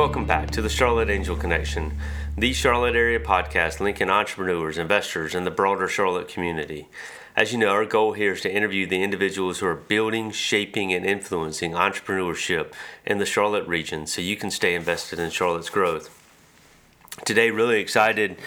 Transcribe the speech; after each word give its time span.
Welcome 0.00 0.24
back 0.24 0.50
to 0.52 0.62
the 0.62 0.70
Charlotte 0.70 1.10
Angel 1.10 1.36
Connection, 1.36 1.98
the 2.34 2.54
Charlotte 2.54 2.96
area 2.96 3.20
podcast 3.20 3.80
linking 3.80 4.08
entrepreneurs, 4.08 4.78
investors, 4.78 5.34
and 5.34 5.46
the 5.46 5.50
broader 5.50 5.86
Charlotte 5.88 6.26
community. 6.26 6.88
As 7.36 7.52
you 7.52 7.58
know, 7.58 7.68
our 7.68 7.84
goal 7.84 8.14
here 8.14 8.32
is 8.32 8.40
to 8.40 8.50
interview 8.50 8.86
the 8.86 9.02
individuals 9.02 9.58
who 9.58 9.66
are 9.66 9.74
building, 9.74 10.30
shaping, 10.30 10.90
and 10.94 11.04
influencing 11.04 11.72
entrepreneurship 11.72 12.72
in 13.04 13.18
the 13.18 13.26
Charlotte 13.26 13.68
region 13.68 14.06
so 14.06 14.22
you 14.22 14.36
can 14.36 14.50
stay 14.50 14.74
invested 14.74 15.18
in 15.18 15.28
Charlotte's 15.28 15.68
growth. 15.68 16.08
Today, 17.26 17.50
really 17.50 17.78
excited 17.78 18.38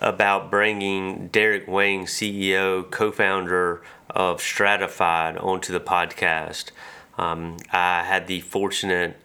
about 0.00 0.50
bringing 0.50 1.28
Derek 1.28 1.68
Wang, 1.68 2.06
CEO, 2.06 2.90
co 2.90 3.12
founder 3.12 3.82
of 4.08 4.40
Stratifyd, 4.40 5.44
onto 5.44 5.74
the 5.74 5.80
podcast. 5.80 6.70
Um, 7.18 7.58
I 7.70 8.02
had 8.02 8.28
the 8.28 8.40
fortunate 8.40 9.18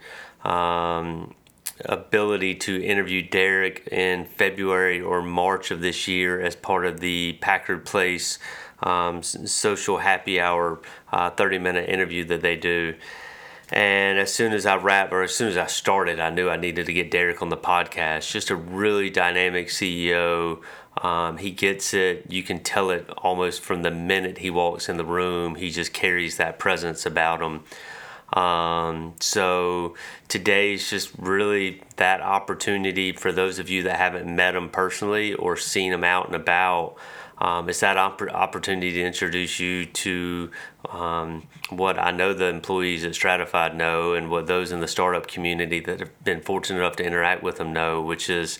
um, 0.43 1.33
ability 1.85 2.55
to 2.55 2.83
interview 2.83 3.21
Derek 3.21 3.87
in 3.91 4.25
February 4.25 5.01
or 5.01 5.21
March 5.21 5.71
of 5.71 5.81
this 5.81 6.07
year 6.07 6.41
as 6.41 6.55
part 6.55 6.85
of 6.85 6.99
the 6.99 7.37
Packard 7.41 7.85
Place 7.85 8.39
um, 8.83 9.21
social 9.23 9.99
happy 9.99 10.39
hour 10.39 10.79
uh, 11.11 11.29
30 11.29 11.59
minute 11.59 11.89
interview 11.89 12.25
that 12.25 12.41
they 12.41 12.55
do. 12.55 12.95
And 13.71 14.19
as 14.19 14.33
soon 14.33 14.51
as 14.51 14.65
I 14.65 14.75
wrapped, 14.75 15.13
or 15.13 15.23
as 15.23 15.33
soon 15.33 15.47
as 15.47 15.55
I 15.55 15.67
started, 15.67 16.19
I 16.19 16.29
knew 16.29 16.49
I 16.49 16.57
needed 16.57 16.87
to 16.87 16.93
get 16.93 17.09
Derek 17.09 17.41
on 17.41 17.47
the 17.47 17.57
podcast. 17.57 18.29
Just 18.29 18.49
a 18.49 18.55
really 18.55 19.09
dynamic 19.09 19.67
CEO. 19.67 20.61
Um, 21.01 21.37
he 21.37 21.51
gets 21.51 21.93
it. 21.93 22.25
You 22.29 22.43
can 22.43 22.59
tell 22.59 22.89
it 22.89 23.09
almost 23.19 23.61
from 23.61 23.83
the 23.83 23.91
minute 23.91 24.39
he 24.39 24.49
walks 24.49 24.89
in 24.89 24.97
the 24.97 25.05
room. 25.05 25.55
He 25.55 25.71
just 25.71 25.93
carries 25.93 26.35
that 26.35 26.59
presence 26.59 27.05
about 27.05 27.41
him. 27.41 27.63
Um, 28.33 29.15
so 29.19 29.95
today 30.27 30.73
is 30.73 30.89
just 30.89 31.11
really 31.17 31.81
that 31.97 32.21
opportunity 32.21 33.11
for 33.11 33.31
those 33.31 33.59
of 33.59 33.69
you 33.69 33.83
that 33.83 33.97
haven't 33.97 34.33
met 34.33 34.55
him 34.55 34.69
personally 34.69 35.33
or 35.33 35.57
seen 35.57 35.91
him 35.91 36.03
out 36.03 36.27
and 36.27 36.35
about. 36.35 36.95
Um, 37.39 37.67
it's 37.69 37.79
that 37.79 37.97
opportunity 37.97 38.91
to 38.91 39.01
introduce 39.01 39.59
you 39.59 39.87
to 39.87 40.51
um, 40.91 41.47
what 41.69 41.97
I 41.97 42.11
know 42.11 42.33
the 42.33 42.45
employees 42.45 43.03
at 43.03 43.13
Stratifyd 43.13 43.75
know, 43.75 44.13
and 44.13 44.29
what 44.29 44.45
those 44.45 44.71
in 44.71 44.79
the 44.79 44.87
startup 44.87 45.27
community 45.27 45.79
that 45.79 45.99
have 45.99 46.23
been 46.23 46.41
fortunate 46.41 46.79
enough 46.79 46.97
to 46.97 47.03
interact 47.03 47.41
with 47.41 47.59
him 47.59 47.73
know, 47.73 47.99
which 47.99 48.29
is 48.29 48.59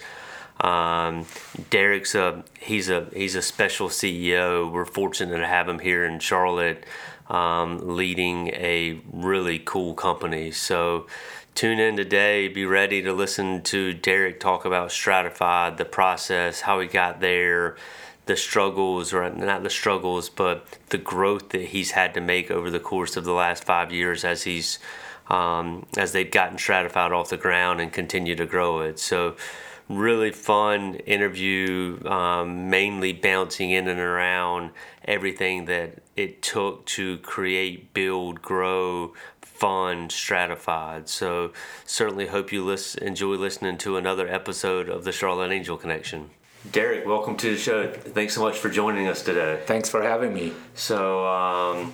um, 0.61 1.25
Derek's 1.69 2.16
a 2.16 2.44
he's 2.59 2.89
a 2.89 3.08
he's 3.13 3.35
a 3.35 3.41
special 3.44 3.88
CEO. 3.88 4.72
We're 4.72 4.85
fortunate 4.85 5.38
to 5.38 5.47
have 5.47 5.69
him 5.69 5.80
here 5.80 6.03
in 6.03 6.19
Charlotte 6.19 6.85
um, 7.31 7.95
leading 7.95 8.49
a 8.49 8.99
really 9.11 9.57
cool 9.57 9.93
company. 9.95 10.51
So 10.51 11.07
tune 11.55 11.79
in 11.79 11.95
today. 11.95 12.49
Be 12.49 12.65
ready 12.65 13.01
to 13.01 13.13
listen 13.13 13.63
to 13.63 13.93
Derek 13.93 14.39
talk 14.39 14.65
about 14.65 14.89
Stratifyd, 14.89 15.77
the 15.77 15.85
process, 15.85 16.61
how 16.61 16.81
he 16.81 16.88
got 16.88 17.21
there, 17.21 17.77
the 18.25 18.35
struggles, 18.35 19.13
or 19.13 19.29
not 19.29 19.63
the 19.63 19.69
struggles, 19.69 20.29
but 20.29 20.67
the 20.89 20.97
growth 20.97 21.49
that 21.49 21.69
he's 21.69 21.91
had 21.91 22.13
to 22.13 22.21
make 22.21 22.51
over 22.51 22.69
the 22.69 22.79
course 22.79 23.15
of 23.15 23.23
the 23.23 23.33
last 23.33 23.63
five 23.63 23.93
years 23.93 24.23
as 24.25 24.43
he's 24.43 24.77
um, 25.29 25.85
as 25.97 26.11
they've 26.11 26.29
gotten 26.29 26.57
Stratifyd 26.57 27.11
off 27.11 27.29
the 27.29 27.38
ground 27.38 27.79
and 27.79 27.93
continue 27.93 28.35
to 28.35 28.45
grow 28.45 28.81
it. 28.81 28.99
So 28.99 29.38
really 29.97 30.31
fun 30.31 30.95
interview, 30.95 32.00
um, 32.06 32.70
mainly 32.70 33.14
bouncing 33.14 33.72
in 33.72 33.88
and 33.88 34.00
around 34.00 34.72
everything 35.06 35.66
that 35.66 36.00
it 36.16 36.42
took 36.42 36.86
to 36.86 37.17
create, 37.20 37.94
build, 37.94 38.42
grow, 38.42 39.14
fund, 39.42 40.09
Stratifyd. 40.09 41.08
So 41.08 41.53
certainly 41.86 42.28
hope 42.28 42.52
you 42.52 42.64
listen, 42.66 43.03
enjoy 43.03 43.36
listening 43.36 43.78
to 43.80 43.97
another 43.97 44.28
episode 44.28 44.90
of 44.90 45.03
the 45.03 45.12
Charlotte 45.12 45.51
Angel 45.51 45.78
Connection. 45.78 46.31
Derek, 46.72 47.07
welcome 47.07 47.38
to 47.38 47.51
the 47.51 47.57
show. 47.57 47.91
Thanks 47.91 48.35
so 48.35 48.41
much 48.41 48.57
for 48.59 48.69
joining 48.69 49.07
us 49.07 49.24
today. 49.24 49.62
Thanks 49.66 49.90
for 49.90 50.03
having 50.03 50.34
me. 50.34 50.53
So, 50.75 51.28
um, 51.28 51.94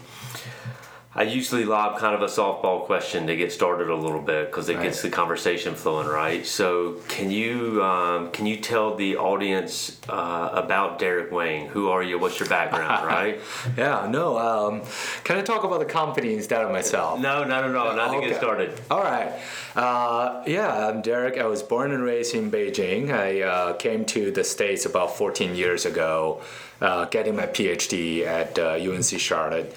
I 1.17 1.23
usually 1.23 1.65
lob 1.65 1.97
kind 1.97 2.13
of 2.13 2.21
a 2.21 2.27
softball 2.27 2.85
question 2.85 3.25
to 3.25 3.35
get 3.35 3.51
started 3.51 3.89
a 3.89 3.95
little 3.95 4.21
bit 4.21 4.51
because 4.51 4.69
it 4.69 4.75
right. 4.75 4.83
gets 4.83 5.01
the 5.01 5.09
conversation 5.09 5.73
flowing, 5.73 6.07
right? 6.07 6.45
So, 6.45 6.97
can 7.07 7.31
you 7.31 7.83
um, 7.83 8.29
can 8.29 8.45
you 8.45 8.57
tell 8.57 8.93
the 8.95 9.17
audience 9.17 9.99
uh, 10.07 10.51
about 10.53 10.99
Derek 10.99 11.31
Wang? 11.31 11.69
Who 11.69 11.89
are 11.89 12.03
you? 12.03 12.19
What's 12.19 12.39
your 12.39 12.47
background, 12.47 13.07
right? 13.07 13.39
yeah, 13.75 14.07
no. 14.07 14.37
Um, 14.37 14.83
can 15.23 15.39
I 15.39 15.41
talk 15.41 15.63
about 15.63 15.79
the 15.79 15.85
company 15.85 16.35
instead 16.35 16.61
of 16.63 16.71
myself? 16.71 17.19
No, 17.19 17.43
no, 17.43 17.61
no, 17.61 17.71
no. 17.71 17.95
Not 17.95 18.09
okay. 18.11 18.21
to 18.21 18.27
get 18.27 18.37
started. 18.37 18.79
All 18.91 19.01
right. 19.01 19.33
Uh, 19.75 20.43
yeah, 20.45 20.87
I'm 20.87 21.01
Derek. 21.01 21.39
I 21.39 21.47
was 21.47 21.63
born 21.63 21.93
and 21.93 22.03
raised 22.03 22.35
in 22.35 22.51
Beijing. 22.51 23.11
I 23.11 23.41
uh, 23.41 23.73
came 23.73 24.05
to 24.05 24.29
the 24.29 24.43
States 24.43 24.85
about 24.85 25.17
14 25.17 25.55
years 25.55 25.87
ago, 25.87 26.43
uh, 26.79 27.05
getting 27.05 27.35
my 27.35 27.47
PhD 27.47 28.23
at 28.23 28.59
UNC 28.59 29.13
uh, 29.13 29.17
Charlotte. 29.17 29.75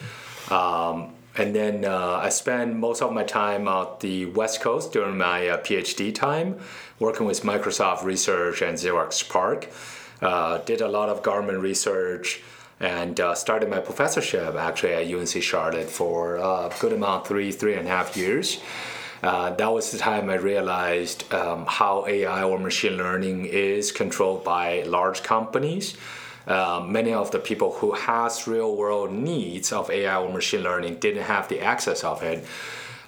Um, 0.51 1.15
and 1.41 1.55
then 1.55 1.87
uh, 1.87 2.21
I 2.23 2.29
spent 2.29 2.77
most 2.77 3.01
of 3.01 3.15
my 3.15 3.25
time 3.25 3.67
at 3.67 4.01
the 4.01 4.27
West 4.27 4.61
Coast 4.61 4.93
during 4.93 5.17
my 5.17 5.49
uh, 5.49 5.57
PhD 5.57 6.15
time, 6.15 6.59
working 6.99 7.25
with 7.25 7.45
Microsoft 7.45 8.05
Research 8.05 8.61
and 8.61 8.77
Xerox 8.77 9.27
PARC. 9.27 9.69
Uh, 10.21 10.59
did 10.59 10.83
a 10.83 10.89
lot 10.89 11.09
of 11.09 11.23
government 11.23 11.61
research 11.61 12.43
and 12.79 13.19
uh, 13.21 13.35
started 13.35 13.71
my 13.71 13.81
professorship 13.81 14.55
actually 14.55 14.93
at 14.93 15.11
UNC 15.11 15.43
Charlotte 15.43 15.89
for 15.89 16.37
a 16.37 16.71
good 16.79 16.93
amount, 16.93 17.27
three, 17.27 17.51
three 17.53 17.73
and 17.73 17.89
a 17.89 17.91
half 17.91 18.19
years. 18.19 18.61
Uh, 19.23 19.49
that 19.55 19.73
was 19.73 19.93
the 19.93 19.99
time 19.99 20.29
I 20.29 20.35
realized 20.35 21.33
um, 21.33 21.65
how 21.67 22.05
AI 22.07 22.43
or 22.43 22.59
machine 22.59 22.99
learning 22.99 23.47
is 23.47 23.93
controlled 23.93 24.45
by 24.45 24.83
large 24.83 25.23
companies 25.23 25.97
uh, 26.47 26.85
many 26.87 27.13
of 27.13 27.31
the 27.31 27.39
people 27.39 27.73
who 27.73 27.93
has 27.93 28.47
real 28.47 28.77
world 28.77 29.13
needs 29.13 29.73
of 29.73 29.91
AI 29.91 30.17
or 30.17 30.33
machine 30.33 30.63
learning 30.63 30.97
didn't 30.97 31.25
have 31.25 31.49
the 31.49 31.61
access 31.61 32.05
of 32.05 32.23
it. 32.23 32.45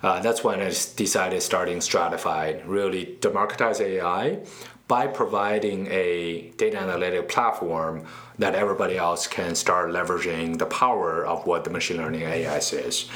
Uh, 0.03 0.21
that's 0.21 0.43
when 0.43 0.61
I 0.61 0.67
decided 0.97 1.43
starting 1.43 1.79
Stratifyd, 1.79 2.63
really 2.67 3.17
democratize 3.21 3.81
AI 3.81 4.41
by 4.89 5.07
providing 5.07 5.87
a 5.91 6.51
data 6.57 6.79
analytic 6.79 7.29
platform 7.29 8.05
that 8.39 8.55
everybody 8.55 8.99
else 8.99 9.27
can 9.27 9.55
start 9.55 9.91
leveraging 9.91 10.59
the 10.59 10.67
power 10.67 11.25
of 11.25 11.47
what 11.47 11.65
the 11.65 11.71
machine 11.71 11.99
learning 11.99 12.23
AI 12.23 12.57
is. 12.57 13.09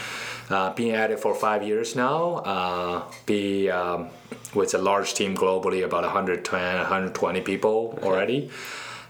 Uh, 0.48 0.72
being 0.74 0.92
at 0.92 1.10
it 1.10 1.18
for 1.18 1.34
five 1.34 1.64
years 1.64 1.96
now, 1.96 2.36
uh, 2.36 3.02
be 3.26 3.68
um, 3.68 4.08
with 4.54 4.72
a 4.74 4.78
large 4.78 5.12
team 5.14 5.36
globally, 5.36 5.84
about 5.84 6.04
110, 6.04 6.76
120 6.76 7.40
people 7.40 7.98
already. 8.04 8.48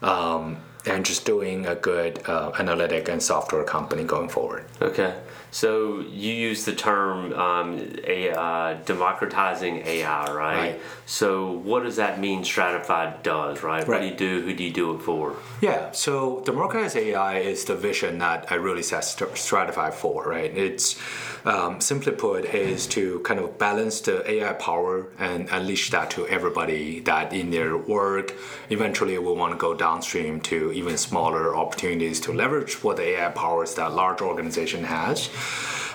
Um, 0.00 0.56
and 0.86 1.04
just 1.04 1.24
doing 1.24 1.66
a 1.66 1.74
good 1.74 2.22
uh, 2.28 2.52
analytic 2.58 3.08
and 3.08 3.22
software 3.22 3.64
company 3.64 4.04
going 4.04 4.28
forward. 4.28 4.64
Okay. 4.80 5.14
So 5.50 6.00
you 6.00 6.34
use 6.34 6.64
the 6.66 6.74
term 6.74 7.32
um, 7.32 7.78
a, 8.04 8.30
uh, 8.30 8.74
democratizing 8.84 9.86
AI, 9.86 10.24
right? 10.26 10.34
right? 10.34 10.80
So 11.06 11.52
what 11.52 11.84
does 11.84 11.96
that 11.96 12.20
mean? 12.20 12.42
Stratifyd 12.42 13.22
does, 13.22 13.62
right? 13.62 13.78
right? 13.78 13.88
What 13.88 14.00
do 14.00 14.06
you 14.06 14.14
do? 14.14 14.42
Who 14.44 14.54
do 14.54 14.64
you 14.64 14.72
do 14.72 14.94
it 14.94 14.98
for? 14.98 15.36
Yeah. 15.62 15.92
So 15.92 16.42
democratized 16.44 16.96
AI 16.96 17.38
is 17.38 17.64
the 17.64 17.74
vision 17.74 18.18
that 18.18 18.52
I 18.52 18.56
really 18.56 18.82
set 18.82 19.04
Stratifyd 19.04 19.94
for, 19.94 20.24
right? 20.24 20.54
It's 20.54 21.00
um, 21.46 21.80
simply 21.80 22.12
put 22.12 22.44
is 22.44 22.86
to 22.88 23.20
kind 23.20 23.40
of 23.40 23.56
balance 23.56 24.00
the 24.00 24.28
AI 24.30 24.52
power 24.54 25.06
and 25.18 25.48
unleash 25.50 25.90
that 25.90 26.10
to 26.10 26.26
everybody 26.26 27.00
that 27.00 27.32
in 27.32 27.50
their 27.50 27.76
work 27.76 28.34
eventually 28.68 29.16
will 29.18 29.36
want 29.36 29.52
to 29.52 29.58
go 29.58 29.72
downstream 29.72 30.40
to 30.40 30.72
even 30.76 30.96
smaller 30.96 31.56
opportunities 31.56 32.20
to 32.20 32.32
leverage 32.32 32.82
what 32.84 32.96
the 32.96 33.18
AI 33.18 33.30
powers 33.30 33.74
that 33.74 33.92
large 33.92 34.20
organization 34.20 34.84
has. 34.84 35.30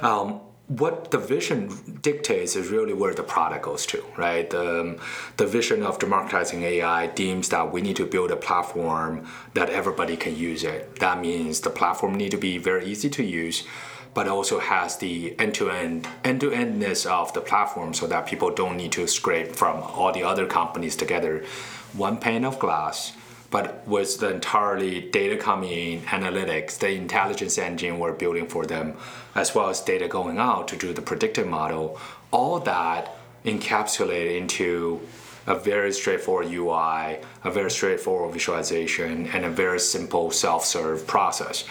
Um, 0.01 0.41
what 0.67 1.11
the 1.11 1.17
vision 1.17 1.99
dictates 2.01 2.55
is 2.55 2.69
really 2.69 2.93
where 2.93 3.13
the 3.13 3.23
product 3.23 3.65
goes 3.65 3.85
to, 3.87 4.03
right? 4.15 4.49
The, 4.49 4.97
the 5.35 5.45
vision 5.45 5.83
of 5.83 5.99
democratizing 5.99 6.63
AI 6.63 7.07
deems 7.07 7.49
that 7.49 7.73
we 7.73 7.81
need 7.81 7.97
to 7.97 8.05
build 8.05 8.31
a 8.31 8.37
platform 8.37 9.27
that 9.53 9.69
everybody 9.69 10.15
can 10.15 10.37
use 10.37 10.63
it. 10.63 10.99
That 10.99 11.19
means 11.19 11.59
the 11.59 11.71
platform 11.71 12.15
need 12.15 12.31
to 12.31 12.37
be 12.37 12.57
very 12.57 12.85
easy 12.85 13.09
to 13.09 13.23
use 13.23 13.67
but 14.13 14.27
also 14.27 14.59
has 14.59 14.97
the 14.97 15.39
end-to-end 15.39 16.05
end-to-endness 16.25 17.05
of 17.05 17.31
the 17.33 17.39
platform 17.39 17.93
so 17.93 18.05
that 18.07 18.27
people 18.27 18.51
don't 18.53 18.75
need 18.75 18.91
to 18.91 19.07
scrape 19.07 19.55
from 19.55 19.77
all 19.77 20.11
the 20.11 20.23
other 20.23 20.45
companies 20.45 20.97
together 20.97 21.45
one 21.93 22.17
pane 22.17 22.43
of 22.43 22.59
glass 22.59 23.13
but 23.51 23.87
with 23.87 24.19
the 24.19 24.33
entirely 24.33 25.01
data 25.11 25.37
coming 25.37 25.71
in 25.71 26.01
analytics 26.01 26.79
the 26.79 26.91
intelligence 26.91 27.57
engine 27.57 27.99
we're 27.99 28.11
building 28.11 28.47
for 28.47 28.65
them 28.65 28.95
as 29.35 29.53
well 29.53 29.69
as 29.69 29.81
data 29.81 30.07
going 30.07 30.39
out 30.39 30.67
to 30.67 30.75
do 30.75 30.91
the 30.93 31.01
predictive 31.01 31.47
model 31.47 31.99
all 32.31 32.59
that 32.59 33.15
encapsulated 33.45 34.37
into 34.37 34.99
a 35.47 35.55
very 35.55 35.91
straightforward 35.91 36.47
UI, 36.47 37.17
a 37.43 37.51
very 37.51 37.71
straightforward 37.71 38.31
visualization, 38.31 39.27
and 39.27 39.43
a 39.43 39.49
very 39.49 39.79
simple 39.79 40.29
self-serve 40.29 41.07
process 41.07 41.65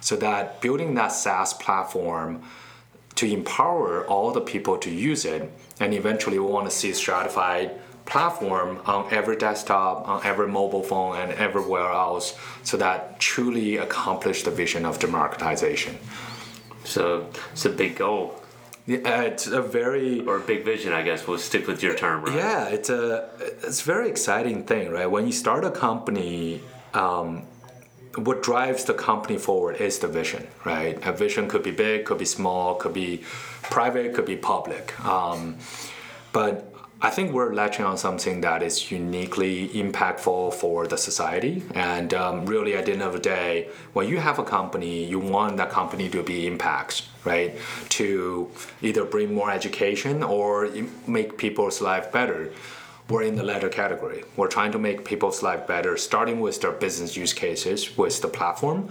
so 0.00 0.16
that 0.16 0.60
building 0.60 0.94
that 0.94 1.08
SaaS 1.08 1.54
platform 1.54 2.42
to 3.14 3.26
empower 3.32 4.06
all 4.06 4.32
the 4.32 4.40
people 4.40 4.76
to 4.76 4.90
use 4.90 5.24
it. 5.24 5.50
And 5.80 5.94
eventually, 5.94 6.38
we 6.38 6.44
want 6.44 6.68
to 6.68 6.76
see 6.76 6.90
Stratifyd 6.90 7.78
platform 8.06 8.80
on 8.86 9.12
every 9.12 9.36
desktop, 9.36 10.06
on 10.08 10.24
every 10.24 10.48
mobile 10.48 10.82
phone, 10.82 11.16
and 11.16 11.32
everywhere 11.32 11.90
else, 11.90 12.36
so 12.62 12.76
that 12.76 13.18
truly 13.18 13.76
accomplish 13.78 14.42
the 14.42 14.50
vision 14.50 14.84
of 14.84 14.98
democratization. 14.98 15.98
So 16.84 17.28
it's 17.52 17.64
a 17.64 17.70
big 17.70 17.96
goal. 17.96 18.40
Yeah, 18.86 19.22
it's 19.22 19.46
a 19.46 19.62
very 19.62 20.20
or 20.26 20.36
a 20.36 20.40
big 20.40 20.64
vision, 20.64 20.92
I 20.92 21.02
guess. 21.02 21.26
We'll 21.26 21.38
stick 21.38 21.66
with 21.66 21.82
your 21.82 21.94
term, 21.94 22.24
right? 22.24 22.34
Yeah, 22.34 22.68
it's 22.68 22.90
a 22.90 23.30
it's 23.62 23.80
a 23.80 23.84
very 23.84 24.10
exciting 24.10 24.64
thing, 24.64 24.90
right? 24.90 25.06
When 25.06 25.24
you 25.24 25.32
start 25.32 25.64
a 25.64 25.70
company, 25.70 26.60
um, 26.92 27.44
what 28.16 28.42
drives 28.42 28.84
the 28.84 28.92
company 28.92 29.38
forward 29.38 29.76
is 29.76 29.98
the 30.00 30.08
vision, 30.08 30.46
right? 30.66 30.98
A 31.06 31.12
vision 31.12 31.48
could 31.48 31.62
be 31.62 31.70
big, 31.70 32.04
could 32.04 32.18
be 32.18 32.26
small, 32.26 32.74
could 32.74 32.92
be 32.92 33.24
private, 33.62 34.12
could 34.14 34.26
be 34.26 34.36
public. 34.36 34.92
Um, 35.02 35.56
but 36.32 36.73
I 37.04 37.10
think 37.10 37.32
we're 37.32 37.52
latching 37.52 37.84
on 37.84 37.98
something 37.98 38.40
that 38.40 38.62
is 38.62 38.90
uniquely 38.90 39.68
impactful 39.68 40.54
for 40.54 40.86
the 40.86 40.96
society. 40.96 41.62
And 41.74 42.14
um, 42.14 42.46
really, 42.46 42.74
at 42.74 42.86
the 42.86 42.92
end 42.92 43.02
of 43.02 43.12
the 43.12 43.18
day, 43.18 43.68
when 43.92 44.08
you 44.08 44.16
have 44.16 44.38
a 44.38 44.42
company, 44.42 45.04
you 45.04 45.18
want 45.18 45.58
that 45.58 45.68
company 45.68 46.08
to 46.08 46.22
be 46.22 46.46
impacts, 46.46 47.06
right? 47.26 47.58
To 48.00 48.50
either 48.80 49.04
bring 49.04 49.34
more 49.34 49.50
education 49.50 50.22
or 50.22 50.70
make 51.06 51.36
people's 51.36 51.82
life 51.82 52.10
better. 52.10 52.50
We're 53.10 53.24
in 53.24 53.36
the 53.36 53.44
latter 53.44 53.68
category. 53.68 54.24
We're 54.34 54.48
trying 54.48 54.72
to 54.72 54.78
make 54.78 55.04
people's 55.04 55.42
life 55.42 55.66
better, 55.66 55.98
starting 55.98 56.40
with 56.40 56.62
their 56.62 56.72
business 56.72 57.18
use 57.18 57.34
cases 57.34 57.98
with 57.98 58.22
the 58.22 58.28
platform 58.28 58.88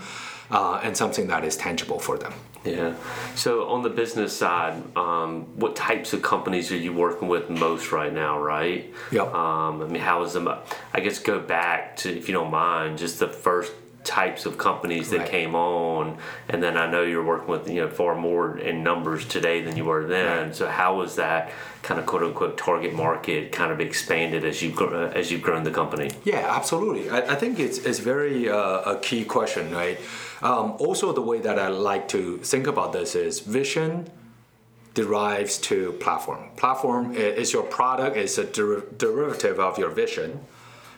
uh, 0.52 0.82
and 0.84 0.96
something 0.96 1.26
that 1.30 1.44
is 1.44 1.58
tangible 1.58 1.98
for 1.98 2.20
them. 2.20 2.34
Yeah. 2.64 2.96
So 3.36 3.68
on 3.70 3.82
the 3.84 3.90
business 3.90 4.36
side, 4.36 4.82
um, 4.96 5.44
what 5.58 5.76
types 5.76 6.14
of 6.14 6.22
companies 6.22 6.72
are 6.72 6.78
you 6.78 6.94
working 6.94 7.28
with 7.28 7.50
most 7.50 7.92
right 7.92 8.14
now? 8.14 8.40
Right. 8.40 8.94
Yep. 9.12 9.34
Um, 9.34 9.82
I 9.82 9.88
mean, 9.88 10.02
how 10.02 10.24
is 10.24 10.34
them? 10.34 10.48
I 10.48 11.00
guess 11.00 11.20
go 11.20 11.40
back 11.40 11.98
to, 11.98 12.16
if 12.16 12.28
you 12.28 12.34
don't 12.34 12.52
mind, 12.52 12.98
just 12.98 13.20
the 13.20 13.28
first 13.28 13.74
types 14.04 14.46
of 14.46 14.58
companies 14.58 15.10
that 15.10 15.20
right. 15.20 15.30
came 15.30 15.56
on, 15.56 16.18
and 16.50 16.62
then 16.62 16.78
I 16.78 16.90
know 16.90 17.04
you're 17.04 17.24
working 17.24 17.48
with 17.48 17.70
you 17.70 17.82
know 17.82 17.90
far 17.90 18.16
more 18.16 18.58
in 18.58 18.84
numbers 18.84 19.26
today 19.26 19.62
than 19.62 19.78
you 19.78 19.86
were 19.86 20.06
then. 20.06 20.48
Right. 20.48 20.56
So 20.56 20.68
how 20.68 20.98
was 20.98 21.16
that 21.16 21.52
kind 21.82 22.00
of 22.00 22.06
quote 22.06 22.24
unquote 22.24 22.58
target 22.58 22.94
market 22.94 23.52
kind 23.52 23.72
of 23.72 23.80
expanded 23.80 24.46
as 24.46 24.62
you've 24.62 24.80
as 24.82 25.32
you've 25.32 25.42
grown 25.42 25.64
the 25.64 25.72
company? 25.72 26.12
Yeah, 26.24 26.56
absolutely. 26.56 27.10
I, 27.10 27.34
I 27.34 27.36
think 27.36 27.60
it's 27.60 27.78
it's 27.80 28.00
very 28.00 28.50
uh, 28.50 28.94
a 28.94 29.00
key 29.00 29.26
question, 29.26 29.72
right? 29.72 30.00
Um, 30.42 30.74
also, 30.80 31.14
the 31.14 31.22
way 31.22 31.40
that 31.40 31.58
I 31.58 31.70
like 31.70 32.08
to 32.10 32.38
think 32.40 32.68
about 32.68 32.92
this 32.92 33.16
is 33.16 33.40
vision 33.40 34.10
derives 34.94 35.58
to 35.58 35.94
platform. 35.94 36.50
Platform 36.56 37.16
is 37.16 37.52
your 37.52 37.64
product, 37.64 38.16
is 38.16 38.38
a 38.38 38.44
der- 38.44 38.84
derivative 38.98 39.60
of 39.60 39.80
your 39.80 39.90
vision. 39.90 40.46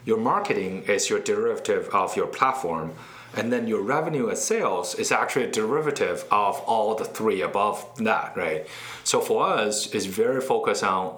Your 0.06 0.18
marketing 0.18 0.84
is 0.84 1.10
your 1.10 1.20
derivative 1.20 1.90
of 1.90 2.16
your 2.16 2.28
platform. 2.28 2.94
And 3.38 3.52
then 3.52 3.68
your 3.68 3.82
revenue 3.82 4.30
and 4.30 4.38
sales 4.38 4.96
is 4.96 5.12
actually 5.12 5.46
a 5.46 5.52
derivative 5.52 6.24
of 6.32 6.62
all 6.62 6.96
the 6.96 7.04
three 7.04 7.42
above 7.42 7.86
that, 7.98 8.38
right? 8.38 8.66
So 9.04 9.20
for 9.20 9.46
us, 9.46 9.94
it's 9.94 10.06
very 10.06 10.40
focused 10.40 10.86
on 10.86 11.10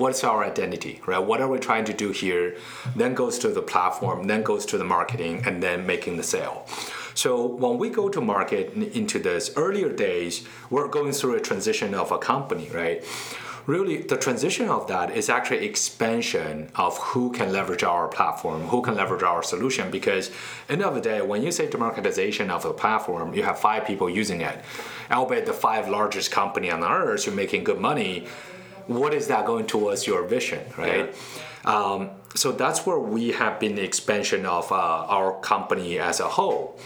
what's 0.00 0.24
our 0.24 0.42
identity, 0.42 1.00
right? 1.06 1.20
What 1.20 1.40
are 1.40 1.46
we 1.46 1.60
trying 1.60 1.84
to 1.84 1.92
do 1.92 2.10
here? 2.10 2.56
Then 2.96 3.14
goes 3.14 3.38
to 3.40 3.48
the 3.48 3.62
platform, 3.62 4.26
then 4.26 4.42
goes 4.42 4.66
to 4.66 4.78
the 4.78 4.84
marketing, 4.84 5.44
and 5.46 5.62
then 5.62 5.86
making 5.86 6.16
the 6.16 6.24
sale. 6.24 6.66
So 7.14 7.46
when 7.46 7.78
we 7.78 7.90
go 7.90 8.08
to 8.08 8.20
market 8.20 8.72
into 8.72 9.20
this 9.20 9.52
earlier 9.54 9.92
days, 9.92 10.44
we're 10.68 10.88
going 10.88 11.12
through 11.12 11.36
a 11.36 11.40
transition 11.40 11.94
of 11.94 12.10
a 12.10 12.18
company, 12.18 12.70
right? 12.70 13.04
Really, 13.66 13.98
the 13.98 14.16
transition 14.16 14.68
of 14.68 14.88
that 14.88 15.16
is 15.16 15.28
actually 15.28 15.64
expansion 15.64 16.70
of 16.74 16.98
who 16.98 17.30
can 17.30 17.52
leverage 17.52 17.84
our 17.84 18.08
platform, 18.08 18.62
who 18.62 18.82
can 18.82 18.96
leverage 18.96 19.22
our 19.22 19.42
solution. 19.42 19.90
Because 19.90 20.30
end 20.68 20.82
of 20.82 20.94
the 20.94 21.00
day, 21.00 21.22
when 21.22 21.42
you 21.42 21.52
say 21.52 21.70
democratization 21.70 22.50
of 22.50 22.64
the 22.64 22.72
platform, 22.72 23.34
you 23.34 23.44
have 23.44 23.58
five 23.60 23.86
people 23.86 24.10
using 24.10 24.40
it. 24.40 24.58
Albeit 25.10 25.46
the 25.46 25.52
five 25.52 25.88
largest 25.88 26.32
company 26.32 26.70
on 26.70 26.82
earth, 26.82 27.26
you're 27.26 27.34
making 27.34 27.62
good 27.62 27.78
money. 27.78 28.26
What 28.88 29.14
is 29.14 29.28
that 29.28 29.46
going 29.46 29.66
towards 29.66 30.08
your 30.08 30.26
vision, 30.26 30.64
right? 30.76 31.14
Yeah. 31.64 31.74
Um, 31.74 32.10
so 32.34 32.50
that's 32.50 32.84
where 32.84 32.98
we 32.98 33.30
have 33.30 33.60
been 33.60 33.76
the 33.76 33.84
expansion 33.84 34.44
of 34.44 34.72
uh, 34.72 34.74
our 34.74 35.38
company 35.40 36.00
as 36.00 36.18
a 36.18 36.26
whole. 36.26 36.78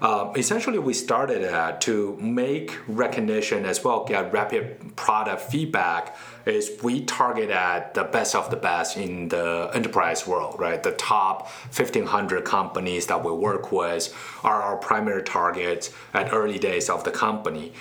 Uh, 0.00 0.32
essentially, 0.34 0.78
we 0.78 0.94
started 0.94 1.80
to 1.80 2.16
make 2.18 2.78
recognition 2.88 3.66
as 3.66 3.84
well, 3.84 4.04
get 4.04 4.32
rapid 4.32 4.96
product 4.96 5.42
feedback. 5.42 6.16
Is 6.46 6.70
we 6.82 7.04
target 7.04 7.50
at 7.50 7.92
the 7.92 8.04
best 8.04 8.34
of 8.34 8.50
the 8.50 8.56
best 8.56 8.96
in 8.96 9.28
the 9.28 9.70
enterprise 9.74 10.26
world, 10.26 10.58
right? 10.58 10.82
The 10.82 10.92
top 10.92 11.48
1,500 11.76 12.44
companies 12.44 13.06
that 13.08 13.22
we 13.22 13.30
work 13.30 13.70
with 13.72 14.14
are 14.42 14.62
our 14.62 14.76
primary 14.78 15.22
targets 15.22 15.92
at 16.14 16.32
early 16.32 16.58
days 16.58 16.88
of 16.88 17.04
the 17.04 17.10
company. 17.10 17.74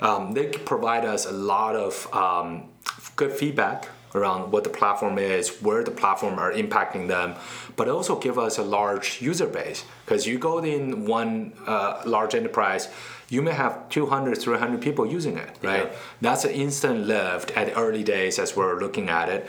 Um, 0.00 0.32
they 0.32 0.46
provide 0.46 1.04
us 1.04 1.26
a 1.26 1.32
lot 1.32 1.76
of 1.76 2.12
um, 2.14 2.70
good 3.16 3.32
feedback 3.32 3.88
around 4.14 4.50
what 4.50 4.64
the 4.64 4.70
platform 4.70 5.18
is, 5.18 5.60
where 5.60 5.84
the 5.84 5.90
platform 5.90 6.38
are 6.38 6.52
impacting 6.52 7.08
them, 7.08 7.34
but 7.76 7.88
also 7.88 8.18
give 8.18 8.38
us 8.38 8.58
a 8.58 8.62
large 8.62 9.20
user 9.20 9.46
base. 9.46 9.84
Because 10.04 10.26
you 10.26 10.38
go 10.38 10.58
in 10.58 11.06
one 11.06 11.52
uh, 11.66 12.02
large 12.06 12.34
enterprise, 12.34 12.88
you 13.28 13.42
may 13.42 13.52
have 13.52 13.88
200, 13.90 14.38
300 14.38 14.80
people 14.80 15.06
using 15.06 15.36
it, 15.36 15.50
right? 15.62 15.84
Yeah. 15.84 15.96
That's 16.20 16.44
an 16.44 16.52
instant 16.52 17.06
lift 17.06 17.50
at 17.52 17.76
early 17.76 18.02
days 18.02 18.38
as 18.38 18.56
we're 18.56 18.78
looking 18.80 19.08
at 19.08 19.28
it. 19.28 19.48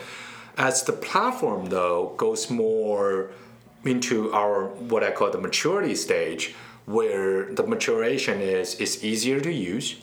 As 0.58 0.82
the 0.82 0.92
platform 0.92 1.66
though 1.66 2.12
goes 2.18 2.50
more 2.50 3.30
into 3.84 4.30
our 4.32 4.66
what 4.66 5.02
I 5.02 5.10
call 5.10 5.30
the 5.30 5.38
maturity 5.38 5.94
stage, 5.94 6.54
where 6.84 7.46
the 7.54 7.66
maturation 7.66 8.40
is 8.40 8.74
is 8.74 9.02
easier 9.02 9.40
to 9.40 9.52
use, 9.52 9.96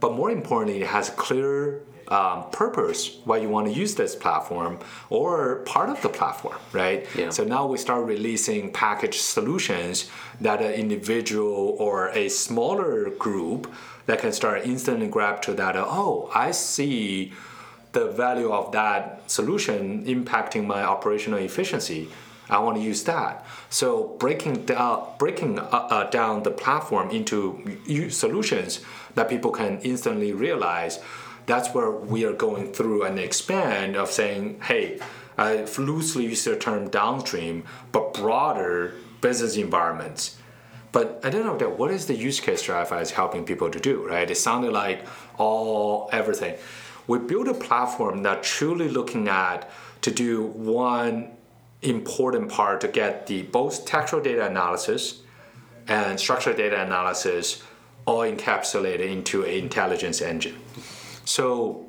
but 0.00 0.12
more 0.14 0.30
importantly, 0.30 0.82
it 0.82 0.88
has 0.88 1.10
clear 1.10 1.82
um, 2.08 2.50
purpose 2.50 3.18
why 3.24 3.38
you 3.38 3.48
want 3.48 3.66
to 3.66 3.72
use 3.72 3.94
this 3.94 4.14
platform 4.14 4.78
or 5.10 5.56
part 5.66 5.88
of 5.88 6.00
the 6.02 6.08
platform, 6.08 6.56
right? 6.72 7.06
Yeah. 7.16 7.30
So 7.30 7.44
now 7.44 7.66
we 7.66 7.78
start 7.78 8.06
releasing 8.06 8.72
packaged 8.72 9.20
solutions 9.20 10.10
that 10.40 10.62
an 10.62 10.72
individual 10.72 11.76
or 11.78 12.08
a 12.10 12.28
smaller 12.28 13.10
group 13.10 13.72
that 14.06 14.20
can 14.20 14.32
start 14.32 14.64
instantly 14.64 15.08
grab 15.08 15.42
to 15.42 15.54
that. 15.54 15.76
Oh, 15.76 16.30
I 16.34 16.52
see 16.52 17.32
the 17.92 18.10
value 18.10 18.52
of 18.52 18.72
that 18.72 19.28
solution 19.30 20.04
impacting 20.04 20.66
my 20.66 20.82
operational 20.82 21.38
efficiency. 21.40 22.08
I 22.48 22.58
want 22.60 22.76
to 22.76 22.82
use 22.82 23.02
that. 23.04 23.44
So 23.70 24.16
breaking 24.18 24.66
down, 24.66 25.08
breaking 25.18 25.58
uh, 25.58 25.62
uh, 25.64 26.10
down 26.10 26.44
the 26.44 26.50
platform 26.50 27.10
into 27.10 27.78
solutions 28.10 28.80
that 29.14 29.28
people 29.28 29.50
can 29.50 29.80
instantly 29.80 30.32
realize 30.32 31.00
that's 31.46 31.72
where 31.72 31.90
we 31.90 32.24
are 32.24 32.32
going 32.32 32.72
through 32.72 33.04
and 33.04 33.18
expand 33.18 33.96
of 33.96 34.10
saying, 34.10 34.60
hey, 34.62 35.00
I 35.38 35.66
loosely 35.78 36.24
use 36.24 36.44
the 36.44 36.56
term 36.56 36.88
downstream, 36.88 37.64
but 37.92 38.14
broader 38.14 38.94
business 39.20 39.56
environments. 39.56 40.38
But 40.92 41.20
I 41.22 41.30
don't 41.30 41.44
know 41.44 41.58
that 41.58 41.78
what 41.78 41.90
is 41.90 42.06
the 42.06 42.14
use 42.14 42.40
case 42.40 42.62
Stratifi 42.62 43.02
is 43.02 43.10
helping 43.10 43.44
people 43.44 43.70
to 43.70 43.78
do, 43.78 44.06
right? 44.06 44.30
It 44.30 44.36
sounded 44.36 44.72
like 44.72 45.04
all 45.36 46.08
everything. 46.12 46.56
We 47.06 47.18
built 47.18 47.48
a 47.48 47.54
platform 47.54 48.22
that 48.22 48.42
truly 48.42 48.88
looking 48.88 49.28
at 49.28 49.70
to 50.02 50.10
do 50.10 50.42
one 50.42 51.32
important 51.82 52.50
part 52.50 52.80
to 52.80 52.88
get 52.88 53.26
the 53.26 53.42
both 53.42 53.84
textual 53.84 54.22
data 54.22 54.46
analysis 54.46 55.20
and 55.86 56.18
structured 56.18 56.56
data 56.56 56.82
analysis 56.82 57.62
all 58.06 58.20
encapsulated 58.20 59.00
into 59.00 59.44
an 59.44 59.50
intelligence 59.50 60.22
engine. 60.22 60.56
So, 61.26 61.84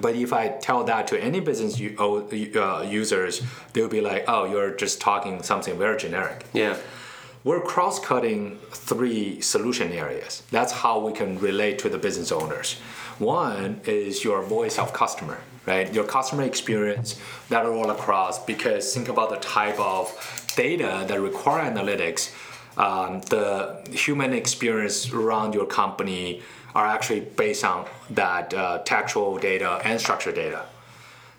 but 0.00 0.14
if 0.14 0.32
I 0.32 0.48
tell 0.48 0.84
that 0.84 1.06
to 1.08 1.20
any 1.20 1.40
business 1.40 1.80
uh, 1.98 2.86
users, 2.88 3.42
they'll 3.72 3.88
be 3.88 4.00
like, 4.00 4.24
"Oh, 4.28 4.44
you're 4.44 4.70
just 4.70 5.00
talking 5.00 5.42
something 5.42 5.76
very 5.76 5.98
generic." 5.98 6.46
Yeah. 6.52 6.76
We're 7.44 7.60
cross-cutting 7.60 8.58
three 8.70 9.40
solution 9.40 9.90
areas. 9.90 10.44
That's 10.52 10.72
how 10.72 11.00
we 11.00 11.12
can 11.12 11.40
relate 11.40 11.80
to 11.80 11.88
the 11.88 11.98
business 11.98 12.30
owners. 12.30 12.76
One 13.18 13.80
is 13.84 14.22
your 14.22 14.42
voice 14.42 14.78
of 14.78 14.92
customer, 14.92 15.38
right? 15.66 15.92
Your 15.92 16.04
customer 16.04 16.44
experience 16.44 17.20
that 17.48 17.66
are 17.66 17.72
all 17.72 17.90
across. 17.90 18.38
Because 18.44 18.94
think 18.94 19.08
about 19.08 19.30
the 19.30 19.38
type 19.38 19.78
of 19.80 20.04
data 20.56 21.04
that 21.08 21.20
require 21.20 21.68
analytics, 21.68 22.32
um, 22.78 23.22
the 23.22 23.82
human 23.90 24.32
experience 24.32 25.10
around 25.12 25.52
your 25.52 25.66
company 25.66 26.42
are 26.74 26.86
actually 26.86 27.20
based 27.20 27.64
on 27.64 27.86
that 28.10 28.54
uh, 28.54 28.78
textual 28.84 29.38
data 29.38 29.80
and 29.84 30.00
structured 30.00 30.34
data. 30.34 30.64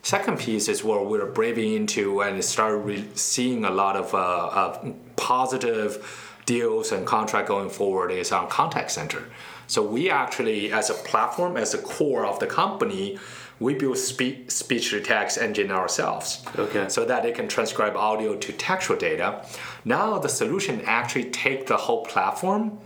Second 0.01 0.37
piece 0.37 0.67
is 0.67 0.83
where 0.83 1.01
we're 1.01 1.25
braving 1.25 1.73
into 1.73 2.21
and 2.21 2.43
start 2.43 2.83
re- 2.83 3.07
seeing 3.15 3.63
a 3.63 3.71
lot 3.71 3.95
of, 3.95 4.13
uh, 4.13 4.49
of 4.53 4.93
positive 5.15 6.39
deals 6.45 6.91
and 6.91 7.07
contract 7.07 7.47
going 7.47 7.69
forward 7.69 8.11
is 8.11 8.31
on 8.31 8.49
contact 8.49 8.91
center. 8.91 9.23
So 9.67 9.81
we 9.81 10.09
actually, 10.09 10.73
as 10.73 10.89
a 10.89 10.93
platform, 10.93 11.55
as 11.55 11.73
a 11.73 11.77
core 11.77 12.25
of 12.25 12.37
the 12.39 12.47
company, 12.47 13.17
we 13.61 13.75
build 13.75 13.97
spe- 13.97 14.49
speech 14.49 14.89
to 14.89 14.99
text 14.99 15.37
engine 15.37 15.71
ourselves. 15.71 16.43
Okay. 16.57 16.89
So 16.89 17.05
that 17.05 17.25
it 17.25 17.35
can 17.35 17.47
transcribe 17.47 17.95
audio 17.95 18.35
to 18.35 18.51
textual 18.51 18.99
data. 18.99 19.45
Now 19.85 20.19
the 20.19 20.27
solution 20.27 20.81
actually 20.85 21.29
take 21.31 21.67
the 21.67 21.77
whole 21.77 22.03
platform 22.03 22.79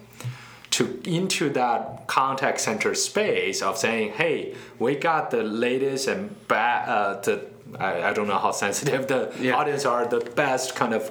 to 0.78 1.02
into 1.06 1.50
that 1.50 2.06
contact 2.08 2.60
center 2.62 2.94
space 2.94 3.64
of 3.64 3.78
saying, 3.78 4.12
hey, 4.12 4.54
we 4.78 4.96
got 4.96 5.32
the 5.32 5.42
latest 5.42 6.08
and 6.08 6.48
bad, 6.48 6.88
uh, 6.88 7.20
the 7.22 7.46
I, 7.80 8.10
I 8.10 8.14
don't 8.14 8.28
know 8.28 8.38
how 8.38 8.52
sensitive 8.52 9.08
the 9.08 9.32
Yeah. 9.42 9.56
audience 9.58 9.86
are, 9.86 10.06
the 10.06 10.20
best 10.36 10.76
kind 10.76 10.94
of 10.94 11.04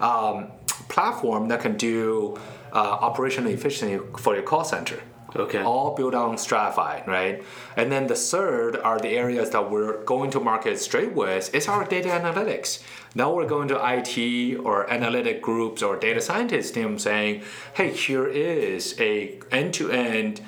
um, 0.00 0.48
platform 0.88 1.48
that 1.48 1.60
can 1.60 1.76
do 1.76 2.36
uh, 2.72 2.76
operational 3.08 3.50
efficiency 3.52 3.98
for 4.18 4.34
your 4.34 4.42
call 4.42 4.64
center. 4.64 4.98
Okay. 5.34 5.62
All 5.62 5.94
built 5.94 6.14
on 6.14 6.36
Stratify, 6.36 7.06
right? 7.06 7.42
And 7.76 7.90
then 7.90 8.06
the 8.06 8.14
third 8.14 8.76
are 8.76 8.98
the 8.98 9.10
areas 9.10 9.50
that 9.50 9.70
we're 9.70 10.04
going 10.04 10.30
to 10.32 10.40
market 10.40 10.78
straight 10.78 11.14
with 11.14 11.54
is 11.54 11.68
our 11.68 11.84
data 11.84 12.08
analytics. 12.08 12.82
Now 13.14 13.32
we're 13.32 13.46
going 13.46 13.68
to 13.68 13.80
IT 13.82 14.58
or 14.58 14.90
analytic 14.90 15.40
groups 15.40 15.82
or 15.82 15.96
data 15.96 16.20
scientist 16.20 16.74
team 16.74 16.98
saying, 16.98 17.42
hey, 17.74 17.92
here 17.92 18.26
is 18.26 18.94
a 19.00 19.40
end-to-end 19.50 20.42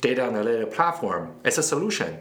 data 0.00 0.22
analytic 0.22 0.72
platform. 0.72 1.34
It's 1.44 1.58
a 1.58 1.62
solution 1.62 2.18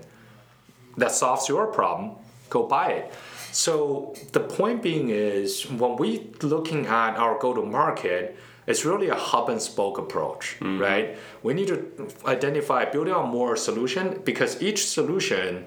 that 0.97 1.11
solves 1.11 1.49
your 1.49 1.67
problem, 1.67 2.15
go 2.49 2.67
buy 2.67 2.91
it. 2.91 3.13
So 3.51 4.15
the 4.31 4.39
point 4.39 4.81
being 4.81 5.09
is 5.09 5.69
when 5.69 5.97
we 5.97 6.31
looking 6.41 6.87
at 6.87 7.17
our 7.17 7.37
go-to-market, 7.39 8.35
it's 8.67 8.85
really 8.85 9.09
a 9.09 9.15
hub 9.15 9.49
and 9.49 9.61
spoke 9.61 9.97
approach, 9.97 10.57
mm-hmm. 10.59 10.79
right? 10.79 11.17
We 11.41 11.53
need 11.53 11.67
to 11.67 12.07
identify 12.25 12.85
building 12.85 13.13
on 13.13 13.29
more 13.29 13.55
solution 13.55 14.21
because 14.23 14.61
each 14.61 14.87
solution 14.87 15.65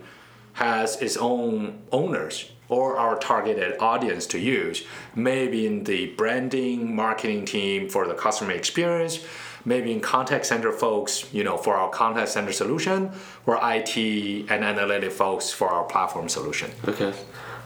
has 0.54 1.00
its 1.02 1.16
own 1.16 1.82
owners 1.92 2.50
or 2.68 2.96
our 2.96 3.18
targeted 3.18 3.76
audience 3.78 4.26
to 4.26 4.38
use. 4.38 4.84
Maybe 5.14 5.66
in 5.66 5.84
the 5.84 6.06
branding, 6.14 6.96
marketing 6.96 7.44
team 7.44 7.88
for 7.88 8.08
the 8.08 8.14
customer 8.14 8.52
experience, 8.52 9.24
maybe 9.64 9.92
in 9.92 10.00
contact 10.00 10.46
center 10.46 10.72
folks, 10.72 11.32
you 11.32 11.44
know, 11.44 11.56
for 11.56 11.74
our 11.74 11.90
contact 11.90 12.30
center 12.30 12.52
solution, 12.52 13.10
or 13.46 13.58
IT 13.62 13.96
and 13.96 14.64
analytic 14.64 15.12
folks 15.12 15.50
for 15.50 15.68
our 15.68 15.84
platform 15.84 16.28
solution. 16.28 16.70
Okay. 16.88 17.12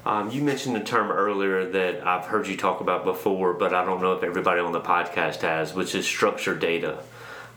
Um, 0.06 0.30
you 0.30 0.42
mentioned 0.42 0.76
a 0.76 0.80
term 0.84 1.10
earlier 1.10 1.68
that 1.70 2.06
I've 2.06 2.24
heard 2.26 2.46
you 2.46 2.56
talk 2.56 2.80
about 2.80 3.04
before, 3.04 3.52
but 3.54 3.74
I 3.74 3.84
don't 3.84 4.00
know 4.00 4.14
if 4.14 4.22
everybody 4.22 4.60
on 4.60 4.72
the 4.72 4.80
podcast 4.80 5.42
has, 5.42 5.74
which 5.74 5.94
is 5.94 6.06
structured 6.06 6.58
data. 6.60 6.98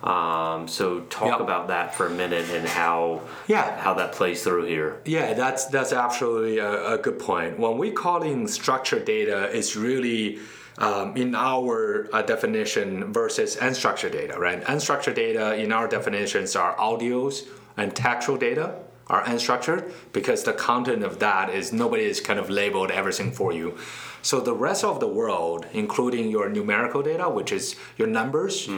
Um, 0.04 0.68
so 0.68 1.00
talk 1.02 1.30
Yep. 1.30 1.40
about 1.40 1.68
that 1.70 1.96
for 1.96 2.08
a 2.08 2.10
minute 2.10 2.50
and 2.50 2.68
how 2.68 3.22
Yeah. 3.48 3.80
how 3.80 3.94
that 3.94 4.12
plays 4.12 4.44
through 4.44 4.66
here. 4.66 4.98
Yeah, 5.06 5.34
that's 5.34 5.68
that's 5.68 5.94
absolutely 5.94 6.58
a, 6.58 6.96
a 6.96 6.98
good 6.98 7.20
point. 7.20 7.58
When 7.58 7.78
we 7.78 7.92
calling 7.92 8.46
structured 8.50 9.06
data, 9.06 9.50
it's 9.58 9.78
really 9.78 10.40
um, 10.80 11.16
in 11.16 11.36
our 11.36 12.10
uh, 12.12 12.22
definition 12.24 13.14
versus 13.14 13.56
unstructured 13.58 14.12
data, 14.12 14.38
right? 14.38 14.62
Unstructured 14.66 15.16
data 15.16 15.56
in 15.56 15.72
our 15.72 15.88
definitions 15.88 16.56
are 16.58 16.76
audios 16.76 17.48
and 17.78 17.96
textual 17.96 18.38
data 18.38 18.76
are 19.08 19.24
unstructured 19.26 19.92
because 20.14 20.44
the 20.44 20.54
content 20.54 21.04
of 21.04 21.20
that 21.20 21.50
is 21.50 21.74
nobody 21.74 22.04
is 22.04 22.20
kind 22.22 22.40
of 22.40 22.50
labeled 22.50 22.92
everything 22.92 23.32
for 23.32 23.52
you. 23.52 23.78
So 24.22 24.40
the 24.40 24.54
rest 24.54 24.84
of 24.86 25.00
the 25.02 25.08
world, 25.08 25.66
including 25.74 26.30
your 26.30 26.48
numerical 26.50 27.02
data, 27.04 27.30
which 27.30 27.52
is 27.52 27.76
your 27.98 28.08
numbers, 28.08 28.70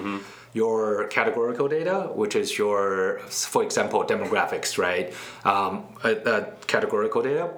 your 0.53 1.07
categorical 1.09 1.67
data, 1.67 2.09
which 2.15 2.35
is 2.35 2.57
your, 2.57 3.19
for 3.29 3.61
example, 3.61 4.03
demographics, 4.03 4.77
right? 4.79 5.13
Um, 5.43 5.83
uh, 6.03 6.09
uh, 6.25 6.45
categorical 6.65 7.21
data, 7.21 7.51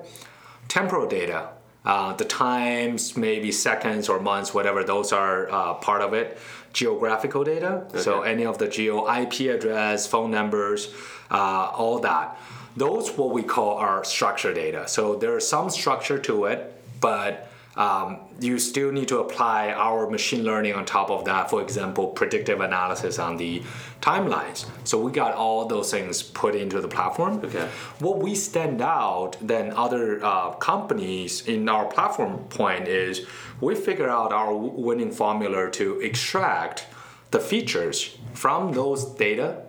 temporal 0.68 1.08
data, 1.08 1.50
uh, 1.86 2.12
the 2.14 2.26
times, 2.26 3.16
maybe 3.16 3.50
seconds 3.52 4.10
or 4.10 4.20
months, 4.20 4.54
whatever, 4.54 4.84
those 4.84 5.14
are 5.14 5.50
uh, 5.50 5.74
part 5.76 6.02
of 6.02 6.14
it. 6.14 6.38
Geographical 6.74 7.46
data, 7.46 7.86
so 8.02 8.24
any 8.24 8.46
of 8.46 8.58
the 8.58 8.68
geo 8.68 9.08
IP 9.10 9.42
address, 9.56 10.06
phone 10.06 10.30
numbers, 10.30 10.94
uh, 11.32 11.72
all 11.74 12.00
that. 12.00 12.38
Those 12.78 13.10
what 13.18 13.32
we 13.32 13.42
call 13.42 13.78
our 13.78 14.04
structured 14.04 14.56
data. 14.56 14.88
So 14.88 15.16
there 15.16 15.36
is 15.38 15.48
some 15.48 15.70
structure 15.72 16.20
to 16.20 16.46
it, 16.46 16.74
but 17.02 17.50
um, 17.76 18.20
you 18.40 18.58
still 18.58 18.92
need 18.92 19.08
to 19.10 19.20
apply 19.20 19.72
our 19.72 20.10
machine 20.10 20.44
learning 20.44 20.74
on 20.74 20.86
top 20.86 21.12
of 21.12 21.26
that. 21.26 21.50
For 21.50 21.62
example, 21.62 22.08
predictive 22.08 22.60
analysis 22.60 23.20
on 23.20 23.38
the 23.38 23.62
timelines. 24.02 24.66
So 24.84 25.00
we 25.00 25.12
got 25.12 25.34
all 25.34 25.66
those 25.66 25.92
things 25.92 26.24
put 26.24 26.56
into 26.56 26.82
the 26.82 26.88
platform. 26.88 27.40
Okay. 27.44 27.68
What 28.00 28.18
we 28.20 28.34
stand 28.34 28.82
out 28.82 29.38
than 29.42 29.72
other 29.74 30.24
uh, 30.24 30.52
companies 30.52 31.48
in 31.48 31.70
our 31.70 31.86
platform 31.86 32.40
point 32.50 32.88
is 32.88 33.28
we 33.62 33.76
figure 33.76 34.10
out 34.10 34.32
our 34.34 34.56
winning 34.56 35.12
formula 35.12 35.70
to 35.72 36.00
extract 36.02 36.88
the 37.30 37.40
features 37.40 38.18
from 38.34 38.72
those 38.72 39.06
data 39.16 39.64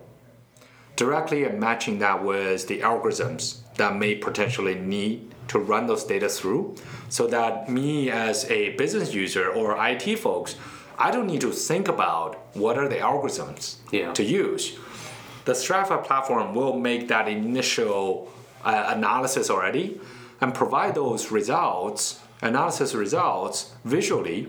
directly 0.99 1.47
matching 1.49 1.99
that 1.99 2.21
with 2.23 2.67
the 2.67 2.79
algorithms 2.81 3.59
that 3.75 3.95
may 3.95 4.15
potentially 4.15 4.75
need 4.75 5.33
to 5.47 5.57
run 5.57 5.87
those 5.87 6.03
data 6.03 6.27
through. 6.27 6.75
So 7.07 7.25
that 7.27 7.69
me 7.69 8.11
as 8.11 8.37
a 8.51 8.61
business 8.81 9.13
user 9.13 9.49
or 9.49 9.65
IT 9.87 10.19
folks 10.19 10.55
I 11.01 11.11
don't 11.11 11.27
need 11.27 11.39
to 11.41 11.51
think 11.53 11.87
about 11.87 12.31
what 12.61 12.77
are 12.77 12.89
the 12.89 12.97
algorithms 12.97 13.63
Yeah. 13.89 14.11
to 14.19 14.23
use. 14.23 14.77
The 15.45 15.53
Stratify 15.53 16.03
platform 16.03 16.53
will 16.53 16.77
make 16.77 17.07
that 17.07 17.29
initial 17.29 18.29
uh, 18.65 18.93
analysis 18.97 19.49
already 19.49 20.01
and 20.41 20.53
provide 20.53 20.95
those 20.95 21.31
results 21.31 22.19
analysis 22.41 22.93
results 22.93 23.57
visually 23.85 24.39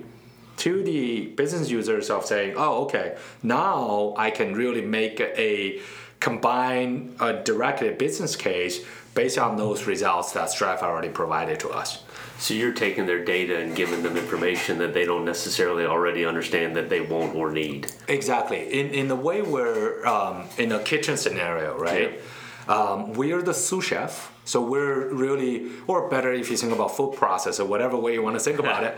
to 0.64 0.82
the 0.82 1.26
business 1.40 1.70
users 1.70 2.10
of 2.10 2.26
saying, 2.26 2.54
oh, 2.56 2.82
okay, 2.84 3.16
now 3.42 4.14
I 4.16 4.30
can 4.30 4.48
really 4.54 4.82
make 4.82 5.20
a 5.20 5.80
combined, 6.20 7.16
a 7.18 7.42
directed 7.42 7.98
business 7.98 8.36
case 8.36 8.84
based 9.14 9.38
on 9.38 9.56
those 9.56 9.86
results 9.86 10.32
that 10.32 10.50
Stripe 10.50 10.82
already 10.82 11.08
provided 11.08 11.58
to 11.60 11.70
us. 11.70 12.04
So 12.38 12.54
you're 12.54 12.72
taking 12.72 13.06
their 13.06 13.24
data 13.24 13.58
and 13.58 13.74
giving 13.74 14.02
them 14.02 14.16
information 14.16 14.78
that 14.78 14.94
they 14.94 15.04
don't 15.04 15.24
necessarily 15.24 15.84
already 15.84 16.24
understand 16.24 16.76
that 16.76 16.88
they 16.88 17.00
want 17.00 17.34
or 17.34 17.50
need. 17.50 17.92
Exactly. 18.08 18.80
In, 18.80 18.90
in 18.90 19.08
the 19.08 19.16
way 19.16 19.42
we're 19.42 20.06
um, 20.06 20.46
in 20.56 20.72
a 20.72 20.78
kitchen 20.78 21.16
scenario, 21.16 21.76
right? 21.78 22.20
Um, 22.68 23.12
we're 23.14 23.42
the 23.42 23.52
sous 23.52 23.84
chef. 23.84 24.32
So 24.44 24.62
we're 24.62 25.12
really, 25.12 25.70
or 25.86 26.08
better 26.08 26.32
if 26.32 26.50
you 26.50 26.56
think 26.56 26.72
about 26.72 26.96
food 26.96 27.14
process 27.14 27.60
or 27.60 27.66
whatever 27.66 27.96
way 27.96 28.14
you 28.14 28.22
want 28.22 28.36
to 28.36 28.40
think 28.40 28.58
about 28.64 28.84
it, 28.84 28.96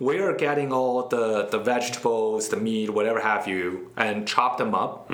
we're 0.00 0.34
getting 0.34 0.72
all 0.72 1.06
the, 1.06 1.46
the 1.46 1.58
vegetables, 1.58 2.48
the 2.48 2.56
meat, 2.56 2.90
whatever 2.90 3.20
have 3.20 3.46
you, 3.46 3.90
and 3.96 4.26
chop 4.26 4.56
them 4.56 4.74
up, 4.74 5.10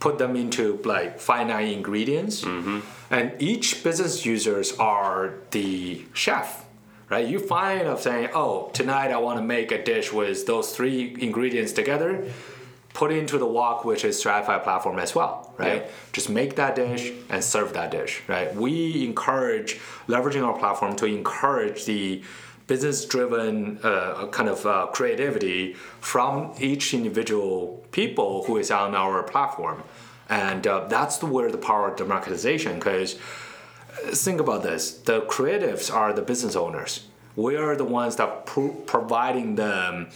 put 0.00 0.18
them 0.18 0.36
into 0.36 0.80
like 0.84 1.18
finite 1.20 1.72
ingredients. 1.72 2.44
Mm-hmm. 2.44 2.80
And 3.10 3.32
each 3.40 3.82
business 3.82 4.24
users 4.24 4.72
are 4.76 5.34
the 5.50 6.04
chef 6.12 6.64
right? 7.08 7.26
You 7.26 7.38
find 7.38 7.82
of 7.82 8.00
saying, 8.00 8.30
oh, 8.34 8.70
tonight 8.72 9.10
I 9.10 9.18
want 9.18 9.38
to 9.38 9.44
make 9.44 9.72
a 9.72 9.82
dish 9.82 10.12
with 10.12 10.46
those 10.46 10.74
three 10.74 11.16
ingredients 11.20 11.72
together, 11.72 12.30
put 12.94 13.12
into 13.12 13.38
the 13.38 13.46
wok, 13.46 13.84
which 13.84 14.04
is 14.04 14.22
Stratify 14.22 14.62
platform 14.62 14.98
as 14.98 15.14
well, 15.14 15.54
right? 15.56 15.82
Yeah. 15.82 15.90
Just 16.12 16.28
make 16.28 16.56
that 16.56 16.74
dish 16.76 17.12
and 17.30 17.42
serve 17.42 17.72
that 17.74 17.90
dish, 17.90 18.22
right? 18.26 18.54
We 18.54 19.04
encourage 19.06 19.78
leveraging 20.06 20.44
our 20.44 20.58
platform 20.58 20.96
to 20.96 21.06
encourage 21.06 21.84
the 21.84 22.22
business-driven 22.68 23.80
uh, 23.82 24.28
kind 24.28 24.48
of 24.48 24.64
uh, 24.64 24.86
creativity 24.92 25.74
from 26.00 26.54
each 26.60 26.94
individual 26.94 27.84
people 27.90 28.44
who 28.44 28.56
is 28.58 28.70
on 28.70 28.94
our 28.94 29.24
platform, 29.24 29.82
and 30.28 30.66
uh, 30.66 30.86
that's 30.86 31.22
where 31.22 31.50
the 31.50 31.58
power 31.58 31.88
of 31.90 31.96
democratization, 31.96 32.74
because 32.78 33.18
think 34.24 34.40
about 34.40 34.62
this. 34.62 34.92
The 34.92 35.22
creatives 35.22 35.92
are 35.92 36.12
the 36.12 36.22
business 36.22 36.54
owners. 36.54 37.06
We 37.34 37.56
are 37.56 37.74
the 37.76 37.84
ones 37.84 38.16
that 38.16 38.46
pro- 38.46 38.76
providing 38.86 39.56
them 39.56 40.08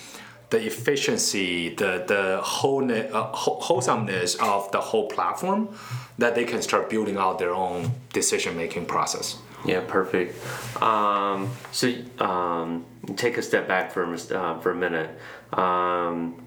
the 0.50 0.66
efficiency 0.66 1.75
the 1.75 2.04
the 2.06 2.40
wholeness, 2.42 3.12
uh, 3.12 3.23
wholesomeness 3.32 4.35
of 4.37 4.71
the 4.71 4.80
whole 4.80 5.09
platform 5.09 5.75
that 6.18 6.35
they 6.35 6.44
can 6.44 6.61
start 6.61 6.90
building 6.90 7.16
out 7.16 7.38
their 7.38 7.54
own 7.54 7.90
decision 8.12 8.56
making 8.56 8.85
process 8.85 9.38
Yeah, 9.64 9.81
perfect. 9.87 10.37
Um, 10.83 11.50
so 11.71 11.92
um, 12.19 12.85
take 13.16 13.38
a 13.38 13.42
step 13.42 13.69
back 13.69 13.92
for 13.92 14.02
a 14.02 14.14
uh, 14.14 14.59
for 14.61 14.71
a 14.73 14.75
minute. 14.75 15.11
Um, 15.52 16.42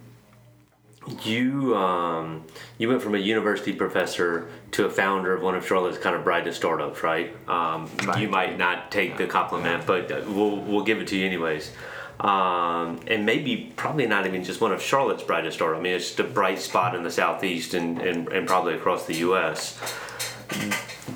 you 1.24 1.76
um, 1.78 2.44
you 2.80 2.90
went 2.90 3.02
from 3.02 3.14
a 3.16 3.20
university 3.20 3.72
professor 3.74 4.50
to 4.72 4.86
a 4.86 4.90
founder 4.90 5.34
of 5.34 5.44
one 5.44 5.56
of 5.56 5.66
Charlotte's 5.66 6.00
kind 6.00 6.16
of 6.16 6.24
brightest 6.24 6.58
startups, 6.58 7.04
right? 7.04 7.32
Um, 7.48 7.90
Right. 8.06 8.22
You 8.22 8.28
might 8.30 8.58
not 8.58 8.92
take 8.92 9.16
the 9.18 9.28
compliment, 9.28 9.86
but 9.86 10.12
uh, 10.12 10.22
we'll 10.28 10.58
we'll 10.58 10.84
give 10.84 11.00
it 11.00 11.08
to 11.10 11.16
you 11.18 11.26
anyways. 11.26 11.72
um, 12.20 13.00
and 13.08 13.26
maybe 13.26 13.72
probably 13.76 14.08
not 14.08 14.26
even 14.26 14.44
just 14.44 14.62
one 14.62 14.72
of 14.72 14.82
Charlotte's 14.82 15.24
brightest 15.24 15.58
stars. 15.58 15.78
I 15.78 15.82
mean, 15.82 15.94
it's 15.94 16.08
just 16.08 16.20
a 16.20 16.24
bright 16.24 16.60
spot 16.60 16.96
in 16.96 17.04
the 17.04 17.12
southeast 17.12 17.74
and, 17.74 18.00
and, 18.00 18.28
and 18.30 18.48
probably 18.48 18.74
across 18.74 19.06
the 19.06 19.16
U.S. 19.18 19.78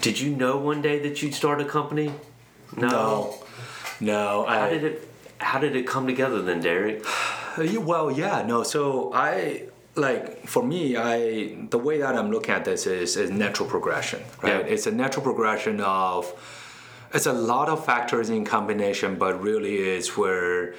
Did 0.02 0.20
you 0.20 0.36
know 0.36 0.58
one 0.58 0.82
day 0.82 1.00
that 1.00 1.22
you'd 1.22 1.34
start 1.34 1.62
a 1.62 1.66
company? 1.66 2.12
No, 2.78 3.36
no. 4.00 4.46
How 4.48 4.66
I, 4.66 4.70
did 4.70 4.84
it 4.84 5.08
How 5.40 5.60
did 5.60 5.76
it 5.76 5.88
come 5.88 6.08
together 6.08 6.42
then, 6.42 6.62
Derek? 6.62 7.04
You- 7.58 7.82
Well, 7.82 8.10
yeah, 8.12 8.44
no. 8.46 8.64
So 8.64 9.12
I 9.14 9.64
like 9.96 10.48
for 10.48 10.64
me, 10.64 10.96
I 10.96 11.58
the 11.70 11.78
way 11.80 11.98
that 11.98 12.16
I'm 12.16 12.32
looking 12.32 12.54
at 12.54 12.64
this 12.64 12.86
is 12.88 13.18
is 13.18 13.30
natural 13.32 13.68
progression, 13.68 14.22
right? 14.42 14.66
Yeah. 14.66 14.74
It's 14.74 14.88
a 14.88 14.92
natural 14.92 15.24
progression 15.24 15.82
of 15.82 16.32
it's 17.14 17.26
a 17.26 17.34
lot 17.34 17.68
of 17.70 17.84
factors 17.86 18.30
in 18.30 18.46
combination, 18.46 19.18
but 19.18 19.42
really 19.42 19.76
is 19.78 20.16
where 20.16 20.76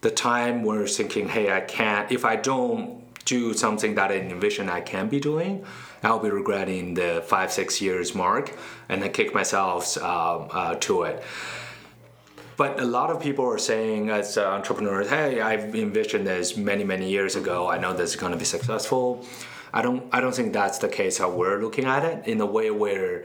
the 0.00 0.10
time 0.10 0.64
we're 0.64 0.86
thinking, 0.88 1.28
hey, 1.28 1.52
I 1.52 1.60
can't 1.60 2.10
if 2.10 2.24
I 2.24 2.36
don't 2.36 3.02
do 3.26 3.54
something 3.54 3.94
that 3.94 4.10
I 4.10 4.16
envision 4.16 4.68
I 4.68 4.80
can 4.80 5.08
be 5.08 5.20
doing, 5.20 5.64
I'll 6.04 6.18
be 6.18 6.30
regretting 6.30 6.94
the 6.94 7.22
five 7.26 7.50
six 7.50 7.80
years 7.80 8.14
mark, 8.14 8.56
and 8.88 9.02
then 9.02 9.10
kick 9.12 9.34
myself 9.34 9.96
um, 9.98 10.48
uh, 10.52 10.74
to 10.76 11.02
it. 11.04 11.22
But 12.56 12.78
a 12.78 12.84
lot 12.84 13.10
of 13.10 13.20
people 13.20 13.44
are 13.46 13.58
saying, 13.58 14.10
as 14.10 14.38
uh, 14.38 14.46
entrepreneurs, 14.46 15.08
"Hey, 15.08 15.40
I've 15.40 15.74
envisioned 15.74 16.26
this 16.26 16.56
many, 16.56 16.84
many 16.84 17.08
years 17.10 17.34
ago. 17.36 17.68
I 17.68 17.78
know 17.78 17.92
this 17.92 18.10
is 18.10 18.16
going 18.16 18.32
to 18.32 18.38
be 18.38 18.44
successful." 18.44 19.24
I 19.72 19.82
don't. 19.82 20.04
I 20.12 20.20
don't 20.20 20.34
think 20.34 20.52
that's 20.52 20.78
the 20.78 20.88
case. 20.88 21.18
How 21.18 21.30
we're 21.30 21.60
looking 21.60 21.84
at 21.84 22.04
it 22.04 22.28
in 22.28 22.40
a 22.40 22.46
way 22.46 22.70
where 22.70 23.24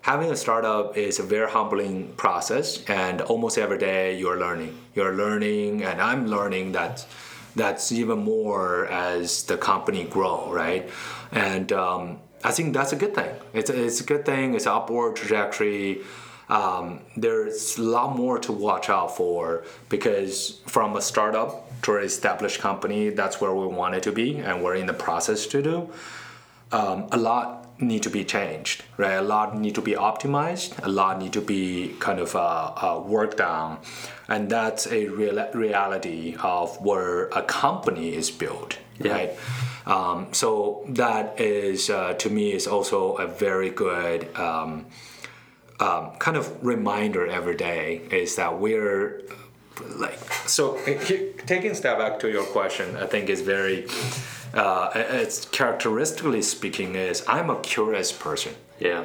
having 0.00 0.30
a 0.30 0.36
startup 0.36 0.96
is 0.96 1.18
a 1.18 1.22
very 1.22 1.50
humbling 1.50 2.14
process, 2.14 2.82
and 2.84 3.20
almost 3.20 3.58
every 3.58 3.76
day 3.76 4.16
you're 4.18 4.38
learning. 4.38 4.78
You're 4.94 5.14
learning, 5.14 5.84
and 5.84 6.00
I'm 6.00 6.26
learning 6.26 6.72
that 6.72 7.04
that's 7.56 7.92
even 7.92 8.20
more 8.20 8.86
as 8.86 9.44
the 9.44 9.56
company 9.56 10.04
grow, 10.04 10.52
right? 10.52 10.88
And 11.32 11.72
um, 11.72 12.18
I 12.44 12.52
think 12.52 12.74
that's 12.74 12.92
a 12.92 12.96
good 12.96 13.14
thing. 13.14 13.34
It's 13.52 13.70
a, 13.70 13.84
it's 13.84 14.00
a 14.00 14.04
good 14.04 14.24
thing. 14.24 14.54
It's 14.54 14.66
upward 14.66 15.16
trajectory 15.16 16.02
um, 16.50 16.98
there's 17.16 17.78
a 17.78 17.82
lot 17.82 18.16
more 18.16 18.38
to 18.40 18.52
watch 18.52 18.90
out 18.90 19.16
for 19.16 19.64
because 19.88 20.60
from 20.66 20.96
a 20.96 21.00
startup 21.00 21.80
to 21.82 21.96
an 21.96 22.04
established 22.04 22.60
company, 22.60 23.10
that's 23.10 23.40
where 23.40 23.54
we 23.54 23.66
want 23.68 23.94
it 23.94 24.02
to 24.02 24.12
be, 24.12 24.38
and 24.38 24.62
we're 24.62 24.74
in 24.74 24.86
the 24.86 24.92
process 24.92 25.46
to 25.46 25.62
do. 25.62 25.88
Um, 26.72 27.06
a 27.12 27.16
lot 27.16 27.59
need 27.80 28.02
to 28.02 28.10
be 28.10 28.24
changed, 28.24 28.84
right? 28.96 29.14
A 29.14 29.22
lot 29.22 29.56
need 29.56 29.74
to 29.74 29.80
be 29.82 29.92
optimized. 29.92 30.74
A 30.84 30.88
lot 30.88 31.18
need 31.18 31.32
to 31.32 31.40
be 31.40 31.94
kind 31.98 32.18
of 32.20 32.34
uh, 32.36 32.72
uh, 32.76 33.02
worked 33.04 33.40
on, 33.40 33.78
and 34.28 34.50
that's 34.50 34.86
a 34.86 35.06
real 35.08 35.48
reality 35.54 36.36
of 36.42 36.80
where 36.80 37.26
a 37.28 37.42
company 37.42 38.14
is 38.14 38.30
built, 38.30 38.78
Yeah. 38.98 39.12
right? 39.12 39.32
Um, 39.86 40.28
so 40.32 40.84
that 40.90 41.40
is 41.40 41.90
uh, 41.90 42.14
to 42.14 42.28
me 42.30 42.52
is 42.52 42.66
also 42.66 43.14
a 43.16 43.26
very 43.26 43.70
good. 43.70 44.28
Um, 44.38 44.86
um, 45.80 46.10
kind 46.18 46.36
of 46.36 46.62
reminder 46.62 47.26
every 47.26 47.56
day 47.56 48.02
is 48.10 48.36
that 48.36 48.60
we're 48.60 49.22
like 49.96 50.18
so 50.46 50.76
he- 50.84 51.30
taking 51.46 51.70
a 51.70 51.74
step 51.74 51.96
back 51.96 52.18
to 52.18 52.28
your 52.28 52.44
question 52.44 52.96
i 52.98 53.06
think 53.06 53.30
is 53.30 53.40
very 53.40 53.86
uh, 54.54 54.90
it's 54.94 55.44
characteristically 55.46 56.42
speaking 56.42 56.94
is 56.94 57.22
i'm 57.28 57.50
a 57.50 57.58
curious 57.60 58.10
person 58.12 58.54
Yeah. 58.78 59.04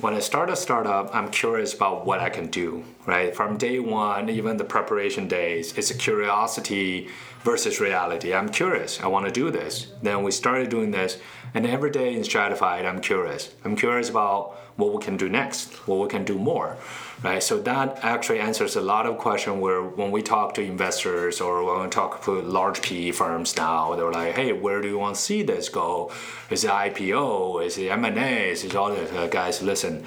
when 0.00 0.14
I 0.14 0.20
start 0.20 0.50
a 0.50 0.56
startup, 0.56 1.14
I'm 1.14 1.28
curious 1.30 1.74
about 1.74 2.06
what 2.06 2.18
I 2.18 2.28
can 2.30 2.46
do, 2.48 2.82
right? 3.06 3.30
From 3.36 3.56
day 3.56 3.78
one, 3.78 4.28
even 4.28 4.56
the 4.56 4.64
preparation 4.64 5.28
days, 5.28 5.78
it's 5.78 5.90
a 5.92 5.98
curiosity 6.08 7.08
versus 7.44 7.78
reality. 7.80 8.34
I'm 8.34 8.48
curious. 8.48 9.00
I 9.00 9.06
want 9.14 9.26
to 9.26 9.32
do 9.42 9.50
this. 9.50 9.72
Then 10.02 10.18
we 10.24 10.30
started 10.32 10.70
doing 10.70 10.90
this, 10.92 11.18
and 11.54 11.66
every 11.66 11.90
day 11.90 12.14
in 12.16 12.22
Stratifyd, 12.22 12.84
I'm 12.84 13.00
curious. 13.00 13.42
I'm 13.64 13.76
curious 13.76 14.08
about 14.10 14.40
what 14.76 14.92
we 14.94 15.00
can 15.06 15.16
do 15.16 15.28
next, 15.28 15.64
what 15.86 15.98
we 16.04 16.08
can 16.08 16.24
do 16.24 16.36
more, 16.52 16.76
right? 17.22 17.42
So 17.42 17.58
that 17.60 18.00
actually 18.02 18.40
answers 18.40 18.76
a 18.76 18.80
lot 18.80 19.06
of 19.06 19.18
questions 19.18 19.60
where 19.60 19.82
when 19.82 20.10
we 20.10 20.22
talk 20.22 20.54
to 20.54 20.62
investors 20.62 21.40
or 21.40 21.64
when 21.64 21.84
we 21.84 21.88
talk 21.88 22.24
to 22.24 22.40
large 22.42 22.82
PE 22.82 23.12
firms 23.12 23.56
now, 23.56 23.94
they're 23.94 24.10
like, 24.10 24.34
hey, 24.34 24.52
where 24.52 24.80
do 24.80 24.88
you 24.88 24.98
want 24.98 25.16
to 25.16 25.20
see 25.20 25.42
this 25.42 25.68
go? 25.68 26.10
Is 26.50 26.64
it 26.64 26.70
IPO? 26.70 27.64
Is 27.64 27.78
it 27.78 27.88
M&A? 27.88 28.50
Is 28.50 28.64
it 28.64 28.74
all 28.74 28.90
this? 28.90 29.12
Uh, 29.12 29.28
guys, 29.28 29.62
listen, 29.62 30.04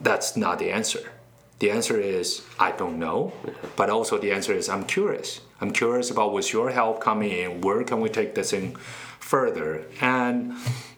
that's 0.00 0.36
not 0.36 0.58
the 0.58 0.70
answer. 0.70 1.10
The 1.58 1.70
answer 1.72 1.98
is 1.98 2.42
I 2.58 2.70
don't 2.72 2.98
know, 2.98 3.32
but 3.74 3.90
also 3.90 4.16
the 4.16 4.30
answer 4.30 4.52
is 4.52 4.68
I'm 4.68 4.84
curious. 4.84 5.40
I'm 5.60 5.72
curious 5.72 6.10
about 6.10 6.32
with 6.32 6.52
your 6.52 6.70
help 6.70 7.00
coming 7.00 7.32
in, 7.32 7.60
where 7.62 7.82
can 7.82 8.00
we 8.00 8.08
take 8.08 8.36
this 8.36 8.52
thing 8.52 8.76
further? 9.18 9.84
And 10.00 10.54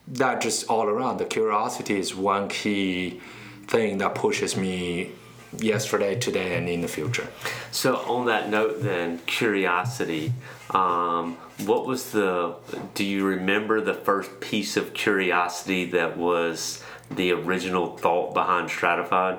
that 0.07 0.43
just 0.43 0.69
all 0.69 0.87
around. 0.87 1.17
The 1.17 1.25
curiosity 1.25 1.99
is 1.99 2.15
one 2.15 2.49
key 2.49 3.21
thing 3.69 3.99
that 3.99 4.15
pushes 4.15 4.55
me 4.55 5.13
yesterday, 5.59 6.19
today, 6.19 6.57
and 6.57 6.69
in 6.69 6.81
the 6.81 6.89
future. 6.89 7.29
So 7.71 7.97
on 7.97 8.27
that 8.27 8.49
note, 8.49 8.83
then 8.83 9.19
curiosity. 9.27 10.33
Um, 10.71 11.37
what 11.65 11.87
was 11.87 12.13
the? 12.13 12.55
Do 12.95 13.05
you 13.05 13.25
remember 13.25 13.81
the 13.81 13.95
first 13.95 14.41
piece 14.41 14.77
of 14.77 14.95
curiosity 14.95 15.85
that 15.91 16.17
was 16.17 16.83
the 17.11 17.33
original 17.33 17.97
thought 17.97 18.35
behind 18.35 18.69
Stratifyd? 18.69 19.39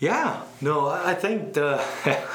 Yeah, 0.00 0.42
no, 0.60 0.88
I 0.88 1.14
think 1.14 1.54
the 1.54 1.80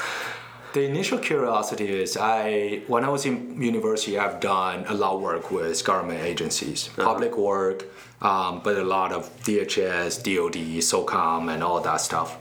the 0.72 0.84
initial 0.84 1.18
curiosity 1.18 1.88
is 1.88 2.16
I 2.16 2.82
when 2.86 3.04
I 3.04 3.10
was 3.10 3.26
in 3.26 3.60
university, 3.60 4.18
I've 4.18 4.40
done 4.40 4.86
a 4.88 4.94
lot 4.94 5.16
of 5.16 5.20
work 5.20 5.50
with 5.50 5.84
government 5.84 6.20
agencies, 6.20 6.88
public 6.96 7.36
work, 7.36 7.84
um, 8.20 8.60
but 8.62 8.76
a 8.76 8.84
lot 8.84 9.12
of 9.12 9.34
DHS, 9.44 10.22
DoD, 10.22 10.82
SOCOM, 10.82 11.52
and 11.52 11.62
all 11.62 11.80
that 11.80 12.00
stuff. 12.00 12.38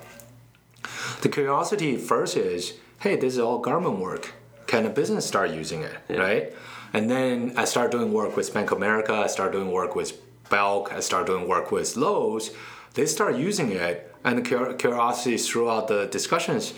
The 1.21 1.29
curiosity 1.29 1.97
first 1.97 2.37
is, 2.37 2.73
hey, 2.99 3.15
this 3.15 3.33
is 3.33 3.39
all 3.39 3.59
government 3.59 3.99
work. 3.99 4.33
Can 4.67 4.85
a 4.85 4.89
business 4.89 5.25
start 5.25 5.51
using 5.51 5.83
it, 5.83 5.95
right? 6.09 6.53
And 6.93 7.09
then 7.09 7.53
I 7.55 7.65
start 7.65 7.91
doing 7.91 8.11
work 8.11 8.35
with 8.35 8.53
Bank 8.53 8.71
of 8.71 8.77
America. 8.77 9.13
I 9.13 9.27
start 9.27 9.51
doing 9.51 9.71
work 9.71 9.95
with 9.95 10.13
Belk. 10.49 10.91
I 10.91 10.99
start 10.99 11.25
doing 11.25 11.47
work 11.47 11.71
with 11.71 11.95
Lowe's. 11.95 12.51
They 12.93 13.05
start 13.05 13.35
using 13.35 13.71
it, 13.71 14.13
and 14.23 14.39
the 14.39 14.75
curiosity 14.77 15.37
throughout 15.37 15.87
the 15.87 16.07
discussions 16.07 16.73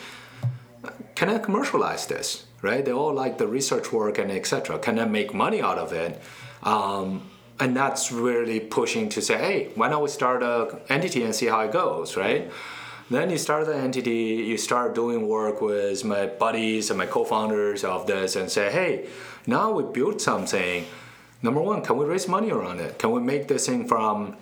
can 1.19 1.29
I 1.29 1.37
commercialize 1.37 2.07
this? 2.07 2.45
Right? 2.61 2.83
They 2.83 2.93
all 2.93 3.13
like 3.13 3.37
the 3.37 3.47
research 3.47 3.91
work 3.91 4.17
and 4.17 4.31
etc. 4.31 4.79
Can 4.79 4.97
I 4.99 5.05
make 5.05 5.33
money 5.33 5.61
out 5.61 5.77
of 5.77 5.91
it? 5.91 6.21
Um, 6.63 7.29
and 7.59 7.75
that's 7.75 8.11
really 8.11 8.59
pushing 8.59 9.09
to 9.09 9.21
say, 9.21 9.37
hey, 9.37 9.69
why 9.75 9.89
don't 9.89 10.01
we 10.01 10.09
start 10.09 10.41
a 10.43 10.79
entity 10.89 11.23
and 11.23 11.35
see 11.35 11.47
how 11.47 11.61
it 11.61 11.71
goes, 11.71 12.15
right? 12.15 12.51
Then 13.09 13.31
you 13.31 13.37
start 13.37 13.65
the 13.65 13.75
entity, 13.75 14.43
you 14.47 14.57
start 14.57 14.93
doing 14.93 15.27
work 15.27 15.61
with 15.61 16.05
my 16.05 16.27
buddies 16.27 16.89
and 16.91 16.97
my 16.97 17.07
co-founders 17.07 17.83
of 17.83 18.05
this, 18.05 18.35
and 18.35 18.51
say, 18.51 18.71
hey, 18.71 19.09
now 19.47 19.71
we 19.71 19.83
built 19.83 20.21
something. 20.21 20.85
Number 21.41 21.61
one, 21.61 21.81
can 21.81 21.97
we 21.97 22.05
raise 22.05 22.27
money 22.27 22.51
around 22.51 22.79
it? 22.79 22.99
Can 22.99 23.11
we 23.11 23.19
make 23.19 23.47
this 23.47 23.65
thing 23.65 23.87
from 23.87 24.37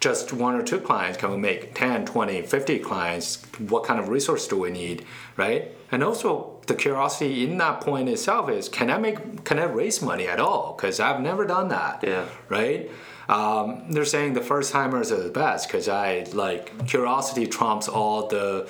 just 0.00 0.34
one 0.34 0.54
or 0.54 0.62
two 0.62 0.78
clients 0.78 1.16
can 1.16 1.30
we 1.30 1.38
make 1.38 1.74
10 1.74 2.04
20 2.04 2.42
50 2.42 2.78
clients 2.80 3.42
what 3.58 3.84
kind 3.84 3.98
of 3.98 4.10
resource 4.10 4.46
do 4.46 4.58
we 4.58 4.70
need 4.70 5.02
right 5.38 5.74
and 5.90 6.04
also 6.04 6.53
the 6.66 6.74
curiosity 6.74 7.44
in 7.44 7.58
that 7.58 7.80
point 7.80 8.08
itself 8.08 8.48
is 8.48 8.68
can 8.68 8.90
i 8.90 8.98
make 8.98 9.44
can 9.44 9.58
i 9.58 9.64
raise 9.64 10.00
money 10.02 10.26
at 10.26 10.40
all 10.40 10.74
because 10.76 10.98
i've 11.00 11.20
never 11.20 11.44
done 11.46 11.68
that 11.68 12.02
Yeah. 12.02 12.24
right 12.48 12.90
um, 13.28 13.90
they're 13.90 14.04
saying 14.04 14.34
the 14.34 14.42
first 14.42 14.70
timers 14.72 15.10
are 15.12 15.22
the 15.22 15.30
best 15.30 15.68
because 15.68 15.88
i 15.88 16.24
like 16.32 16.86
curiosity 16.86 17.46
trumps 17.46 17.88
all 17.88 18.26
the 18.28 18.68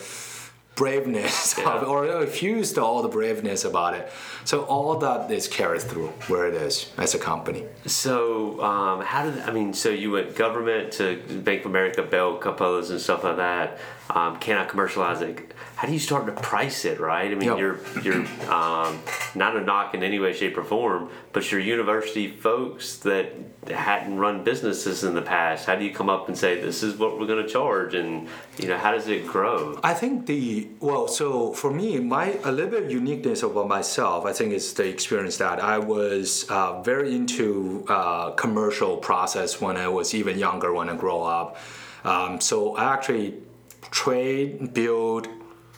braveness 0.76 1.56
Yeah. 1.56 1.70
of, 1.74 1.88
or 1.88 2.02
refused 2.20 2.78
all 2.78 3.02
the 3.02 3.08
braveness 3.08 3.64
about 3.64 3.94
it 3.94 4.10
so 4.44 4.62
all 4.64 4.96
that 4.98 5.30
is 5.30 5.46
carried 5.46 5.82
through 5.82 6.08
where 6.26 6.48
it 6.48 6.54
is 6.54 6.90
as 6.98 7.14
a 7.14 7.18
company 7.18 7.64
So 7.86 8.60
um, 8.60 9.00
how 9.02 9.24
did 9.30 9.38
I 9.48 9.52
mean? 9.52 9.72
So 9.72 9.88
you 9.90 10.10
went 10.10 10.34
government 10.34 10.92
to 10.94 11.16
Bank 11.44 11.60
of 11.60 11.66
America, 11.66 12.02
Bell, 12.02 12.38
Capellas, 12.38 12.90
and 12.90 13.00
stuff 13.00 13.22
like 13.24 13.36
that. 13.36 13.78
Um, 14.10 14.36
can 14.38 14.58
I 14.58 14.64
commercialize 14.66 15.22
it? 15.22 15.54
How 15.76 15.88
do 15.88 15.92
you 15.94 15.98
start 15.98 16.26
to 16.26 16.32
price 16.32 16.84
it? 16.84 17.00
Right? 17.00 17.30
I 17.30 17.34
mean, 17.34 17.48
Yep. 17.48 17.58
you're 17.58 17.78
you're 18.02 18.26
um, 18.52 19.00
not 19.34 19.56
a 19.56 19.60
knock 19.62 19.94
in 19.94 20.02
any 20.02 20.18
way, 20.18 20.32
shape, 20.32 20.56
or 20.58 20.64
form, 20.64 21.08
but 21.32 21.50
you're 21.50 21.60
university 21.60 22.28
folks 22.28 22.96
that 22.98 23.32
hadn't 23.68 24.18
run 24.18 24.44
businesses 24.44 25.04
in 25.04 25.14
the 25.14 25.22
past. 25.22 25.64
How 25.66 25.74
do 25.74 25.84
you 25.84 25.92
come 25.92 26.10
up 26.10 26.28
and 26.28 26.36
say 26.36 26.60
this 26.60 26.82
is 26.82 26.96
what 26.98 27.18
we're 27.18 27.26
going 27.26 27.42
to 27.44 27.48
charge, 27.50 27.94
and 27.94 28.28
you 28.58 28.68
know 28.68 28.76
how 28.76 28.92
does 28.92 29.08
it 29.08 29.26
grow? 29.26 29.80
I 29.82 29.94
think 29.94 30.26
the 30.26 30.68
well, 30.80 31.08
so 31.08 31.52
for 31.54 31.70
me, 31.70 31.98
my 31.98 32.38
a 32.44 32.52
little 32.52 32.70
bit 32.70 32.90
uniqueness 32.90 33.42
about 33.42 33.68
myself, 33.68 34.26
I 34.26 34.32
think 34.34 34.52
is 34.52 34.74
the 34.74 34.86
experience 34.86 35.38
that 35.38 35.60
I 35.60 35.78
was 35.78 36.44
uh, 36.50 36.82
very 36.82 37.14
into 37.14 37.84
uh, 37.88 38.32
commercial 38.32 38.98
process 38.98 39.62
when 39.62 39.76
I 39.78 39.88
was 39.88 40.14
even 40.14 40.38
younger 40.38 40.72
when 40.74 40.90
I 40.90 40.96
grow 40.96 41.22
up. 41.22 41.56
Um, 42.04 42.38
so 42.40 42.76
I 42.76 42.92
actually 42.92 43.34
trade, 43.94 44.74
build, 44.74 45.28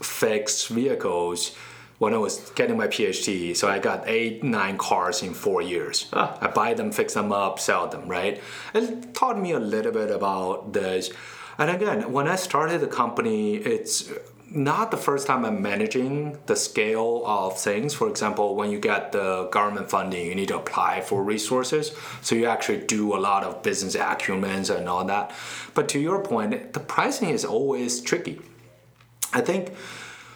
fix 0.03 0.67
vehicles 0.67 1.55
when 1.99 2.15
I 2.15 2.19
was 2.19 2.51
getting 2.55 2.77
my 2.77 2.89
PhD. 2.89 3.55
So 3.55 3.69
I 3.69 3.79
got 3.79 4.09
eight, 4.09 4.43
nine 4.43 4.79
cars 4.79 5.23
in 5.23 5.35
four 5.35 5.61
years. 5.63 6.09
Ah. 6.13 6.37
I 6.41 6.49
buy 6.49 6.75
them, 6.75 6.91
fix 6.93 7.15
them 7.15 7.31
up, 7.31 7.61
sell 7.61 7.87
them, 7.89 8.09
right? 8.09 8.43
It 8.75 9.15
taught 9.15 9.39
me 9.39 9.53
a 9.53 9.61
little 9.61 9.93
bit 9.93 10.11
about 10.11 10.73
this. 10.73 11.11
And 11.59 11.71
again, 11.71 12.11
when 12.11 12.27
I 12.27 12.37
started 12.37 12.81
the 12.81 12.87
company, 12.87 13.57
it's 13.57 14.11
not 14.49 14.91
the 14.91 14.97
first 14.97 15.27
time 15.27 15.45
I'm 15.45 15.61
managing 15.61 16.39
the 16.47 16.55
scale 16.55 17.23
of 17.27 17.59
things. 17.59 17.95
For 17.95 18.09
example, 18.09 18.55
when 18.55 18.71
you 18.71 18.79
get 18.79 19.13
the 19.13 19.49
government 19.51 19.91
funding, 19.91 20.27
you 20.27 20.35
need 20.35 20.49
to 20.49 20.59
apply 20.59 21.01
for 21.01 21.23
resources. 21.23 21.93
So 22.23 22.35
you 22.35 22.47
actually 22.47 22.87
do 22.87 23.17
a 23.17 23.19
lot 23.19 23.43
of 23.43 23.63
business 23.63 23.95
acumen 23.97 24.71
and 24.71 24.89
all 24.89 25.05
that. 25.05 25.33
But 25.75 25.89
to 25.91 25.99
your 25.99 26.23
point, 26.23 26.73
the 26.73 26.81
pricing 26.81 27.31
is 27.31 27.45
always 27.45 28.01
tricky. 28.01 28.41
I 29.33 29.41
think 29.41 29.73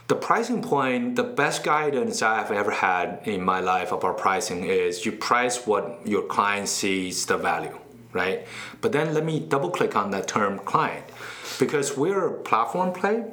the 0.08 0.16
pricing 0.16 0.60
point, 0.60 1.14
the 1.14 1.22
best 1.22 1.62
guidance 1.62 2.20
I've 2.20 2.50
ever 2.50 2.72
had 2.72 3.20
in 3.24 3.42
my 3.42 3.60
life 3.60 3.92
about 3.92 4.18
pricing 4.18 4.64
is 4.64 5.06
you 5.06 5.12
price 5.12 5.66
what 5.66 6.00
your 6.04 6.22
client 6.22 6.68
sees 6.68 7.26
the 7.26 7.38
value, 7.38 7.78
right? 8.12 8.44
But 8.80 8.90
then 8.90 9.14
let 9.14 9.24
me 9.24 9.38
double 9.38 9.70
click 9.70 9.94
on 9.94 10.10
that 10.10 10.26
term 10.26 10.58
client 10.58 11.06
because 11.60 11.96
we're 11.96 12.26
a 12.26 12.32
platform 12.32 12.92
play. 12.92 13.24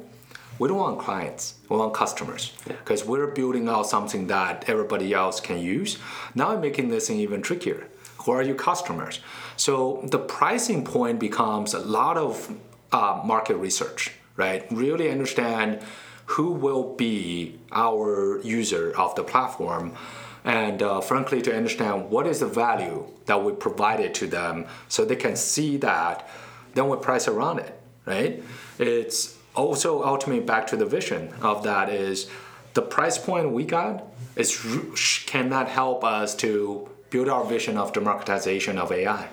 We 0.58 0.68
don't 0.68 0.78
want 0.78 0.98
clients, 0.98 1.54
we 1.68 1.76
want 1.76 1.94
customers 1.94 2.52
because 2.66 3.04
we're 3.04 3.28
building 3.28 3.68
out 3.68 3.86
something 3.86 4.26
that 4.26 4.68
everybody 4.68 5.12
else 5.12 5.40
can 5.40 5.60
use. 5.60 5.98
Now 6.34 6.50
I'm 6.50 6.60
making 6.60 6.88
this 6.88 7.08
thing 7.08 7.18
even 7.20 7.42
trickier. 7.42 7.86
Who 8.24 8.32
are 8.32 8.42
your 8.42 8.56
customers? 8.56 9.20
So 9.56 10.00
the 10.04 10.18
pricing 10.18 10.84
point 10.84 11.20
becomes 11.20 11.74
a 11.74 11.78
lot 11.78 12.16
of 12.16 12.52
uh, 12.90 13.22
market 13.24 13.56
research, 13.56 14.12
right? 14.36 14.66
Really 14.70 15.10
understand 15.10 15.80
who 16.26 16.52
will 16.52 16.94
be 16.94 17.58
our 17.72 18.40
user 18.42 18.92
of 18.98 19.14
the 19.14 19.22
platform 19.22 19.94
and 20.44 20.82
uh, 20.82 21.00
frankly 21.00 21.40
to 21.42 21.56
understand 21.56 22.10
what 22.10 22.26
is 22.26 22.40
the 22.40 22.46
value 22.46 23.06
that 23.26 23.42
we 23.42 23.52
provided 23.52 24.14
to 24.14 24.26
them 24.26 24.66
so 24.88 25.04
they 25.04 25.16
can 25.16 25.36
see 25.36 25.76
that 25.78 26.28
then 26.74 26.88
we 26.88 26.96
price 26.98 27.26
around 27.28 27.58
it 27.58 27.80
right 28.04 28.42
it's 28.78 29.37
also 29.58 29.90
ultimately 30.04 30.44
back 30.52 30.66
to 30.68 30.76
the 30.76 30.86
vision 30.86 31.22
of 31.42 31.62
that 31.64 31.88
is 31.88 32.28
the 32.74 32.82
price 32.82 33.18
point 33.18 33.50
we 33.50 33.64
got 33.64 34.04
is 34.36 34.50
cannot 35.26 35.68
help 35.68 36.04
us 36.04 36.34
to 36.36 36.88
build 37.10 37.28
our 37.28 37.44
vision 37.44 37.76
of 37.76 37.92
democratization 37.92 38.78
of 38.78 38.92
ai 38.92 39.28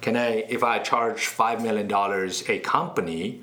can 0.00 0.16
i 0.16 0.30
if 0.56 0.62
i 0.64 0.78
charge 0.78 1.26
five 1.26 1.62
million 1.62 1.86
dollars 1.86 2.48
a 2.48 2.58
company 2.58 3.42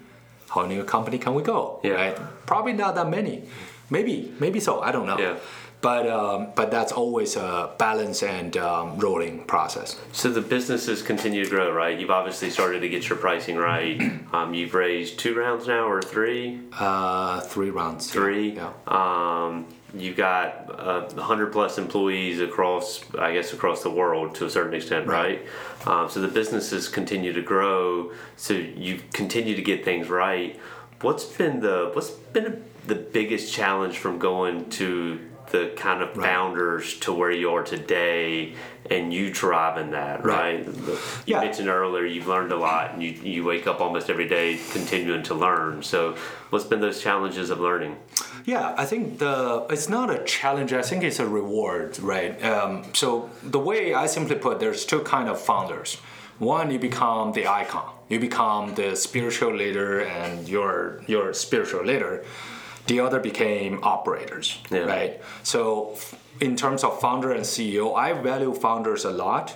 how 0.50 0.66
many 0.66 0.82
company 0.84 1.18
can 1.18 1.34
we 1.34 1.44
go? 1.44 1.80
Yeah. 1.84 1.92
Right? 1.92 2.18
Probably 2.46 2.74
not 2.74 2.96
that 2.96 3.10
many. 3.10 3.44
Maybe, 3.90 4.34
maybe 4.40 4.60
so. 4.60 4.82
I 4.82 4.92
don't 4.92 5.06
know. 5.06 5.18
Yeah. 5.18 5.38
But 5.80 6.10
um, 6.10 6.50
but 6.56 6.72
that's 6.72 6.92
always 6.92 7.36
a 7.36 7.72
balance 7.78 8.24
and 8.24 8.58
um, 8.58 8.98
rolling 8.98 9.44
process. 9.46 10.00
So 10.12 10.30
the 10.30 10.42
businesses 10.42 11.04
continue 11.04 11.44
to 11.44 11.50
grow, 11.50 11.72
right? 11.72 12.00
You've 12.00 12.10
obviously 12.10 12.50
started 12.50 12.80
to 12.80 12.90
get 12.90 13.08
your 13.08 13.18
pricing 13.18 13.58
right. 13.58 14.02
Um, 14.34 14.54
you've 14.54 14.74
raised 14.74 15.20
two 15.20 15.36
rounds 15.36 15.68
now, 15.68 15.88
or 15.88 16.02
three? 16.02 16.60
Uh, 16.74 17.40
three 17.40 17.70
rounds. 17.70 18.12
Three. 18.12 18.52
Yeah. 18.52 18.74
Um, 18.86 19.68
you've 19.96 20.18
got 20.18 20.70
uh, 20.70 21.10
100 21.14 21.54
plus 21.54 21.78
employees 21.78 22.42
across, 22.42 23.04
I 23.18 23.34
guess, 23.34 23.54
across 23.54 23.84
the 23.84 23.90
world 23.90 24.36
to 24.36 24.46
a 24.46 24.50
certain 24.50 24.74
extent, 24.74 25.08
right? 25.08 25.46
Um, 25.86 26.10
so 26.10 26.20
the 26.20 26.28
businesses 26.28 26.90
continue 26.90 27.32
to 27.34 27.42
grow. 27.42 28.12
So 28.36 28.54
you 28.54 29.02
continue 29.14 29.56
to 29.56 29.62
get 29.62 29.86
things 29.86 30.10
right. 30.10 30.60
What's 31.02 31.24
been 31.24 31.62
the 31.62 31.92
what's 31.94 32.10
been 32.10 32.64
the 32.86 32.96
biggest 32.96 33.54
challenge 33.54 33.98
from 33.98 34.18
going 34.18 34.70
to 34.72 35.20
the 35.52 35.72
kind 35.76 36.02
of 36.02 36.14
founders 36.14 36.98
to 37.00 37.14
where 37.14 37.32
you 37.32 37.52
are 37.52 37.64
today 37.64 38.54
and 38.90 39.14
you 39.14 39.32
driving 39.32 39.92
that 39.92 40.24
right, 40.24 40.66
Right. 40.66 40.76
you 40.76 40.98
Yeah. 41.26 41.40
mentioned 41.42 41.70
earlier 41.70 42.06
you've 42.06 42.28
learned 42.28 42.52
a 42.52 42.56
lot 42.58 42.94
and 42.94 43.02
you, 43.04 43.12
you 43.12 43.44
wake 43.44 43.66
up 43.68 43.80
almost 43.82 44.10
every 44.10 44.28
day 44.28 44.60
continuing 44.72 45.24
to 45.24 45.34
learn 45.34 45.84
so 45.84 46.16
what's 46.50 46.66
been 46.66 46.82
those 46.82 47.02
challenges 47.02 47.50
of 47.50 47.60
learning 47.60 47.96
Yeah, 48.46 48.74
I 48.78 48.86
think 48.86 49.20
the 49.20 49.66
it's 49.70 49.90
not 49.90 50.10
a 50.10 50.20
challenge. 50.24 50.72
I 50.72 50.82
think 50.90 51.04
it's 51.04 51.20
a 51.20 51.28
reward, 51.28 52.00
right? 52.00 52.34
Um, 52.54 52.72
so 52.94 53.30
the 53.44 53.60
way 53.60 53.94
I 53.94 54.06
simply 54.08 54.36
put, 54.46 54.60
there's 54.60 54.86
two 54.86 55.02
kind 55.02 55.28
of 55.28 55.38
founders. 55.50 55.98
One, 56.40 56.72
you 56.72 56.80
become 56.80 57.34
the 57.34 57.46
icon. 57.62 57.90
You 58.12 58.20
become 58.30 58.74
the 58.76 58.96
spiritual 58.96 59.54
leader, 59.64 59.92
and 60.22 60.48
your 60.48 61.02
your 61.14 61.34
spiritual 61.34 61.84
leader. 61.92 62.24
The 62.88 63.00
other 63.00 63.20
became 63.20 63.80
operators, 63.84 64.58
Yeah. 64.70 64.86
right? 64.86 65.22
So, 65.44 65.96
in 66.40 66.56
terms 66.56 66.84
of 66.84 67.00
founder 67.02 67.32
and 67.32 67.46
CEO, 67.46 67.96
I 67.96 68.14
value 68.14 68.54
founders 68.54 69.06
a 69.06 69.12
lot 69.12 69.56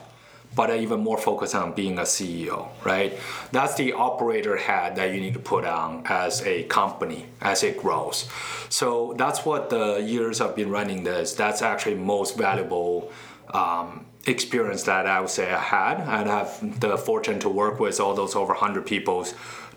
but 0.56 0.70
I 0.70 0.80
even 0.80 1.00
more 1.00 1.18
focused 1.18 1.56
on 1.56 1.74
being 1.74 1.98
a 1.98 2.02
CEO, 2.02 2.68
right? 2.84 3.18
That's 3.52 3.76
the 3.76 3.94
operator 3.94 4.58
hat 4.58 4.96
that 4.98 5.14
you 5.14 5.22
need 5.22 5.34
to 5.34 5.40
put 5.40 5.66
on 5.66 6.04
as 6.06 6.42
a 6.46 6.64
company 6.64 7.26
as 7.42 7.64
it 7.64 7.78
grows. 7.78 8.28
So 8.70 9.14
that's 9.18 9.46
what 9.46 9.70
the 9.70 10.02
years 10.02 10.42
I've 10.42 10.56
been 10.56 10.70
running 10.70 11.04
this. 11.04 11.34
That's 11.34 11.62
actually 11.62 11.96
most 11.96 12.38
valuable 12.38 13.12
um, 13.54 14.06
experience 14.26 14.84
that 14.84 15.08
I 15.08 15.22
would 15.22 15.30
say 15.30 15.52
I 15.52 15.60
had, 15.60 16.00
and 16.02 16.30
I 16.30 16.40
have 16.40 16.80
the 16.82 16.98
fortune 16.98 17.40
to 17.40 17.50
work 17.50 17.80
with 17.80 18.00
all 18.00 18.14
those 18.14 18.36
over 18.36 18.54
100 18.54 18.86
people 18.86 19.26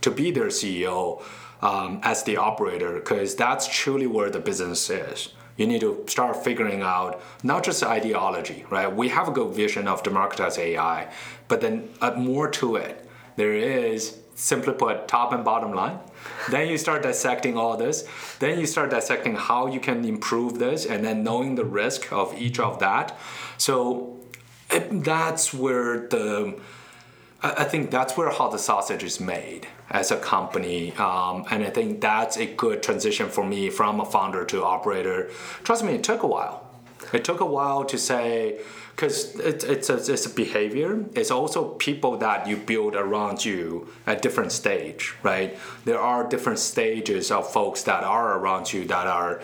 to 0.01 0.11
be 0.11 0.31
their 0.33 0.49
CEO 0.49 1.23
um, 1.65 2.01
as 2.05 2.23
the 2.23 2.37
operator, 2.37 2.93
because 2.93 3.35
that's 3.35 3.67
truly 3.67 4.07
where 4.07 4.31
the 4.31 4.39
business 4.39 4.89
is 4.89 5.31
you 5.57 5.67
need 5.67 5.81
to 5.81 6.05
start 6.09 6.43
figuring 6.43 6.83
out 6.83 7.23
not 7.43 7.65
just 7.65 7.83
ideology, 7.83 8.65
right? 8.71 8.95
We 8.95 9.09
have 9.11 9.29
a 9.29 9.31
good 9.31 9.55
vision 9.55 9.87
of 9.87 10.03
democratize 10.03 10.59
AI, 10.59 11.13
but 11.49 11.61
then 11.61 11.91
uh, 12.01 12.13
more 12.13 12.49
to 12.51 12.77
it. 12.77 13.09
There 13.37 13.55
is 13.55 14.19
simply 14.35 14.73
put 14.73 15.07
top 15.07 15.33
and 15.33 15.45
bottom 15.45 15.73
line. 15.73 15.99
then 16.51 16.69
you 16.69 16.77
start 16.77 17.03
dissecting 17.03 17.57
all 17.57 17.77
this. 17.77 18.09
Then 18.41 18.59
you 18.59 18.67
start 18.67 18.91
dissecting 18.91 19.37
how 19.37 19.67
you 19.69 19.79
can 19.79 20.05
improve 20.05 20.59
this, 20.59 20.87
and 20.87 21.05
then 21.05 21.23
knowing 21.23 21.55
the 21.55 21.65
risk 21.65 22.13
of 22.13 22.37
each 22.37 22.59
of 22.59 22.81
that. 22.81 23.17
So 23.59 24.19
it, 24.71 25.05
that's 25.05 25.55
where 25.55 26.09
the 26.09 26.59
I 27.43 27.51
I 27.63 27.65
think 27.65 27.91
that's 27.91 28.17
where 28.17 28.31
how 28.31 28.49
the 28.49 28.59
sausage 28.59 29.05
is 29.05 29.21
made 29.21 29.69
as 29.91 30.11
a 30.11 30.17
company, 30.17 30.93
um, 30.97 31.45
and 31.51 31.63
I 31.63 31.71
think 31.71 32.01
that's 32.01 32.37
a 32.37 32.47
good 32.47 32.83
transition 32.83 33.29
for 33.29 33.45
me 33.45 33.71
from 33.71 34.01
a 34.01 34.05
founder 34.05 34.45
to 34.47 34.65
operator. 34.65 35.31
Trust 35.63 35.85
me, 35.85 35.95
it 35.95 36.03
took 36.03 36.23
a 36.23 36.27
while. 36.27 36.67
It 37.13 37.25
took 37.25 37.41
a 37.41 37.47
while 37.47 37.85
to 37.85 37.99
say 37.99 38.61
because 38.95 39.39
it, 39.41 39.65
it's 39.65 39.91
a, 39.91 39.97
it's 39.97 40.27
a 40.27 40.31
behavior. 40.31 41.05
It's 41.15 41.31
also 41.31 41.71
people 41.75 42.17
that 42.19 42.47
you 42.47 42.57
build 42.57 42.95
around 42.95 43.45
you 43.45 43.89
at 44.07 44.23
different 44.23 44.53
stage, 44.53 45.15
right? 45.23 45.59
There 45.85 45.99
are 45.99 46.29
different 46.29 46.61
stages 46.61 47.31
of 47.31 47.51
folks 47.53 47.83
that 47.83 48.05
are 48.05 48.39
around 48.39 48.73
you 48.73 48.85
that 48.87 49.07
are 49.07 49.41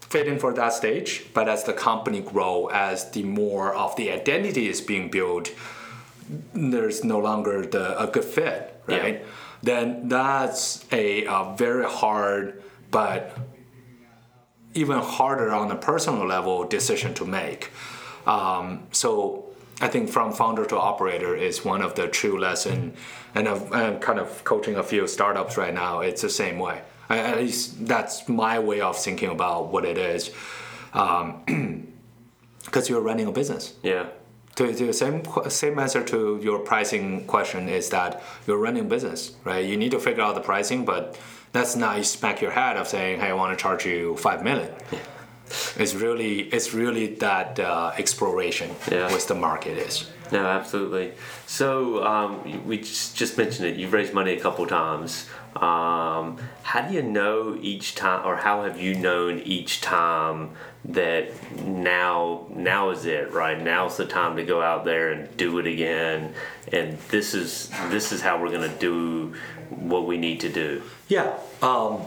fitting 0.00 0.38
for 0.38 0.52
that 0.54 0.72
stage. 0.72 1.26
But 1.34 1.48
as 1.48 1.64
the 1.64 1.72
company 1.72 2.20
grow, 2.20 2.68
as 2.68 3.10
the 3.10 3.24
more 3.24 3.74
of 3.74 3.96
the 3.96 4.10
identity 4.10 4.68
is 4.68 4.80
being 4.80 5.10
built, 5.10 5.50
there's 6.54 7.02
no 7.04 7.18
longer 7.18 7.66
the 7.66 8.00
a 8.00 8.06
good 8.06 8.24
fit, 8.24 8.80
right? 8.86 9.14
Yeah. 9.14 9.26
Then 9.62 10.08
that's 10.08 10.84
a, 10.90 11.24
a 11.24 11.54
very 11.56 11.84
hard, 11.84 12.62
but 12.90 13.36
even 14.74 14.98
harder 14.98 15.50
on 15.52 15.70
a 15.70 15.76
personal 15.76 16.26
level 16.26 16.64
decision 16.64 17.12
to 17.14 17.24
make. 17.24 17.70
Um, 18.26 18.86
so 18.92 19.46
I 19.80 19.88
think 19.88 20.10
from 20.10 20.32
founder 20.32 20.64
to 20.66 20.78
operator 20.78 21.34
is 21.34 21.64
one 21.64 21.82
of 21.82 21.94
the 21.94 22.08
true 22.08 22.38
lesson, 22.38 22.94
and 23.34 23.48
I'm 23.48 23.98
kind 24.00 24.18
of 24.18 24.44
coaching 24.44 24.76
a 24.76 24.82
few 24.82 25.06
startups 25.06 25.56
right 25.56 25.74
now. 25.74 26.00
It's 26.00 26.22
the 26.22 26.30
same 26.30 26.58
way. 26.58 26.82
At 27.08 27.38
least 27.38 27.86
that's 27.86 28.28
my 28.28 28.58
way 28.60 28.80
of 28.80 28.96
thinking 28.96 29.30
about 29.30 29.72
what 29.72 29.84
it 29.84 29.98
is, 29.98 30.30
because 32.64 32.88
you're 32.88 33.00
running 33.00 33.26
a 33.26 33.32
business 33.32 33.74
yeah 33.82 34.06
to, 34.60 34.74
to 34.74 34.86
the 34.86 34.92
same 34.92 35.22
same 35.48 35.78
answer 35.78 36.02
to 36.04 36.38
your 36.42 36.58
pricing 36.60 37.24
question 37.26 37.68
is 37.68 37.88
that 37.90 38.22
you're 38.46 38.58
running 38.58 38.88
business, 38.88 39.32
right? 39.44 39.64
You 39.64 39.76
need 39.76 39.90
to 39.92 39.98
figure 39.98 40.22
out 40.22 40.34
the 40.34 40.40
pricing, 40.52 40.84
but 40.84 41.18
that's 41.52 41.74
not 41.76 41.96
you 41.98 42.04
smack 42.04 42.40
your 42.40 42.50
head 42.52 42.76
of 42.76 42.86
saying, 42.88 43.20
"Hey, 43.20 43.28
I 43.30 43.34
want 43.34 43.56
to 43.56 43.62
charge 43.62 43.86
you 43.86 44.16
five 44.16 44.42
million. 44.44 44.70
It's 45.82 45.94
really 45.94 46.40
it's 46.56 46.72
really 46.74 47.06
that 47.16 47.58
uh, 47.58 47.92
exploration 47.98 48.70
Yeah. 48.90 49.12
with 49.12 49.26
the 49.26 49.34
market 49.34 49.76
is. 49.78 50.08
No, 50.32 50.46
absolutely. 50.46 51.12
So 51.46 52.04
um, 52.06 52.64
we 52.68 52.78
just, 52.78 53.16
just 53.16 53.36
mentioned 53.36 53.66
it. 53.66 53.74
You've 53.76 53.92
raised 53.92 54.14
money 54.14 54.32
a 54.34 54.40
couple 54.40 54.64
times. 54.64 55.26
Um, 55.56 56.38
how 56.62 56.82
do 56.86 56.94
you 56.94 57.02
know 57.02 57.58
each 57.60 57.96
time, 57.96 58.24
or 58.24 58.36
how 58.36 58.62
have 58.62 58.78
you 58.80 58.94
known 58.94 59.40
each 59.40 59.80
time 59.80 60.50
that 60.86 61.30
now 61.64 62.46
now 62.50 62.90
is 62.90 63.04
it? 63.04 63.32
Right 63.32 63.60
now's 63.60 63.96
the 63.96 64.06
time 64.06 64.36
to 64.36 64.44
go 64.44 64.62
out 64.62 64.84
there 64.84 65.12
and 65.12 65.36
do 65.36 65.58
it 65.58 65.66
again, 65.66 66.34
and 66.72 66.98
this 67.10 67.34
is 67.34 67.70
this 67.88 68.12
is 68.12 68.20
how 68.20 68.40
we're 68.40 68.50
going 68.50 68.68
to 68.68 68.78
do 68.78 69.34
what 69.68 70.06
we 70.06 70.16
need 70.16 70.40
to 70.40 70.48
do. 70.48 70.82
Yeah. 71.08 71.34
Um, 71.62 72.02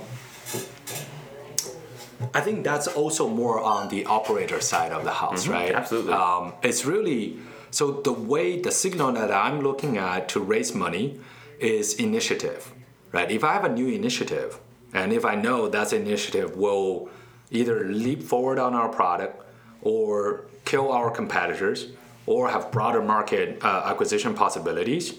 I 2.34 2.42
think 2.42 2.64
that's 2.64 2.88
also 2.88 3.28
more 3.28 3.62
on 3.62 3.90
the 3.90 4.06
operator 4.06 4.62
side 4.62 4.92
of 4.92 5.04
the 5.04 5.12
house, 5.12 5.48
right? 5.48 5.70
Mm-hmm. 5.70 5.78
absolutely. 5.78 6.14
Um, 6.14 6.54
it's 6.64 6.86
really 6.86 7.38
so 7.70 7.92
the 7.92 8.14
way 8.14 8.62
the 8.62 8.72
signal 8.72 9.12
that 9.14 9.32
I'm 9.32 9.62
looking 9.62 9.98
at 9.98 10.30
to 10.30 10.40
raise 10.40 10.74
money 10.74 11.20
is 11.60 11.96
initiative, 11.96 12.72
right? 13.12 13.30
If 13.30 13.44
I 13.44 13.54
have 13.54 13.66
a 13.66 13.70
new 13.70 13.88
initiative, 13.88 14.60
and 14.94 15.12
if 15.12 15.26
I 15.26 15.36
know 15.36 15.68
that 15.70 15.92
initiative 15.92 16.56
will 16.56 17.10
either 17.54 17.86
leap 17.86 18.22
forward 18.22 18.60
on 18.60 18.74
our 18.74 18.90
product 18.90 19.42
or 19.82 20.46
kill 20.66 20.92
our 20.92 21.10
competitors 21.10 21.88
or 22.26 22.50
have 22.50 22.72
broader 22.72 23.02
market 23.02 23.64
uh, 23.64 23.84
acquisition 23.86 24.34
possibilities, 24.34 25.16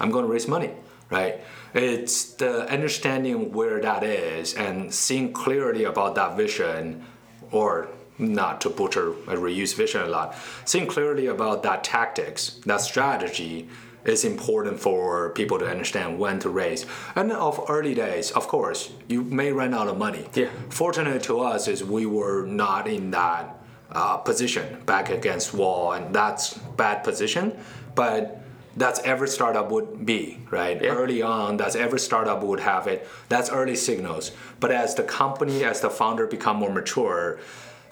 I'm 0.00 0.10
going 0.10 0.24
to 0.24 0.30
raise 0.30 0.46
money, 0.46 0.70
right? 1.10 1.40
It's 1.74 2.34
the 2.34 2.68
understanding 2.70 3.52
where 3.52 3.80
that 3.80 4.02
is 4.02 4.54
and 4.54 4.92
seeing 4.92 5.32
clearly 5.32 5.84
about 5.84 6.14
that 6.16 6.36
vision, 6.36 7.04
or 7.52 7.88
not 8.18 8.60
to 8.62 8.70
butcher 8.70 9.10
a 9.10 9.36
reuse 9.36 9.74
vision 9.74 10.02
a 10.02 10.06
lot, 10.06 10.36
seeing 10.64 10.86
clearly 10.86 11.26
about 11.26 11.62
that 11.62 11.84
tactics, 11.84 12.60
that 12.66 12.80
strategy 12.80 13.68
is 14.04 14.24
important 14.24 14.80
for 14.80 15.30
people 15.30 15.58
to 15.58 15.66
understand 15.68 16.18
when 16.18 16.38
to 16.40 16.48
raise. 16.48 16.86
And 17.14 17.32
of 17.32 17.60
early 17.68 17.94
days, 17.94 18.30
of 18.30 18.48
course, 18.48 18.90
you 19.08 19.22
may 19.22 19.52
run 19.52 19.74
out 19.74 19.88
of 19.88 19.98
money. 19.98 20.26
Yeah. 20.34 20.48
Fortunate 20.70 21.22
to 21.24 21.40
us 21.40 21.68
is 21.68 21.84
we 21.84 22.06
were 22.06 22.46
not 22.46 22.88
in 22.88 23.10
that 23.10 23.56
uh, 23.90 24.18
position 24.18 24.82
back 24.86 25.10
against 25.10 25.54
wall, 25.54 25.92
and 25.92 26.14
that's 26.14 26.54
bad 26.76 27.02
position. 27.04 27.58
But 27.94 28.40
that's 28.76 29.00
every 29.00 29.28
startup 29.28 29.70
would 29.72 30.06
be 30.06 30.38
right 30.50 30.80
Yeah. 30.80 30.90
early 30.94 31.20
on. 31.20 31.56
That's 31.56 31.74
every 31.74 31.98
startup 31.98 32.42
would 32.44 32.60
have 32.60 32.86
it. 32.86 33.08
That's 33.28 33.50
early 33.50 33.74
signals. 33.74 34.30
But 34.60 34.70
as 34.70 34.94
the 34.94 35.02
company, 35.02 35.64
as 35.64 35.80
the 35.80 35.90
founder 35.90 36.26
become 36.26 36.58
more 36.58 36.70
mature, 36.70 37.40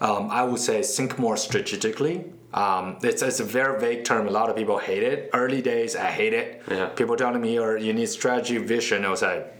um, 0.00 0.30
I 0.30 0.42
would 0.44 0.60
say 0.60 0.82
think 0.82 1.18
more 1.18 1.36
strategically. 1.36 2.24
Um, 2.54 2.98
it's, 3.02 3.22
it's 3.22 3.40
a 3.40 3.44
very 3.44 3.78
vague 3.78 4.04
term. 4.04 4.26
A 4.26 4.30
lot 4.30 4.48
of 4.48 4.56
people 4.56 4.78
hate 4.78 5.02
it. 5.02 5.30
Early 5.34 5.60
days, 5.60 5.94
I 5.96 6.10
hate 6.10 6.32
it. 6.32 6.62
Yeah. 6.70 6.86
People 6.86 7.16
telling 7.16 7.40
me, 7.40 7.58
or 7.58 7.76
you 7.76 7.92
need 7.92 8.08
strategy, 8.08 8.58
vision. 8.58 9.04
I 9.04 9.10
was 9.10 9.22
like, 9.22 9.52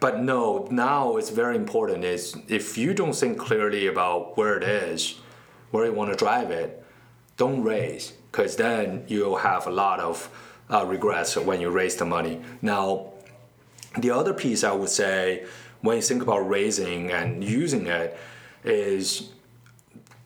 but 0.00 0.20
no, 0.20 0.68
now 0.70 1.16
it's 1.16 1.30
very 1.30 1.56
important. 1.56 2.04
Is 2.04 2.36
if 2.48 2.76
you 2.76 2.92
don't 2.92 3.14
think 3.14 3.38
clearly 3.38 3.86
about 3.86 4.36
where 4.36 4.56
it 4.56 4.62
is, 4.62 5.18
where 5.70 5.86
you 5.86 5.92
want 5.92 6.10
to 6.10 6.16
drive 6.16 6.50
it, 6.50 6.84
don't 7.36 7.62
raise, 7.62 8.12
because 8.30 8.56
then 8.56 9.04
you'll 9.08 9.36
have 9.36 9.66
a 9.66 9.70
lot 9.70 10.00
of 10.00 10.28
uh, 10.70 10.84
regrets 10.84 11.36
when 11.36 11.60
you 11.60 11.70
raise 11.70 11.96
the 11.96 12.04
money. 12.04 12.40
Now, 12.60 13.12
the 13.98 14.10
other 14.10 14.34
piece 14.34 14.64
I 14.64 14.72
would 14.72 14.90
say 14.90 15.46
when 15.80 15.96
you 15.96 16.02
think 16.02 16.22
about 16.22 16.48
raising 16.48 17.10
and 17.10 17.42
using 17.42 17.86
it 17.86 18.18
is 18.66 19.30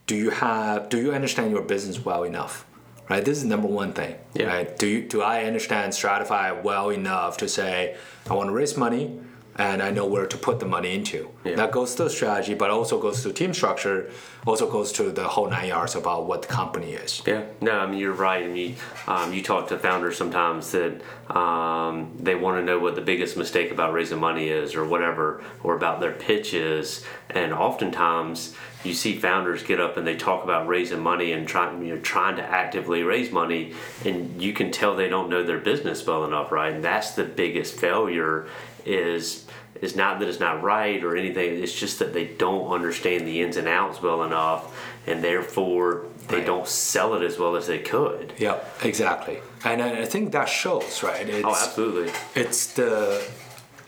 do 0.06 0.16
you 0.16 0.30
have 0.30 0.88
do 0.88 0.98
you 1.00 1.12
understand 1.12 1.50
your 1.52 1.62
business 1.62 2.04
well 2.04 2.24
enough? 2.24 2.64
Right? 3.08 3.24
This 3.24 3.38
is 3.38 3.44
number 3.44 3.66
one 3.66 3.92
thing 3.92 4.14
Yeah. 4.34 4.46
right? 4.46 4.78
Do 4.78 4.86
you 4.86 5.02
do 5.02 5.20
i 5.22 5.44
understand 5.44 5.92
stratify 5.92 6.62
well 6.62 6.90
enough 6.90 7.36
to 7.38 7.48
say 7.48 7.96
i 8.28 8.34
want 8.34 8.48
to 8.48 8.52
raise 8.52 8.76
money 8.76 9.18
and 9.60 9.82
i 9.82 9.90
know 9.96 10.06
where 10.14 10.26
to 10.34 10.38
put 10.46 10.56
the 10.62 10.66
money 10.76 10.90
into 10.98 11.20
Yeah. 11.44 11.56
that 11.60 11.70
goes 11.78 11.94
to 11.96 12.08
strategy 12.18 12.54
but 12.62 12.68
also 12.70 12.94
goes 13.06 13.22
to 13.24 13.32
team 13.40 13.52
structure 13.60 13.98
also 14.46 14.66
goes 14.76 14.90
to 14.98 15.04
the 15.20 15.26
whole 15.34 15.48
nine 15.56 15.68
yards 15.68 15.94
about 16.02 16.20
what 16.30 16.40
the 16.44 16.48
company 16.60 16.90
is 17.04 17.10
Yeah, 17.26 17.42
no, 17.60 17.72
I 17.84 17.86
mean 17.86 17.98
you're 18.02 18.20
right. 18.28 18.42
I 18.42 18.48
mean, 18.48 18.72
um, 19.06 19.28
you 19.34 19.42
talk 19.42 19.62
to 19.68 19.76
founders 19.86 20.16
sometimes 20.22 20.62
that 20.76 20.92
um, 21.40 21.94
they 22.18 22.34
want 22.34 22.56
to 22.58 22.64
know 22.64 22.78
what 22.84 22.94
the 22.94 23.00
biggest 23.12 23.36
mistake 23.36 23.70
about 23.70 23.92
raising 23.92 24.18
money 24.18 24.46
is, 24.48 24.74
or 24.74 24.84
whatever, 24.86 25.42
or 25.62 25.76
about 25.76 26.00
their 26.00 26.12
pitch 26.28 26.54
is, 26.54 27.04
and 27.28 27.52
oftentimes 27.52 28.54
you 28.82 28.94
see 28.94 29.12
founders 29.18 29.62
get 29.62 29.78
up 29.78 29.96
and 29.98 30.06
they 30.06 30.16
talk 30.16 30.42
about 30.42 30.66
raising 30.66 31.00
money 31.00 31.32
and 31.32 31.46
trying, 31.46 31.84
you 31.86 31.94
know, 31.94 32.00
trying 32.00 32.36
to 32.36 32.42
actively 32.42 33.02
raise 33.02 33.30
money, 33.30 33.74
and 34.06 34.40
you 34.42 34.52
can 34.54 34.70
tell 34.72 34.96
they 34.96 35.08
don't 35.08 35.28
know 35.28 35.42
their 35.42 35.58
business 35.58 36.06
well 36.06 36.24
enough, 36.24 36.50
right? 36.50 36.72
And 36.72 36.82
that's 36.82 37.10
the 37.12 37.24
biggest 37.24 37.74
failure 37.78 38.46
is 38.86 39.46
is 39.80 39.96
not 39.96 40.18
that 40.18 40.28
it's 40.28 40.40
not 40.40 40.62
right 40.62 41.02
or 41.02 41.16
anything. 41.16 41.62
It's 41.62 41.72
just 41.72 41.98
that 42.00 42.12
they 42.12 42.26
don't 42.26 42.70
understand 42.70 43.26
the 43.26 43.40
ins 43.40 43.56
and 43.56 43.66
outs 43.68 44.02
well 44.02 44.24
enough, 44.24 44.76
and 45.06 45.22
therefore 45.24 46.06
they 46.28 46.36
Right. 46.38 46.46
don't 46.46 46.68
sell 46.68 47.14
it 47.14 47.22
as 47.22 47.38
well 47.38 47.56
as 47.56 47.66
they 47.66 47.78
could. 47.80 48.32
yeah 48.38 48.58
exactly 48.84 49.40
and 49.64 49.82
i 49.82 50.04
think 50.04 50.30
that 50.32 50.48
shows 50.48 51.02
right 51.02 51.28
it's, 51.28 51.44
Oh, 51.44 51.50
absolutely. 51.66 52.12
it's 52.36 52.74
the 52.74 53.20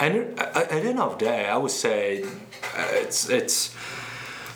and 0.00 0.36
at 0.40 0.70
the 0.70 0.74
end 0.90 0.98
of 0.98 1.16
the 1.18 1.24
day, 1.26 1.46
I 1.46 1.56
would 1.56 1.70
say 1.70 2.24
uh, 2.24 2.88
it's 3.02 3.28
it's 3.28 3.72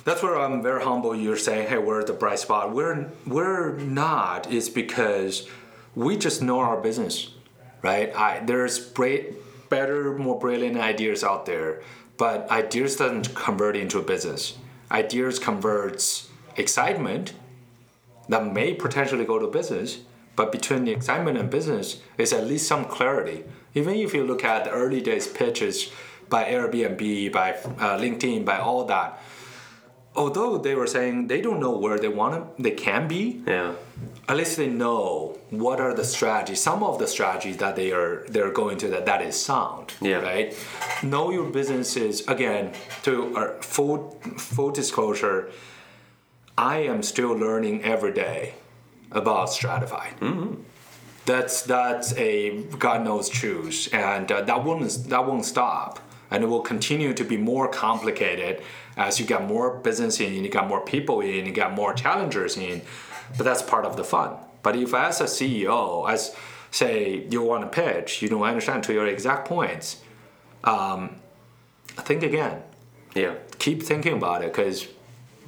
that's 0.04 0.20
where 0.22 0.36
I'm 0.36 0.60
very 0.62 0.82
humble. 0.82 1.14
You're 1.14 1.36
saying, 1.36 1.68
hey, 1.68 1.78
we're 1.78 2.02
the 2.02 2.12
bright 2.14 2.40
spot. 2.40 2.72
We're 2.72 3.08
we're 3.26 3.76
not. 3.76 4.50
It's 4.52 4.68
because 4.68 5.48
we 5.94 6.16
just 6.16 6.42
know 6.42 6.58
our 6.58 6.80
business, 6.80 7.30
right? 7.82 8.08
I 8.16 8.40
there's 8.44 8.90
great, 8.90 9.34
better, 9.68 10.16
more 10.16 10.38
brilliant 10.38 10.76
ideas 10.76 11.22
out 11.24 11.46
there, 11.46 11.82
but 12.16 12.48
ideas 12.50 12.96
doesn't 12.96 13.34
convert 13.34 13.76
into 13.76 13.98
a 13.98 14.02
business. 14.02 14.56
Ideas 14.90 15.38
converts 15.38 16.28
excitement 16.56 17.32
that 18.28 18.52
may 18.52 18.74
potentially 18.74 19.24
go 19.24 19.38
to 19.38 19.46
business, 19.46 19.98
but 20.34 20.52
between 20.52 20.84
the 20.84 20.92
excitement 20.92 21.38
and 21.38 21.50
business 21.50 22.00
is 22.18 22.32
at 22.32 22.46
least 22.46 22.66
some 22.66 22.84
clarity. 22.84 23.44
Even 23.74 23.94
if 23.94 24.14
you 24.14 24.24
look 24.24 24.44
at 24.44 24.64
the 24.64 24.70
early 24.70 25.00
days 25.00 25.26
pitches 25.26 25.90
by 26.28 26.44
Airbnb, 26.44 27.32
by 27.32 27.52
uh, 27.52 27.98
LinkedIn, 27.98 28.44
by 28.44 28.58
all 28.58 28.84
that, 28.84 29.20
although 30.16 30.58
they 30.58 30.74
were 30.74 30.86
saying 30.86 31.26
they 31.28 31.40
don't 31.40 31.60
know 31.60 31.76
where 31.84 31.98
they 31.98 32.08
want 32.08 32.32
to, 32.56 32.62
they 32.62 32.70
can 32.72 33.06
be, 33.08 33.42
Yeah. 33.46 33.72
at 34.28 34.36
least 34.36 34.56
they 34.56 34.68
know 34.68 35.38
what 35.50 35.78
are 35.80 35.94
the 35.94 36.04
strategies 36.04 36.60
some 36.60 36.82
of 36.82 36.98
the 36.98 37.06
strategies 37.06 37.56
that 37.58 37.74
they 37.76 37.92
are 37.92 38.24
they're 38.32 38.50
going 38.62 38.76
to 38.82 38.88
that 38.94 39.04
that 39.06 39.20
is 39.22 39.36
sound 39.50 39.86
Yeah. 40.00 40.20
right 40.30 40.46
know 41.02 41.30
your 41.36 41.48
businesses 41.58 42.14
again 42.34 42.64
to 43.04 43.12
uh, 43.36 43.60
full 43.74 43.98
full 44.54 44.70
disclosure 44.80 45.38
i 46.58 46.76
am 46.92 47.02
still 47.12 47.32
learning 47.46 47.76
every 47.94 48.12
day 48.12 48.40
about 49.20 49.44
stratify 49.58 50.06
that's 51.24 51.62
that's 51.62 52.08
a 52.16 52.62
god 52.86 53.04
knows 53.04 53.28
truth 53.28 53.88
and 53.92 54.30
uh, 54.32 54.40
that 54.42 54.58
won't 54.64 54.82
that 55.12 55.22
won't 55.26 55.44
stop 55.44 56.00
and 56.30 56.42
it 56.44 56.48
will 56.52 56.66
continue 56.74 57.12
to 57.14 57.24
be 57.24 57.36
more 57.36 57.68
complicated 57.68 58.54
as 58.96 59.20
you 59.20 59.26
get 59.26 59.46
more 59.46 59.78
business 59.78 60.20
in 60.20 60.32
you 60.44 60.48
got 60.48 60.66
more 60.68 60.80
people 60.80 61.20
in 61.20 61.46
you 61.46 61.52
got 61.52 61.72
more 61.74 61.92
challengers 61.94 62.56
in 62.56 62.80
but 63.36 63.44
that's 63.44 63.62
part 63.62 63.84
of 63.84 63.96
the 63.96 64.04
fun 64.04 64.34
but 64.62 64.74
if 64.76 64.94
as 64.94 65.20
a 65.20 65.24
ceo 65.24 66.08
as 66.10 66.34
say 66.70 67.26
you 67.30 67.42
want 67.42 67.62
to 67.62 67.68
pitch 67.82 68.22
you 68.22 68.28
don't 68.28 68.42
understand 68.42 68.82
to 68.84 68.92
your 68.92 69.06
exact 69.06 69.46
points 69.48 70.00
um, 70.64 71.16
think 71.88 72.22
again 72.22 72.62
Yeah. 73.14 73.34
keep 73.58 73.82
thinking 73.82 74.14
about 74.14 74.42
it 74.42 74.52
because 74.52 74.86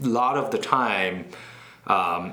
a 0.03 0.07
lot 0.07 0.37
of 0.37 0.51
the 0.51 0.59
time 0.59 1.27
um, 1.87 2.33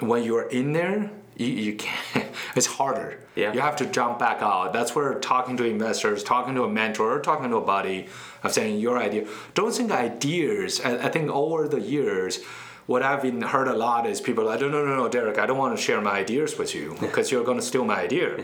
when 0.00 0.22
you're 0.24 0.48
in 0.48 0.72
there 0.72 1.10
you, 1.36 1.46
you 1.46 1.76
can't 1.76 2.26
it's 2.56 2.66
harder 2.66 3.18
Yeah. 3.36 3.52
you 3.52 3.60
have 3.60 3.76
to 3.76 3.86
jump 3.86 4.18
back 4.18 4.42
out 4.42 4.72
that's 4.72 4.94
where 4.94 5.14
talking 5.14 5.56
to 5.56 5.64
investors 5.64 6.22
talking 6.22 6.54
to 6.56 6.64
a 6.64 6.68
mentor 6.70 7.16
or 7.16 7.20
talking 7.20 7.48
to 7.50 7.56
a 7.56 7.60
buddy 7.60 8.08
of 8.42 8.52
saying 8.52 8.78
your 8.78 8.98
idea 8.98 9.26
don't 9.54 9.72
think 9.74 9.90
ideas 9.90 10.80
i, 10.84 11.06
I 11.06 11.08
think 11.08 11.30
over 11.30 11.68
the 11.68 11.80
years 11.80 12.40
what 12.86 13.02
I've 13.02 13.20
been 13.20 13.42
heard 13.42 13.68
a 13.68 13.74
lot 13.74 14.06
is 14.06 14.18
people 14.18 14.44
are 14.44 14.46
like, 14.52 14.60
no, 14.62 14.68
no, 14.70 14.82
no, 14.82 14.96
no, 14.96 15.08
Derek, 15.10 15.36
I 15.38 15.44
don't 15.44 15.58
want 15.58 15.76
to 15.76 15.82
share 15.82 16.00
my 16.00 16.12
ideas 16.12 16.56
with 16.56 16.74
you 16.74 16.96
because 17.00 17.30
you're 17.30 17.44
going 17.44 17.58
to 17.58 17.66
steal 17.72 17.84
my 17.84 18.00
idea. 18.00 18.42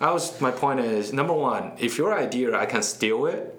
I 0.00 0.10
was, 0.10 0.40
my 0.40 0.50
point 0.50 0.80
is, 0.80 1.12
number 1.12 1.32
one, 1.32 1.70
if 1.78 1.96
your 1.96 2.12
idea, 2.12 2.58
I 2.58 2.66
can 2.66 2.82
steal 2.82 3.26
it, 3.26 3.54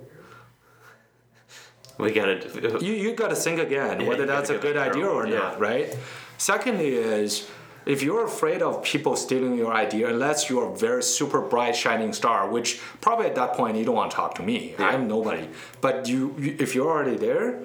We 1.98 2.12
got 2.12 2.26
to. 2.26 2.78
you 2.86 2.94
you 2.94 3.14
got 3.16 3.30
to 3.30 3.36
think 3.36 3.60
again 3.60 4.02
Yeah, 4.02 4.08
whether 4.10 4.26
that's 4.26 4.50
a 4.50 4.58
good 4.58 4.76
idea 4.76 5.08
or 5.08 5.26
Yeah. 5.26 5.40
not, 5.40 5.60
right? 5.62 5.98
Secondly, 6.38 6.90
is 6.96 7.50
if 7.88 8.04
you're 8.04 8.26
afraid 8.26 8.62
of 8.62 8.84
people 8.84 9.16
stealing 9.16 9.56
your 9.58 9.74
idea, 9.74 10.10
unless 10.10 10.50
you're 10.50 10.72
a 10.72 10.76
very 10.76 11.02
super 11.02 11.42
bright 11.42 11.76
shining 11.76 12.12
star, 12.14 12.50
which 12.50 12.80
probably 13.02 13.28
at 13.28 13.36
that 13.36 13.54
point 13.54 13.78
you 13.78 13.86
don't 13.86 13.96
want 13.96 14.12
to 14.12 14.18
talk 14.18 14.36
to 14.36 14.44
me. 14.44 14.76
Yeah. 14.78 14.88
I'm 14.90 15.08
nobody. 15.08 15.48
But 15.80 16.08
you, 16.08 16.36
you, 16.38 16.56
if 16.60 16.76
you're 16.76 16.90
already 16.90 17.18
there, 17.18 17.60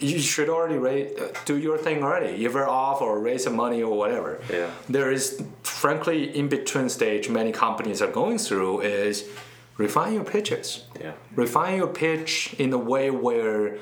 you 0.00 0.18
should 0.18 0.48
already 0.48 0.76
raise, 0.76 1.16
do 1.44 1.56
your 1.58 1.78
thing 1.78 2.02
already. 2.02 2.36
You're 2.36 2.68
off 2.68 3.00
or 3.02 3.20
raise 3.20 3.44
some 3.44 3.54
money 3.54 3.82
or 3.82 3.96
whatever. 3.96 4.40
Yeah. 4.50 4.70
There 4.88 5.12
is, 5.12 5.42
frankly, 5.62 6.36
in 6.36 6.48
between 6.48 6.88
stage 6.88 7.28
many 7.28 7.52
companies 7.52 8.00
are 8.02 8.10
going 8.10 8.38
through 8.38 8.80
is 8.80 9.28
refine 9.76 10.14
your 10.14 10.24
pitches 10.24 10.84
Yeah. 11.00 11.12
refine 11.34 11.76
your 11.76 11.88
pitch 11.88 12.54
in 12.58 12.72
a 12.72 12.78
way 12.78 13.10
where 13.10 13.76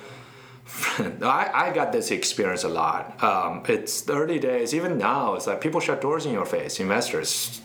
I, 1.23 1.51
I 1.53 1.73
got 1.73 1.93
this 1.93 2.11
experience 2.11 2.65
a 2.65 2.69
lot. 2.69 3.23
Um, 3.23 3.63
it's 3.69 4.03
the 4.03 4.15
early 4.15 4.39
days, 4.39 4.75
even 4.75 4.99
now, 4.99 5.35
it's 5.35 5.47
like 5.47 5.61
people 5.61 5.81
shut 5.81 6.01
doors 6.01 6.27
in 6.27 6.33
your 6.33 6.47
face, 6.47 6.81
investors. 6.81 7.61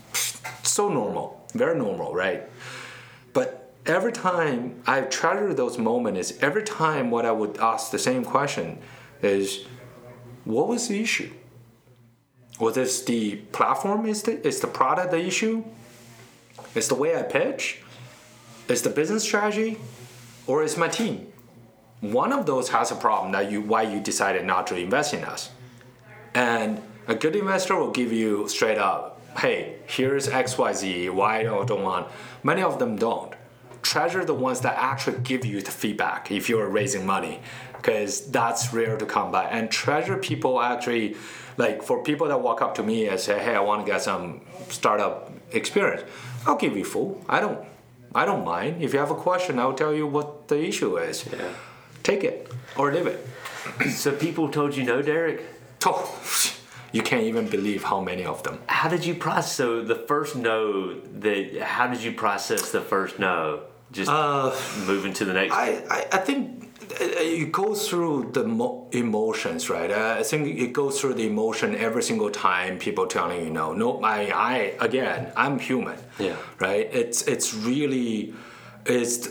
So 0.63 0.89
normal, 0.89 1.45
very 1.53 1.77
normal, 1.77 2.13
right? 2.13 2.43
But 3.33 3.71
every 3.85 4.11
time 4.11 4.81
I 4.85 5.01
treasure 5.01 5.53
those 5.53 5.77
moments 5.77 6.31
is 6.31 6.39
every 6.41 6.63
time 6.63 7.11
what 7.11 7.25
I 7.25 7.31
would 7.31 7.57
ask 7.57 7.91
the 7.91 7.99
same 7.99 8.23
question 8.23 8.79
is, 9.21 9.65
what 10.45 10.67
was 10.67 10.87
the 10.87 11.01
issue? 11.01 11.31
Was 12.59 12.75
this 12.75 13.03
the 13.03 13.35
platform? 13.51 14.05
Is 14.05 14.23
the 14.23 14.45
is 14.45 14.59
the 14.59 14.67
product 14.67 15.11
the 15.11 15.19
issue? 15.19 15.63
Is 16.73 16.87
the 16.87 16.95
way 16.95 17.15
I 17.15 17.21
pitch? 17.21 17.83
Is 18.67 18.81
the 18.81 18.89
business 18.89 19.23
strategy? 19.23 19.77
Or 20.47 20.63
is 20.63 20.77
my 20.77 20.87
team? 20.87 21.31
One 22.01 22.31
of 22.31 22.45
those 22.45 22.69
has 22.69 22.91
a 22.91 22.95
problem 22.95 23.31
that 23.31 23.51
you 23.51 23.61
why 23.61 23.83
you 23.83 23.99
decided 23.99 24.45
not 24.45 24.67
to 24.67 24.75
invest 24.75 25.13
in 25.13 25.23
us. 25.23 25.49
And 26.33 26.81
a 27.07 27.15
good 27.15 27.35
investor 27.35 27.75
will 27.75 27.91
give 27.91 28.13
you 28.13 28.47
straight 28.47 28.77
up, 28.77 29.19
hey, 29.39 29.77
here's 29.87 30.27
XYZ, 30.27 31.09
why 31.11 31.39
I 31.39 31.43
don't 31.43 31.81
want. 31.81 32.07
Many 32.43 32.61
of 32.61 32.77
them 32.77 32.97
don't. 32.97 33.33
Treasure 33.81 34.23
the 34.25 34.33
ones 34.33 34.61
that 34.61 34.77
actually 34.77 35.19
give 35.19 35.45
you 35.45 35.61
the 35.61 35.71
feedback 35.71 36.29
if 36.29 36.49
you're 36.49 36.69
raising 36.69 37.05
money, 37.05 37.39
because 37.77 38.29
that's 38.29 38.73
rare 38.73 38.97
to 38.97 39.05
come 39.05 39.31
by. 39.31 39.45
And 39.45 39.71
treasure 39.71 40.17
people 40.17 40.61
actually, 40.61 41.15
like 41.57 41.81
for 41.81 42.03
people 42.03 42.27
that 42.27 42.41
walk 42.41 42.61
up 42.61 42.75
to 42.75 42.83
me 42.83 43.07
and 43.07 43.19
say, 43.19 43.39
hey, 43.39 43.55
I 43.55 43.61
want 43.61 43.85
to 43.85 43.91
get 43.91 44.01
some 44.01 44.41
startup 44.69 45.31
experience, 45.51 46.03
I'll 46.45 46.57
give 46.57 46.77
you 46.77 46.83
full. 46.83 47.23
I 47.27 47.39
don't 47.39 47.65
I 48.13 48.25
don't 48.25 48.43
mind. 48.43 48.81
If 48.81 48.93
you 48.93 48.99
have 48.99 49.11
a 49.11 49.15
question, 49.15 49.59
I'll 49.59 49.73
tell 49.73 49.93
you 49.93 50.07
what 50.07 50.47
the 50.47 50.59
issue 50.63 50.97
is. 50.97 51.25
Yeah. 51.31 51.53
Take 52.07 52.23
it 52.23 52.49
or 52.77 52.93
leave 52.93 53.07
it. 53.13 53.19
So 53.91 54.09
people 54.25 54.45
told 54.49 54.71
you 54.77 54.83
no, 54.91 55.01
Derek. 55.01 55.43
Oh, 55.85 56.01
you 56.93 57.01
can't 57.01 57.23
even 57.31 57.45
believe 57.49 57.83
how 57.83 57.99
many 57.99 58.25
of 58.25 58.43
them. 58.43 58.59
How 58.67 58.87
did 58.87 59.03
you 59.05 59.13
process? 59.13 59.51
So 59.51 59.83
the 59.83 59.99
first 60.09 60.31
no 60.49 60.57
that 61.23 61.61
how 61.73 61.87
did 61.87 62.01
you 62.01 62.13
process 62.13 62.71
the 62.71 62.79
first 62.79 63.19
no? 63.19 63.63
Just 63.91 64.09
uh, 64.09 64.55
moving 64.85 65.13
to 65.19 65.25
the 65.25 65.33
next. 65.33 65.53
I, 65.53 65.83
I, 65.89 65.99
I 66.17 66.17
think 66.27 66.39
uh, 66.91 67.03
uh, 67.03 67.41
it 67.43 67.51
goes 67.51 67.89
through 67.89 68.31
the 68.37 68.45
mo- 68.45 68.87
emotions, 68.93 69.69
right? 69.69 69.91
Uh, 69.91 70.15
I 70.19 70.23
think 70.23 70.43
it 70.65 70.71
goes 70.71 71.01
through 71.01 71.15
the 71.15 71.27
emotion 71.27 71.75
every 71.75 72.03
single 72.03 72.31
time 72.31 72.79
people 72.79 73.07
telling 73.07 73.39
you 73.43 73.49
no. 73.49 73.73
No, 73.73 74.01
I, 74.01 74.19
I 74.53 74.55
again, 74.79 75.33
I'm 75.35 75.59
human. 75.59 75.97
Yeah. 76.19 76.37
Right. 76.59 76.87
It's 77.01 77.19
it's 77.33 77.53
really, 77.53 78.33
it's 78.85 79.29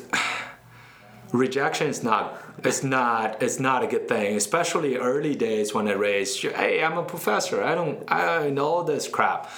rejection 1.33 1.89
is 1.89 2.03
not 2.03 2.41
it's 2.65 2.83
not 2.83 3.43
it's 3.43 3.59
not 3.59 3.83
a 3.83 3.87
good 3.87 4.09
thing 4.09 4.37
especially 4.37 4.97
early 4.97 5.35
days 5.35 5.75
when 5.75 5.89
i 5.89 5.93
raised 5.93 6.41
hey 6.41 6.83
i'm 6.83 6.97
a 6.97 7.03
professor. 7.03 7.63
I 7.63 7.75
don't 7.75 8.05
i 8.11 8.49
know 8.51 8.83
this 8.83 9.09
crap. 9.09 9.51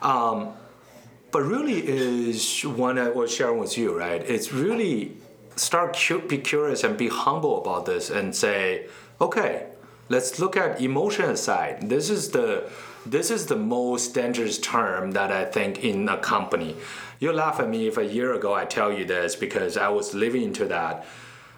Um, 0.00 0.54
but 1.30 1.42
really 1.42 1.86
is 1.86 2.62
one 2.64 2.98
i 2.98 3.08
was 3.08 3.34
sharing 3.34 3.58
with 3.58 3.76
you 3.76 3.96
right? 3.96 4.22
It's 4.22 4.52
really 4.52 5.16
start 5.56 5.96
cu- 5.96 6.26
be 6.26 6.38
curious 6.38 6.84
and 6.84 6.96
be 6.96 7.08
humble 7.08 7.60
about 7.60 7.84
this 7.86 8.10
and 8.10 8.34
say 8.34 8.86
okay 9.20 9.66
let's 10.08 10.38
look 10.38 10.56
at 10.56 10.80
emotion 10.80 11.26
aside. 11.30 11.88
This 11.88 12.10
is 12.10 12.30
the 12.30 12.70
this 13.10 13.30
is 13.30 13.46
the 13.46 13.56
most 13.56 14.14
dangerous 14.14 14.58
term 14.58 15.12
that 15.12 15.32
i 15.32 15.44
think 15.44 15.84
in 15.84 16.08
a 16.08 16.18
company. 16.18 16.76
You 17.20 17.32
laugh 17.32 17.58
at 17.58 17.68
me 17.68 17.88
if 17.88 17.96
a 17.96 18.04
year 18.04 18.34
ago 18.34 18.52
i 18.54 18.64
tell 18.64 18.92
you 18.92 19.04
this 19.04 19.34
because 19.34 19.76
i 19.76 19.88
was 19.88 20.14
living 20.14 20.42
into 20.42 20.66
that. 20.66 21.06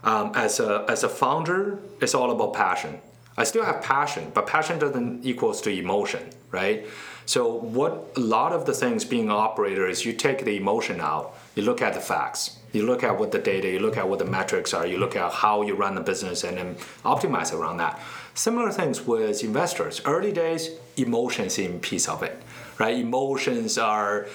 Um, 0.03 0.33
as 0.35 0.61
a 0.61 0.87
as 0.89 1.05
a 1.05 1.09
founder 1.09 1.79
it's 2.01 2.15
all 2.15 2.31
about 2.31 2.55
passion. 2.55 3.01
I 3.37 3.45
still 3.45 3.65
have 3.65 3.83
passion 3.83 4.31
but 4.35 4.47
passion 4.47 4.79
doesn't 4.79 5.25
equals 5.25 5.61
to 5.63 5.71
emotion 5.71 6.23
right? 6.51 6.87
So 7.27 7.55
what 7.55 8.13
a 8.17 8.21
lot 8.21 8.53
of 8.53 8.67
the 8.67 8.73
things 8.73 9.05
being 9.05 9.31
operator 9.31 9.87
is 9.89 10.05
you 10.05 10.13
take 10.13 10.45
the 10.45 10.57
emotion 10.57 11.01
out. 11.01 11.37
You 11.55 11.63
look 11.63 11.81
at 11.81 11.95
the 11.95 12.01
facts. 12.01 12.59
You 12.73 12.87
look 12.87 13.05
at 13.05 13.19
what 13.19 13.31
the 13.31 13.39
data 13.39 13.69
you 13.69 13.81
look 13.81 13.97
at 13.97 14.09
what 14.09 14.19
the 14.19 14.25
metrics 14.25 14.73
are. 14.75 14.87
You 14.87 14.99
look 14.99 15.17
at 15.17 15.33
how 15.33 15.63
you 15.63 15.75
run 15.75 15.95
the 15.95 16.01
business 16.01 16.45
and 16.45 16.57
then 16.59 16.75
optimize 17.05 17.53
around 17.53 17.79
that 17.79 18.01
similar 18.35 18.71
things 18.71 19.07
with 19.07 19.43
investors. 19.45 20.01
Early 20.05 20.33
days 20.33 20.71
emotions 20.97 21.59
in 21.59 21.81
piece 21.81 22.09
of 22.09 22.23
it 22.23 22.43
right? 22.81 22.99
Emotions 22.99 23.79
are 23.79 24.27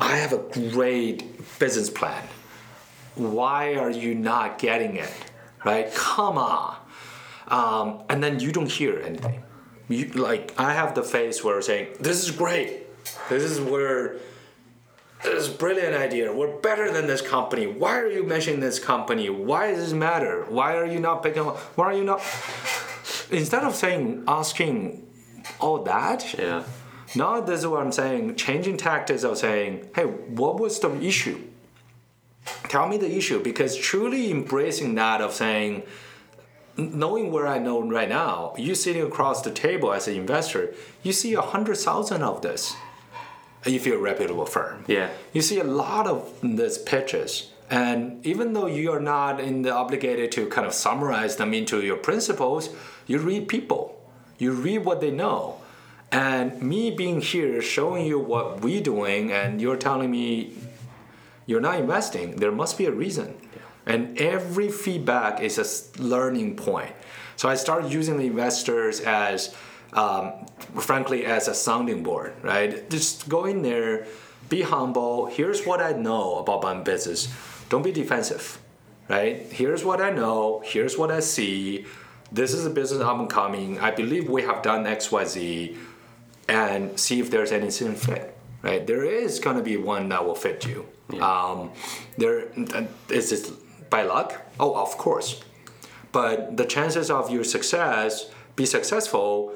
i 0.00 0.16
have 0.16 0.32
a 0.32 0.70
great 0.70 1.18
business 1.58 1.90
plan. 1.90 2.22
Why 3.16 3.74
are 3.74 3.90
you 3.90 4.14
not 4.14 4.58
getting 4.58 4.94
it? 4.94 5.12
Right? 5.64 5.92
Come 5.92 6.38
on. 6.38 6.76
Um, 7.48 8.02
and 8.08 8.22
then 8.22 8.38
you 8.38 8.52
don't 8.52 8.70
hear 8.70 9.00
anything. 9.00 9.42
You, 9.88 10.06
like 10.10 10.54
i 10.58 10.72
have 10.72 10.94
the 10.94 11.02
face 11.02 11.42
where 11.42 11.60
saying 11.60 11.88
this 12.00 12.22
is 12.22 12.30
great. 12.30 12.86
This 13.28 13.42
is 13.42 13.60
where 13.60 14.16
this 15.24 15.48
is 15.48 15.48
brilliant 15.48 15.96
idea. 15.96 16.32
We're 16.32 16.56
better 16.58 16.92
than 16.92 17.08
this 17.08 17.20
company. 17.20 17.66
Why 17.66 17.98
are 17.98 18.06
you 18.06 18.22
mentioning 18.22 18.60
this 18.60 18.78
company? 18.78 19.28
Why 19.28 19.72
does 19.72 19.80
this 19.80 19.92
matter? 19.92 20.44
Why 20.48 20.76
are 20.76 20.86
you 20.86 21.00
not 21.00 21.24
picking 21.24 21.42
up? 21.42 21.56
Why 21.76 21.86
are 21.86 21.94
you 21.94 22.04
not 22.04 22.20
instead 23.30 23.64
of 23.64 23.74
saying 23.74 24.24
asking 24.26 25.06
all 25.60 25.82
that? 25.84 26.34
Yeah. 26.38 26.64
now 27.14 27.40
this 27.40 27.60
is 27.60 27.66
what 27.66 27.80
i'm 27.80 27.92
saying. 27.92 28.34
Changing 28.36 28.76
tactics 28.76 29.24
of 29.24 29.38
saying 29.38 29.88
hey 29.94 30.04
what 30.04 30.58
was 30.60 30.78
the 30.80 30.94
issue? 31.00 31.40
Tell 32.68 32.88
me 32.88 32.96
the 32.96 33.14
issue. 33.14 33.42
Because 33.42 33.76
truly 33.76 34.30
embracing 34.30 34.94
that 34.96 35.20
of 35.20 35.32
saying 35.32 35.82
knowing 36.76 37.32
where 37.32 37.46
i 37.48 37.58
know 37.58 37.82
right 37.82 38.08
now 38.08 38.54
you 38.56 38.72
sitting 38.72 39.02
across 39.02 39.42
the 39.42 39.50
table 39.50 39.92
as 39.92 40.06
an 40.06 40.14
investor 40.14 40.72
you 41.02 41.12
see 41.12 41.34
a 41.34 41.40
hundred 41.40 41.76
thousand 41.76 42.22
of 42.22 42.40
this 42.40 42.72
if 43.66 43.86
you're 43.86 43.98
a 43.98 44.00
reputable 44.00 44.46
firm. 44.46 44.84
Yeah. 44.86 45.10
you 45.32 45.42
see 45.42 45.58
a 45.58 45.64
lot 45.64 46.06
of 46.06 46.32
these 46.42 46.78
pitches. 46.78 47.50
And 47.70 48.24
even 48.26 48.54
though 48.54 48.66
you 48.66 48.92
are 48.92 49.00
not 49.00 49.40
in 49.40 49.62
the 49.62 49.72
obligated 49.74 50.32
to 50.32 50.48
kind 50.48 50.66
of 50.66 50.72
summarize 50.72 51.36
them 51.36 51.52
into 51.52 51.82
your 51.82 51.96
principles 51.96 52.70
you 53.08 53.18
read 53.18 53.48
people. 53.48 53.98
You 54.38 54.52
read 54.52 54.84
what 54.84 55.00
they 55.00 55.10
know. 55.10 55.60
And 56.12 56.62
me 56.62 56.90
being 56.90 57.20
here 57.20 57.60
showing 57.60 58.06
you 58.06 58.18
what 58.18 58.60
we're 58.60 58.80
doing 58.80 59.32
and 59.32 59.60
you're 59.60 59.76
telling 59.76 60.10
me 60.10 60.56
you're 61.46 61.60
not 61.60 61.80
investing 61.80 62.36
there 62.36 62.52
must 62.52 62.78
be 62.78 62.86
a 62.86 62.92
reason. 62.92 63.34
And 63.84 64.18
every 64.18 64.68
feedback 64.68 65.40
is 65.40 65.58
a 65.58 66.02
learning 66.02 66.56
point. 66.56 66.92
So 67.36 67.48
i 67.48 67.54
started 67.54 67.92
using 67.92 68.16
the 68.18 68.26
investors 68.26 69.00
as 69.00 69.54
um, 69.92 70.32
frankly 70.78 71.24
as 71.24 71.48
a 71.48 71.54
sounding 71.54 72.02
board 72.02 72.34
right? 72.42 72.88
Just 72.88 73.28
go 73.28 73.44
in 73.44 73.62
there 73.62 74.06
be 74.48 74.62
humble. 74.62 75.26
Here's 75.26 75.66
what 75.66 75.80
i 75.80 75.92
know 75.92 76.38
about 76.38 76.62
my 76.62 76.74
business. 76.74 77.28
Don't 77.68 77.82
be 77.82 77.92
defensive 77.92 78.58
right? 79.08 79.36
Here's 79.50 79.84
what 79.84 80.00
i 80.00 80.10
know. 80.10 80.62
Here's 80.64 80.96
what 80.96 81.10
i 81.10 81.20
see 81.20 81.86
this 82.30 82.52
is 82.52 82.66
a 82.66 82.70
business 82.70 83.00
up 83.00 83.18
and 83.18 83.30
coming 83.30 83.78
i 83.80 83.90
believe 83.90 84.28
we 84.28 84.42
have 84.42 84.62
done 84.62 84.84
xyz 84.84 85.76
and 86.48 86.98
see 86.98 87.20
if 87.20 87.30
there's 87.30 87.52
any 87.52 87.64
anything 87.64 87.94
fit. 87.94 88.34
Right, 88.62 88.84
there 88.84 89.04
is 89.04 89.38
going 89.38 89.56
to 89.56 89.62
be 89.62 89.76
one 89.76 90.08
that 90.08 90.24
will 90.24 90.34
fit 90.34 90.66
you. 90.66 90.88
Um, 91.22 91.70
there 92.16 92.48
is 93.08 93.30
it 93.30 93.50
by 93.88 94.02
luck? 94.02 94.42
Oh, 94.58 94.74
of 94.74 94.98
course, 94.98 95.40
but 96.10 96.56
the 96.56 96.64
chances 96.64 97.10
of 97.10 97.30
your 97.30 97.44
success 97.44 98.30
be 98.56 98.66
successful 98.66 99.52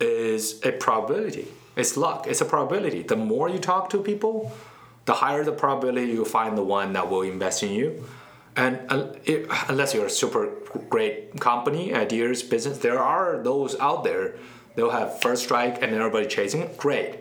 is 0.00 0.60
a 0.64 0.72
probability. 0.72 1.46
It's 1.76 1.96
luck. 1.96 2.26
It's 2.26 2.40
a 2.40 2.44
probability. 2.44 3.02
The 3.02 3.16
more 3.16 3.48
you 3.48 3.58
talk 3.58 3.90
to 3.90 4.02
people, 4.02 4.52
the 5.04 5.14
higher 5.14 5.44
the 5.44 5.52
probability 5.52 6.12
you 6.12 6.24
find 6.24 6.58
the 6.58 6.64
one 6.64 6.92
that 6.94 7.08
will 7.08 7.22
invest 7.22 7.62
in 7.62 7.70
you. 7.72 8.04
And 8.56 8.80
uh, 8.88 9.12
it, 9.24 9.48
unless 9.68 9.94
you're 9.94 10.06
a 10.06 10.10
super 10.10 10.50
great 10.90 11.40
company, 11.40 11.94
ideas, 11.94 12.42
business, 12.42 12.78
there 12.78 12.98
are 12.98 13.42
those 13.42 13.78
out 13.78 14.04
there. 14.04 14.34
They'll 14.74 14.90
have 14.90 15.20
first 15.20 15.44
strike 15.44 15.82
and 15.82 15.94
everybody 15.94 16.26
chasing 16.26 16.60
it. 16.60 16.76
Great. 16.76 17.20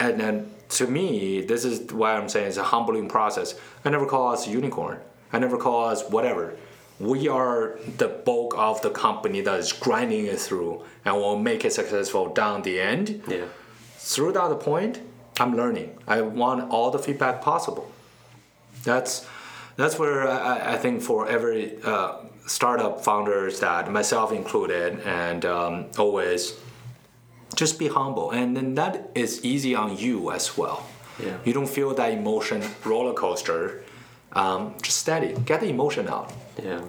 And 0.00 0.18
then 0.18 0.50
to 0.70 0.86
me, 0.86 1.42
this 1.42 1.64
is 1.64 1.92
why 1.92 2.16
I'm 2.16 2.28
saying 2.28 2.48
it's 2.48 2.56
a 2.56 2.62
humbling 2.62 3.08
process. 3.08 3.54
I 3.84 3.90
never 3.90 4.06
call 4.06 4.32
us 4.32 4.48
unicorn. 4.48 5.00
I 5.32 5.38
never 5.38 5.58
call 5.58 5.86
us 5.88 6.02
whatever. 6.08 6.56
We 6.98 7.28
are 7.28 7.78
the 7.98 8.08
bulk 8.08 8.54
of 8.56 8.80
the 8.82 8.90
company 8.90 9.40
that 9.42 9.58
is 9.58 9.72
grinding 9.72 10.26
it 10.26 10.38
through 10.38 10.84
and 11.04 11.16
will 11.16 11.38
make 11.38 11.64
it 11.64 11.72
successful 11.72 12.28
down 12.28 12.62
the 12.62 12.80
end. 12.80 13.22
Yeah. 13.26 13.44
Through 13.96 14.32
that 14.32 14.60
point, 14.60 15.00
I'm 15.40 15.56
learning. 15.56 15.98
I 16.06 16.20
want 16.20 16.70
all 16.70 16.90
the 16.90 16.98
feedback 16.98 17.40
possible. 17.40 17.90
That's 18.84 19.26
that's 19.76 19.98
where 19.98 20.28
I, 20.28 20.74
I 20.74 20.76
think 20.76 21.02
for 21.02 21.28
every 21.28 21.82
uh, 21.82 22.16
startup 22.46 23.04
founders 23.04 23.60
that 23.60 23.90
myself 23.90 24.32
included 24.32 25.00
and 25.00 25.44
um, 25.44 25.86
always 25.98 26.54
just 27.56 27.78
be 27.78 27.88
humble 27.88 28.30
and 28.30 28.56
then 28.56 28.74
that 28.74 29.10
is 29.14 29.44
easy 29.44 29.74
on 29.74 29.96
you 29.96 30.30
as 30.32 30.56
well 30.56 30.86
Yeah. 31.22 31.36
you 31.44 31.52
don't 31.52 31.68
feel 31.68 31.94
that 31.94 32.10
emotion 32.12 32.62
roller 32.84 33.12
coaster 33.14 33.82
um, 34.32 34.74
just 34.82 34.98
steady 34.98 35.34
get 35.44 35.60
the 35.60 35.68
emotion 35.68 36.08
out 36.08 36.32
Yeah. 36.62 36.80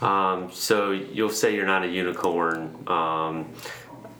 Um, 0.00 0.50
so 0.52 0.90
you'll 0.90 1.30
say 1.30 1.54
you're 1.54 1.66
not 1.76 1.84
a 1.84 1.88
unicorn. 1.88 2.74
Um, 2.88 3.46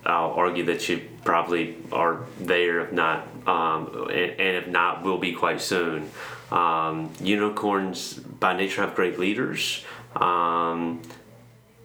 I'll 0.07 0.33
argue 0.45 0.64
that 0.66 0.89
you 0.89 0.97
probably 1.25 1.77
are 1.93 2.25
there, 2.41 2.81
if 2.81 2.93
not, 2.93 3.27
um, 3.47 4.09
and, 4.11 4.41
and, 4.41 4.57
if 4.57 4.66
not, 4.66 5.03
will 5.03 5.18
be 5.18 5.33
quite 5.33 5.61
soon. 5.61 6.11
Um, 6.51 7.12
unicorns 7.20 8.14
by 8.14 8.57
nature 8.57 8.83
have 8.83 8.95
great 8.95 9.18
leaders. 9.18 9.85
Um, 10.16 11.03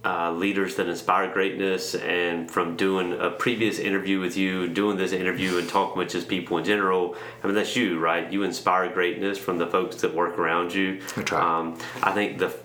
uh, 0.06 0.32
leaders 0.32 0.76
that 0.76 0.88
inspire 0.88 1.32
greatness, 1.32 1.94
and 1.96 2.50
from 2.50 2.78
doing 2.78 3.20
a 3.20 3.30
previous 3.30 3.78
interview 3.78 4.22
with 4.22 4.38
you, 4.38 4.70
doing 4.70 4.96
this 4.96 5.12
interview, 5.12 5.58
and 5.58 5.68
talking 5.68 5.98
with 5.98 6.10
just 6.10 6.30
people 6.30 6.58
in 6.58 6.64
general. 6.64 7.16
I 7.44 7.48
mean, 7.48 7.56
that's 7.56 7.76
you, 7.76 8.00
right? 8.00 8.32
You 8.32 8.44
inspire 8.44 8.90
greatness 8.90 9.38
from 9.38 9.58
the 9.58 9.68
folks 9.68 9.98
that 9.98 10.14
work 10.14 10.38
around 10.38 10.74
you. 10.74 11.02
I 11.18 11.36
Um, 11.36 11.78
I 12.02 12.12
think 12.14 12.38
the 12.38 12.56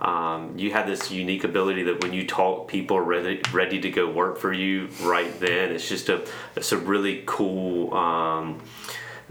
um, 0.00 0.58
you 0.58 0.72
have 0.72 0.86
this 0.86 1.10
unique 1.10 1.44
ability 1.44 1.84
that 1.84 2.02
when 2.02 2.12
you 2.12 2.26
talk, 2.26 2.68
people 2.68 2.96
are 2.96 3.02
ready, 3.02 3.40
ready 3.52 3.80
to 3.80 3.90
go 3.90 4.10
work 4.10 4.38
for 4.38 4.52
you 4.52 4.88
right 5.02 5.38
then. 5.40 5.72
It's 5.72 5.88
just 5.88 6.08
a 6.08 6.26
it's 6.56 6.72
a 6.72 6.78
really 6.78 7.22
cool. 7.26 7.94
Um, 7.94 8.60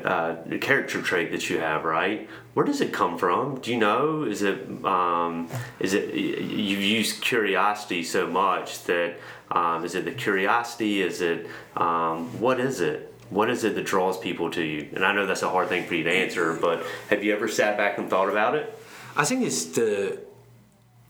uh, 0.03 0.35
character 0.59 1.01
trait 1.01 1.31
that 1.31 1.49
you 1.49 1.59
have, 1.59 1.83
right? 1.83 2.27
Where 2.53 2.65
does 2.65 2.81
it 2.81 2.91
come 2.91 3.17
from? 3.17 3.59
Do 3.59 3.71
you 3.71 3.77
know? 3.77 4.23
Is 4.23 4.41
it 4.41 4.67
um, 4.85 5.49
is 5.79 5.93
it 5.93 6.13
you 6.13 6.77
use 6.77 7.13
curiosity 7.13 8.03
so 8.03 8.27
much 8.27 8.83
that 8.85 9.17
um, 9.51 9.85
is 9.85 9.95
it 9.95 10.05
the 10.05 10.11
curiosity? 10.11 11.01
Is 11.01 11.21
it 11.21 11.47
um, 11.75 12.39
what 12.39 12.59
is 12.59 12.81
it? 12.81 13.13
What 13.29 13.49
is 13.49 13.63
it 13.63 13.75
that 13.75 13.85
draws 13.85 14.17
people 14.17 14.51
to 14.51 14.63
you? 14.63 14.89
And 14.93 15.05
I 15.05 15.13
know 15.13 15.25
that's 15.25 15.41
a 15.41 15.49
hard 15.49 15.69
thing 15.69 15.85
for 15.85 15.95
you 15.95 16.03
to 16.03 16.11
answer, 16.11 16.53
but 16.53 16.85
have 17.09 17.23
you 17.23 17.33
ever 17.33 17.47
sat 17.47 17.77
back 17.77 17.97
and 17.97 18.09
thought 18.09 18.29
about 18.29 18.55
it? 18.55 18.77
I 19.15 19.25
think 19.25 19.43
it's 19.43 19.65
the 19.65 20.19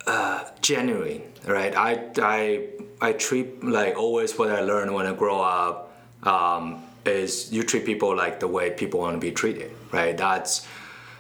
uh, 0.07 0.45
genuine, 0.61 1.23
right? 1.45 1.75
I 1.75 2.09
I 2.21 2.67
I 3.01 3.13
treat 3.13 3.63
like 3.63 3.97
always 3.97 4.37
what 4.37 4.51
I 4.51 4.61
learned 4.61 4.93
when 4.93 5.05
I 5.05 5.13
grow 5.13 5.41
up. 5.41 5.91
Um, 6.23 6.83
is 7.05 7.51
you 7.51 7.63
treat 7.63 7.85
people 7.85 8.15
like 8.15 8.39
the 8.39 8.47
way 8.47 8.71
people 8.71 9.01
want 9.01 9.15
to 9.15 9.19
be 9.19 9.31
treated, 9.31 9.71
right? 9.91 10.15
That's 10.15 10.65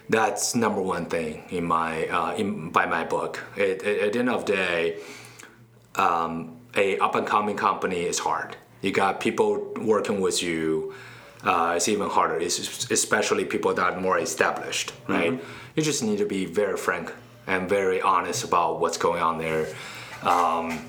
that's 0.09 0.55
number 0.55 0.81
one 0.81 1.05
thing 1.05 1.43
in 1.49 1.65
my 1.65 2.07
uh, 2.07 2.35
in 2.35 2.69
by 2.69 2.85
my 2.85 3.03
book. 3.03 3.43
It, 3.57 3.83
it, 3.83 4.03
at 4.03 4.13
the 4.13 4.19
end 4.19 4.29
of 4.29 4.45
the 4.45 4.53
day, 4.53 4.99
um, 5.95 6.57
a 6.75 6.97
up 6.99 7.15
and 7.15 7.27
coming 7.27 7.57
company 7.57 8.01
is 8.01 8.19
hard. 8.19 8.55
You 8.81 8.91
got 8.91 9.19
people 9.19 9.73
working 9.79 10.21
with 10.21 10.43
you. 10.43 10.93
Uh, 11.43 11.73
it's 11.75 11.89
even 11.89 12.09
harder. 12.09 12.39
It's 12.39 12.89
especially 12.89 13.43
people 13.43 13.73
that 13.73 13.93
are 13.93 13.99
more 13.99 14.17
established, 14.17 14.93
right? 15.07 15.33
Mm-hmm. 15.33 15.75
You 15.75 15.83
just 15.83 16.01
need 16.01 16.19
to 16.19 16.25
be 16.25 16.45
very 16.45 16.77
frank 16.77 17.11
and 17.47 17.69
very 17.69 18.01
honest 18.01 18.43
about 18.43 18.79
what's 18.79 18.97
going 18.97 19.21
on 19.21 19.37
there. 19.37 19.67
Um, 20.21 20.85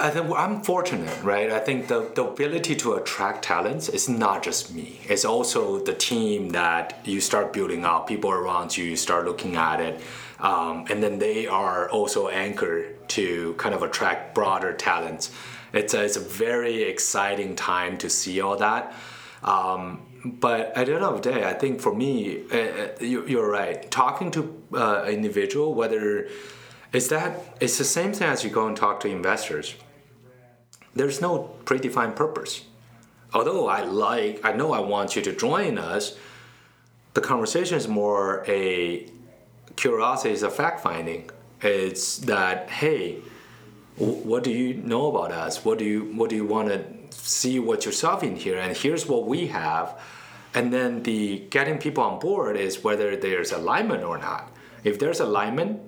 I 0.00 0.10
think 0.10 0.32
I'm 0.36 0.62
fortunate, 0.62 1.22
right? 1.24 1.50
I 1.50 1.58
think 1.58 1.88
the, 1.88 2.08
the 2.14 2.24
ability 2.24 2.76
to 2.76 2.94
attract 2.94 3.44
talents 3.44 3.88
is 3.88 4.08
not 4.08 4.44
just 4.44 4.72
me. 4.72 5.00
It's 5.08 5.24
also 5.24 5.80
the 5.80 5.92
team 5.92 6.50
that 6.50 7.00
you 7.04 7.20
start 7.20 7.52
building 7.52 7.84
up, 7.84 8.06
people 8.06 8.30
around 8.30 8.76
you, 8.76 8.84
you 8.84 8.96
start 8.96 9.24
looking 9.24 9.56
at 9.56 9.80
it. 9.80 10.00
Um, 10.38 10.86
and 10.88 11.02
then 11.02 11.18
they 11.18 11.48
are 11.48 11.90
also 11.90 12.28
anchored 12.28 13.08
to 13.08 13.54
kind 13.54 13.74
of 13.74 13.82
attract 13.82 14.36
broader 14.36 14.72
talents. 14.72 15.32
It's 15.72 15.94
a, 15.94 16.04
it's 16.04 16.16
a 16.16 16.20
very 16.20 16.82
exciting 16.84 17.56
time 17.56 17.98
to 17.98 18.08
see 18.08 18.40
all 18.40 18.56
that. 18.56 18.94
Um, 19.42 20.02
but 20.24 20.76
at 20.76 20.86
the 20.86 20.94
end 20.94 21.04
of 21.04 21.22
the 21.22 21.30
day, 21.30 21.44
I 21.44 21.54
think 21.54 21.80
for 21.80 21.94
me, 21.94 22.42
uh, 22.52 22.56
uh 22.56 22.88
you, 23.00 23.40
are 23.40 23.50
right. 23.50 23.90
Talking 23.90 24.30
to 24.32 24.62
uh, 24.72 25.02
an 25.06 25.14
individual, 25.14 25.74
whether 25.74 26.28
it's 26.92 27.08
that, 27.08 27.56
it's 27.60 27.78
the 27.78 27.84
same 27.84 28.12
thing 28.12 28.28
as 28.28 28.44
you 28.44 28.50
go 28.50 28.66
and 28.66 28.76
talk 28.76 29.00
to 29.00 29.08
investors 29.08 29.74
there's 30.98 31.20
no 31.20 31.54
predefined 31.64 32.16
purpose. 32.16 32.64
Although 33.32 33.68
I 33.68 33.82
like, 33.82 34.44
I 34.44 34.52
know 34.52 34.72
I 34.72 34.80
want 34.80 35.16
you 35.16 35.22
to 35.22 35.32
join 35.32 35.78
us, 35.78 36.16
the 37.14 37.20
conversation 37.20 37.76
is 37.76 37.88
more 37.88 38.44
a 38.46 39.08
curiosity, 39.76 40.34
is 40.34 40.42
a 40.42 40.50
fact 40.50 40.80
finding. 40.80 41.30
It's 41.60 42.18
that, 42.18 42.70
hey, 42.70 43.18
what 43.96 44.44
do 44.44 44.50
you 44.50 44.74
know 44.74 45.08
about 45.08 45.32
us? 45.32 45.64
What 45.64 45.78
do 45.78 45.84
you 45.84 46.04
what 46.14 46.30
do 46.30 46.36
you 46.36 46.46
want 46.46 46.68
to 46.68 46.84
see 47.10 47.58
what 47.58 47.84
yourself 47.84 48.22
in 48.22 48.36
here? 48.36 48.58
And 48.58 48.76
here's 48.76 49.06
what 49.06 49.26
we 49.26 49.48
have. 49.48 49.98
And 50.54 50.72
then 50.72 51.02
the 51.02 51.40
getting 51.50 51.78
people 51.78 52.02
on 52.02 52.18
board 52.18 52.56
is 52.56 52.82
whether 52.82 53.16
there's 53.16 53.52
alignment 53.52 54.02
or 54.02 54.18
not. 54.18 54.50
If 54.84 54.98
there's 54.98 55.20
alignment, 55.20 55.80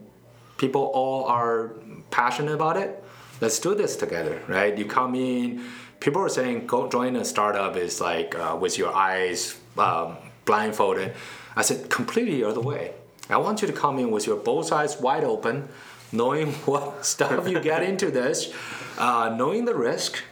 people 0.58 0.90
all 0.94 1.24
are 1.24 1.72
passionate 2.10 2.54
about 2.54 2.76
it 2.76 3.02
let's 3.40 3.58
do 3.58 3.74
this 3.74 3.96
together, 3.96 4.40
right? 4.48 4.76
You 4.76 4.84
come 4.84 5.14
in, 5.14 5.64
people 5.98 6.22
are 6.22 6.28
saying 6.28 6.66
go 6.66 6.88
join 6.88 7.16
a 7.16 7.24
startup 7.24 7.76
is 7.76 8.00
like 8.00 8.38
uh, 8.38 8.56
with 8.60 8.78
your 8.78 8.94
eyes 8.94 9.58
um, 9.78 10.16
blindfolded. 10.44 11.14
I 11.56 11.62
said 11.62 11.90
completely 11.90 12.36
the 12.36 12.48
other 12.48 12.60
way. 12.60 12.92
I 13.28 13.36
want 13.38 13.62
you 13.62 13.68
to 13.68 13.74
come 13.74 13.98
in 13.98 14.10
with 14.10 14.26
your 14.26 14.36
both 14.36 14.72
eyes 14.72 15.00
wide 15.00 15.24
open, 15.24 15.68
knowing 16.12 16.52
what 16.66 17.04
stuff 17.04 17.48
you 17.48 17.60
get 17.60 17.82
into 17.82 18.10
this, 18.10 18.52
uh, 18.98 19.34
knowing 19.36 19.64
the 19.64 19.74
risk, 19.74 20.22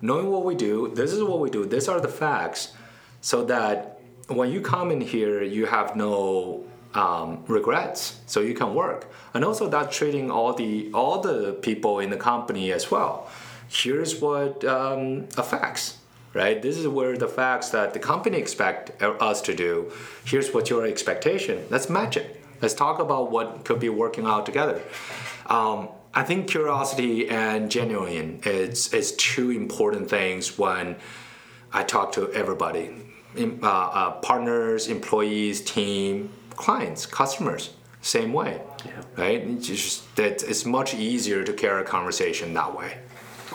knowing 0.00 0.30
what 0.30 0.44
we 0.44 0.54
do. 0.54 0.92
This 0.94 1.12
is 1.12 1.22
what 1.22 1.40
we 1.40 1.50
do. 1.50 1.64
These 1.64 1.88
are 1.88 2.00
the 2.00 2.08
facts, 2.08 2.72
so 3.20 3.44
that 3.46 4.00
when 4.28 4.50
you 4.50 4.60
come 4.60 4.90
in 4.90 5.00
here, 5.00 5.42
you 5.42 5.66
have 5.66 5.96
no 5.96 6.64
um, 6.94 7.44
regrets 7.46 8.20
so 8.26 8.40
you 8.40 8.54
can 8.54 8.74
work. 8.74 9.10
And 9.34 9.44
also 9.44 9.68
that 9.68 9.90
treating 9.90 10.30
all 10.30 10.52
the 10.54 10.90
all 10.92 11.20
the 11.20 11.54
people 11.54 11.98
in 11.98 12.10
the 12.10 12.16
company 12.16 12.72
as 12.72 12.90
well. 12.90 13.28
Here's 13.68 14.20
what 14.20 14.64
um, 14.64 15.26
affects 15.36 15.98
right? 16.34 16.60
This 16.60 16.76
is 16.76 16.86
where 16.86 17.16
the 17.16 17.28
facts 17.28 17.70
that 17.70 17.94
the 17.94 18.00
company 18.00 18.38
expect 18.38 19.00
us 19.00 19.40
to 19.42 19.54
do. 19.54 19.92
Here's 20.24 20.52
what 20.52 20.68
your 20.68 20.84
expectation. 20.84 21.64
Let's 21.70 21.88
match 21.88 22.16
it. 22.16 22.42
Let's 22.60 22.74
talk 22.74 22.98
about 22.98 23.30
what 23.30 23.64
could 23.64 23.80
be 23.80 23.88
working 23.88 24.26
out 24.26 24.44
together. 24.44 24.82
Um, 25.46 25.88
i 26.14 26.22
think 26.22 26.48
curiosity 26.48 27.28
and 27.28 27.70
genuine 27.70 28.40
is, 28.44 28.92
is 28.92 29.12
two 29.16 29.50
important 29.50 30.08
things 30.08 30.58
when 30.58 30.96
i 31.72 31.82
talk 31.82 32.12
to 32.12 32.32
everybody 32.32 32.90
uh, 33.36 33.66
uh, 33.66 34.10
partners 34.20 34.86
employees 34.88 35.60
team 35.60 36.30
clients, 36.56 37.06
customers, 37.06 37.74
same 38.00 38.32
way, 38.32 38.60
yeah. 38.84 38.92
right? 39.16 39.42
It's 39.42 39.66
just 39.66 40.16
that 40.16 40.42
it's 40.42 40.64
much 40.64 40.94
easier 40.94 41.44
to 41.44 41.52
carry 41.52 41.82
a 41.82 41.84
conversation 41.84 42.54
that 42.54 42.76
way. 42.76 42.98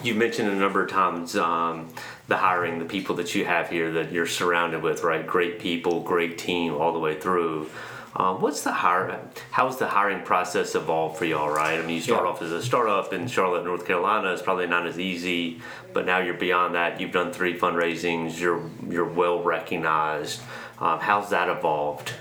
You 0.03 0.15
mentioned 0.15 0.49
a 0.49 0.55
number 0.55 0.83
of 0.83 0.89
times 0.89 1.35
um, 1.35 1.89
the 2.27 2.37
hiring, 2.37 2.79
the 2.79 2.85
people 2.85 3.15
that 3.15 3.35
you 3.35 3.45
have 3.45 3.69
here 3.69 3.91
that 3.93 4.11
you're 4.11 4.27
surrounded 4.27 4.81
with, 4.81 5.03
right? 5.03 5.25
Great 5.25 5.59
people, 5.59 6.01
great 6.01 6.37
team, 6.37 6.73
all 6.73 6.93
the 6.93 6.99
way 6.99 7.19
through. 7.19 7.69
Um, 8.15 8.41
what's 8.41 8.63
the 8.63 8.71
hire? 8.71 9.19
How's 9.51 9.77
the 9.77 9.87
hiring 9.87 10.23
process 10.23 10.73
evolved 10.75 11.17
for 11.17 11.25
y'all? 11.25 11.49
Right? 11.49 11.79
I 11.79 11.81
mean, 11.81 11.95
you 11.95 12.01
start 12.01 12.23
yeah. 12.23 12.31
off 12.31 12.41
as 12.41 12.51
a 12.51 12.61
startup 12.61 13.13
in 13.13 13.27
Charlotte, 13.27 13.65
North 13.65 13.85
Carolina. 13.85 14.33
It's 14.33 14.41
probably 14.41 14.67
not 14.67 14.87
as 14.87 14.99
easy, 14.99 15.61
but 15.93 16.05
now 16.05 16.19
you're 16.19 16.33
beyond 16.33 16.75
that. 16.75 16.99
You've 16.99 17.11
done 17.11 17.31
three 17.31 17.57
fundraisings. 17.57 18.39
You're 18.39 18.67
you're 18.89 19.07
well 19.07 19.43
recognized. 19.43 20.41
Um, 20.79 20.99
how's 20.99 21.29
that 21.29 21.49
evolved? 21.49 22.13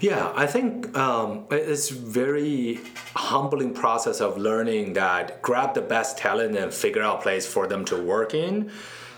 Yeah, 0.00 0.32
I 0.34 0.46
think 0.46 0.96
um, 0.96 1.46
it's 1.50 1.88
very 1.88 2.80
humbling 3.14 3.72
process 3.72 4.20
of 4.20 4.36
learning 4.36 4.94
that 4.94 5.40
grab 5.42 5.74
the 5.74 5.80
best 5.80 6.18
talent 6.18 6.56
and 6.56 6.72
figure 6.74 7.02
out 7.02 7.20
a 7.20 7.22
place 7.22 7.46
for 7.46 7.66
them 7.66 7.84
to 7.86 7.96
work 7.96 8.34
in. 8.34 8.70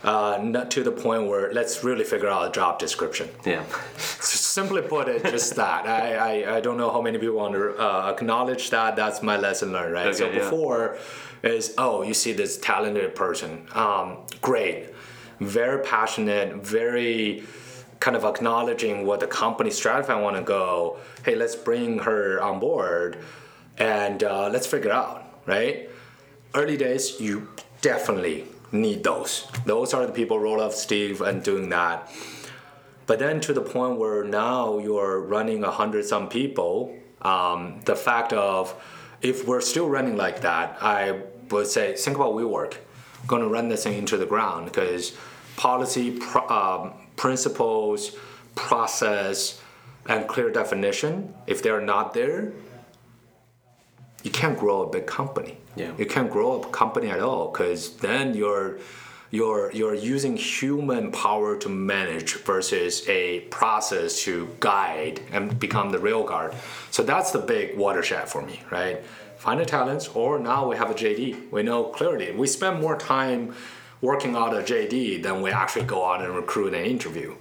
Uh, 0.05 0.39
not 0.43 0.71
to 0.71 0.85
the 0.85 0.93
point 0.93 1.27
where 1.27 1.51
let's 1.53 1.83
really 1.83 2.05
figure 2.05 2.29
out 2.29 2.49
a 2.49 2.53
job 2.53 2.79
description. 2.79 3.29
Yeah. 3.45 3.65
Simply 4.55 4.83
put 4.83 5.09
it, 5.09 5.25
just 5.25 5.57
that. 5.57 5.85
I, 5.85 6.15
I, 6.15 6.57
I 6.59 6.61
don't 6.61 6.77
know 6.77 6.89
how 6.89 7.03
many 7.03 7.19
people 7.19 7.35
want 7.35 7.55
to 7.55 7.77
uh, 7.77 8.15
acknowledge 8.15 8.71
that. 8.71 8.95
That's 8.95 9.21
my 9.21 9.37
lesson 9.37 9.73
learned, 9.73 9.93
right? 9.93 10.07
Okay, 10.07 10.17
so 10.17 10.31
before 10.31 10.97
yeah. 11.43 11.51
is, 11.51 11.75
oh, 11.77 12.03
you 12.03 12.15
see 12.15 12.33
this 12.33 12.57
talented 12.59 13.17
person. 13.17 13.67
Um, 13.73 14.19
great. 14.41 14.95
Very 15.41 15.83
passionate, 15.83 16.55
very 16.65 17.43
kind 17.99 18.17
of 18.17 18.25
acknowledging 18.25 19.05
what 19.05 19.19
the 19.19 19.27
company 19.27 19.71
stratify 19.71 20.23
want 20.23 20.37
to 20.37 20.43
go 20.43 20.99
hey 21.25 21.35
let's 21.35 21.57
bring 21.57 22.01
her 22.01 22.39
on 22.43 22.61
board 22.61 23.17
and 23.79 24.23
uh, 24.23 24.49
let's 24.53 24.67
figure 24.67 24.91
it 24.91 24.95
out 24.95 25.25
right 25.47 25.89
early 26.55 26.77
days 26.77 27.19
you 27.19 27.49
definitely 27.81 28.45
need 28.73 29.03
those 29.03 29.49
those 29.65 29.95
are 29.95 30.05
the 30.05 30.13
people 30.13 30.39
roll 30.39 30.61
up 30.61 30.73
steve 30.73 31.23
and 31.23 31.43
doing 31.43 31.71
that 31.71 32.13
but 33.07 33.19
then 33.19 33.41
to 33.41 33.53
the 33.53 33.61
point 33.61 33.99
where 33.99 34.25
now 34.25 34.79
you're 34.79 35.21
running 35.21 35.63
a 35.65 35.71
hundred 35.71 36.05
some 36.05 36.29
people 36.29 36.95
um, 37.23 37.81
the 37.85 37.97
fact 37.97 38.33
of 38.33 38.75
if 39.23 39.47
we're 39.47 39.61
still 39.61 39.89
running 39.89 40.17
like 40.17 40.41
that 40.41 40.77
i 40.81 41.21
would 41.51 41.67
say 41.67 41.95
think 41.95 42.17
about 42.17 42.35
WeWork. 42.35 42.77
going 43.27 43.43
to 43.43 43.49
run 43.49 43.69
this 43.69 43.85
thing 43.85 43.97
into 43.97 44.17
the 44.17 44.27
ground 44.27 44.67
because 44.67 45.17
policy 45.57 46.21
um, 46.49 46.93
principles, 47.17 48.17
process, 48.55 49.61
and 50.07 50.29
clear 50.29 50.51
definition, 50.51 51.35
if 51.47 51.63
they're 51.63 51.81
not 51.81 52.13
there, 52.15 52.53
you 54.23 54.31
can't 54.31 54.59
grow 54.59 54.83
a 54.83 54.91
big 54.91 55.07
company. 55.07 55.59
Yeah. 55.77 55.93
You 55.99 56.07
can't 56.07 56.31
grow 56.31 56.63
a 56.63 56.69
company 56.69 57.11
at 57.11 57.21
all 57.21 57.51
because 57.51 57.97
then 57.97 58.35
you're 58.35 58.79
you're 59.35 59.73
you're 59.73 59.95
using 60.15 60.37
human 60.37 61.11
power 61.11 61.57
to 61.57 61.69
manage 61.69 62.35
versus 62.51 63.07
a 63.09 63.41
process 63.59 64.23
to 64.23 64.49
guide 64.61 65.21
and 65.33 65.59
become 65.59 65.91
the 65.91 65.99
real 65.99 66.23
guard. 66.23 66.55
So 66.93 67.03
that's 67.03 67.33
the 67.33 67.41
big 67.41 67.77
watershed 67.77 68.29
for 68.29 68.43
me, 68.43 68.61
right? 68.71 69.03
Find 69.39 69.59
the 69.61 69.65
talents, 69.65 70.07
or 70.15 70.39
now 70.39 70.69
we 70.71 70.77
have 70.77 70.91
a 70.91 70.95
JD. 70.95 71.51
We 71.51 71.63
know 71.65 71.83
clearly 71.85 72.31
we 72.31 72.47
spend 72.47 72.81
more 72.81 72.97
time 72.97 73.55
working 74.01 74.37
out 74.37 74.55
a 74.55 74.63
JD 74.63 75.23
than 75.25 75.43
we 75.43 75.51
actually 75.51 75.87
go 75.87 76.05
out 76.11 76.23
and 76.25 76.33
recruit 76.37 76.73
and 76.73 76.87
interview. 76.87 77.35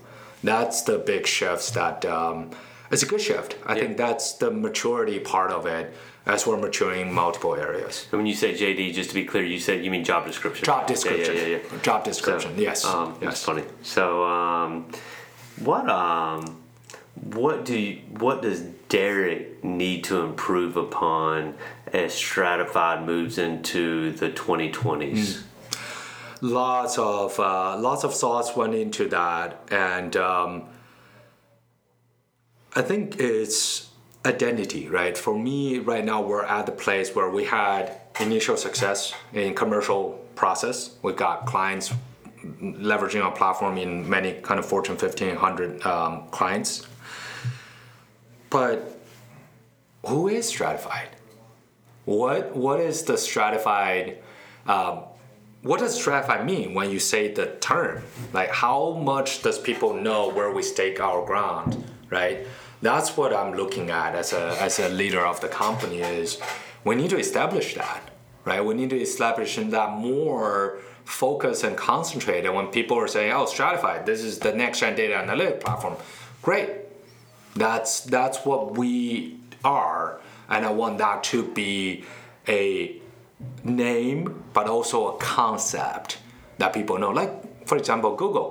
That's 0.43 0.81
the 0.81 0.97
big 0.97 1.27
shifts 1.27 1.69
that 1.71 2.05
um, 2.05 2.49
it's 2.91 3.03
a 3.03 3.05
good 3.05 3.21
shift. 3.21 3.55
I 3.65 3.75
Yeah. 3.75 3.81
think 3.81 3.97
that's 3.97 4.33
the 4.33 4.49
maturity 4.49 5.19
part 5.19 5.51
of 5.51 5.65
it 5.67 5.93
as 6.25 6.47
we're 6.47 6.57
maturing 6.57 7.13
multiple 7.13 7.55
areas. 7.55 8.07
And 8.11 8.19
when 8.19 8.25
you 8.25 8.33
say 8.33 8.53
JD, 8.53 8.93
just 8.93 9.09
to 9.09 9.15
be 9.15 9.25
clear, 9.25 9.43
you 9.43 9.59
said 9.59 9.83
you 9.83 9.91
mean 9.91 10.03
job 10.03 10.25
description. 10.25 10.65
Job 10.65 10.87
description. 10.87 11.35
Yeah, 11.35 11.41
yeah, 11.45 11.57
yeah. 11.71 11.79
Job 11.81 12.03
So, 12.05 12.11
description. 12.11 12.53
yes. 12.57 12.85
Um, 12.85 13.13
yes. 13.15 13.21
That's 13.21 13.43
funny. 13.43 13.63
So, 13.81 14.23
um, 14.25 14.89
what 15.59 15.89
um, 15.89 16.61
what 17.15 17.65
do 17.65 17.77
you, 17.77 18.01
what 18.17 18.41
does 18.41 18.61
Derek 18.89 19.63
need 19.63 20.03
to 20.05 20.21
improve 20.21 20.77
upon 20.77 21.55
as 21.87 22.13
Stratifyd 22.13 23.05
moves 23.05 23.37
into 23.37 24.11
the 24.13 24.29
2020s? 24.29 25.43
lots 26.41 26.97
of 26.97 27.39
uh, 27.39 27.77
lots 27.77 28.03
of 28.03 28.13
thoughts 28.13 28.55
went 28.55 28.73
into 28.75 29.07
that, 29.09 29.61
and 29.71 30.15
um, 30.17 30.63
I 32.75 32.81
think 32.81 33.19
it's 33.19 33.89
identity, 34.25 34.87
right? 34.87 35.17
For 35.17 35.37
me, 35.37 35.79
right 35.79 36.03
now 36.03 36.21
we're 36.21 36.45
at 36.45 36.65
the 36.65 36.71
place 36.71 37.13
where 37.13 37.29
we 37.29 37.43
had 37.45 37.99
initial 38.19 38.57
success 38.57 39.13
in 39.33 39.53
commercial 39.53 40.23
process. 40.35 40.95
We 41.01 41.13
got 41.13 41.45
clients 41.45 41.93
leveraging 42.61 43.23
our 43.23 43.31
platform 43.31 43.77
in 43.77 44.09
many 44.09 44.33
kind 44.41 44.59
of 44.59 44.65
Fortune 44.65 44.97
1500 44.97 45.85
um, 45.85 46.27
clients, 46.31 46.87
but 48.49 48.99
who 50.05 50.27
is 50.27 50.51
Stratifyd? 50.51 51.07
What 52.05 52.55
what 52.55 52.79
is 52.81 53.03
the 53.03 53.13
Stratifyd? 53.13 54.17
Um, 54.67 55.03
what 55.61 55.79
does 55.79 55.97
Stratifyd 55.97 56.43
mean 56.43 56.73
when 56.73 56.89
you 56.91 56.99
say 56.99 57.33
the 57.33 57.55
term? 57.61 58.03
Like 58.33 58.49
how 58.49 58.91
much 58.91 59.41
does 59.41 59.57
people 59.57 59.93
know 59.93 60.29
where 60.29 60.51
we 60.51 60.61
stake 60.61 60.99
our 60.99 61.25
ground, 61.25 61.81
right? 62.09 62.45
That's 62.83 63.15
what 63.15 63.33
I'm 63.33 63.53
looking 63.53 63.89
at 63.89 64.13
as 64.13 64.33
a 64.33 64.61
as 64.61 64.77
a 64.77 64.89
leader 64.89 65.25
of 65.25 65.39
the 65.39 65.47
company 65.47 65.99
is 66.01 66.37
we 66.83 66.95
need 66.95 67.11
to 67.11 67.17
establish 67.17 67.75
that, 67.75 68.01
right? 68.43 68.63
We 68.63 68.73
need 68.73 68.89
to 68.89 68.99
establish 68.99 69.55
that 69.55 69.89
more 69.91 70.79
focus 71.05 71.63
and 71.63 71.77
concentrate. 71.77 72.45
And 72.45 72.53
when 72.53 72.67
people 72.67 72.97
are 72.97 73.07
saying, 73.07 73.31
"Oh, 73.31 73.45
Stratifyd, 73.45 74.05
this 74.05 74.21
is 74.21 74.39
the 74.39 74.53
next 74.53 74.79
gen 74.81 74.95
data 74.95 75.15
analytic 75.15 75.61
platform," 75.61 75.95
great. 76.41 76.69
That's 77.55 78.01
that's 78.01 78.39
what 78.47 78.77
we 78.77 79.37
are, 79.63 80.19
and 80.49 80.65
I 80.65 80.71
want 80.71 80.97
that 80.97 81.23
to 81.31 81.43
be 81.43 82.03
a 82.49 82.97
name, 83.63 84.43
but 84.53 84.67
also 84.67 84.97
a 85.13 85.17
concept 85.19 86.17
that 86.57 86.73
people 86.73 86.97
know. 86.97 87.11
Like, 87.11 87.65
for 87.65 87.77
example, 87.77 88.11
Google, 88.15 88.49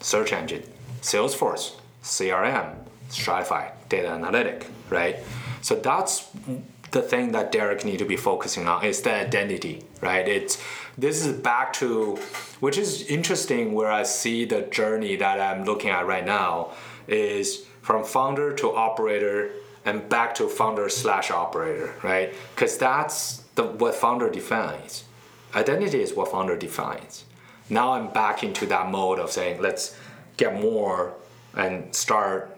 search 0.00 0.34
engine, 0.34 0.64
Salesforce, 1.00 1.64
CRM, 2.02 2.87
Stratify, 3.08 3.72
data 3.88 4.08
analytic, 4.08 4.66
right? 4.90 5.16
So 5.62 5.74
that's 5.74 6.28
the 6.90 7.02
thing 7.02 7.32
that 7.32 7.52
Derek 7.52 7.84
need 7.84 7.98
to 7.98 8.04
be 8.04 8.16
focusing 8.16 8.66
on 8.66 8.84
is 8.84 9.02
the 9.02 9.12
identity, 9.12 9.84
right? 10.00 10.26
It's 10.26 10.62
this 10.96 11.24
is 11.24 11.36
back 11.36 11.72
to 11.74 12.16
which 12.60 12.78
is 12.78 13.02
interesting 13.06 13.72
where 13.72 13.90
I 13.90 14.02
see 14.02 14.44
the 14.44 14.62
journey 14.62 15.16
that 15.16 15.40
I'm 15.40 15.64
looking 15.64 15.90
at 15.90 16.06
right 16.06 16.24
now 16.24 16.72
is 17.06 17.64
from 17.82 18.04
founder 18.04 18.52
to 18.54 18.74
operator 18.74 19.50
and 19.84 20.08
back 20.08 20.34
to 20.36 20.48
founder 20.48 20.88
slash 20.88 21.30
operator, 21.30 21.94
right? 22.02 22.32
Because 22.54 22.76
that's 22.78 23.38
the 23.54 23.64
what 23.64 23.94
founder 23.94 24.30
defines. 24.30 25.04
Identity 25.54 26.02
is 26.02 26.14
what 26.14 26.30
founder 26.30 26.56
defines. 26.56 27.24
Now 27.70 27.92
I'm 27.92 28.08
back 28.08 28.42
into 28.42 28.66
that 28.66 28.90
mode 28.90 29.18
of 29.18 29.30
saying 29.30 29.60
let's 29.60 29.96
get 30.36 30.60
more 30.60 31.14
and 31.54 31.94
start 31.94 32.57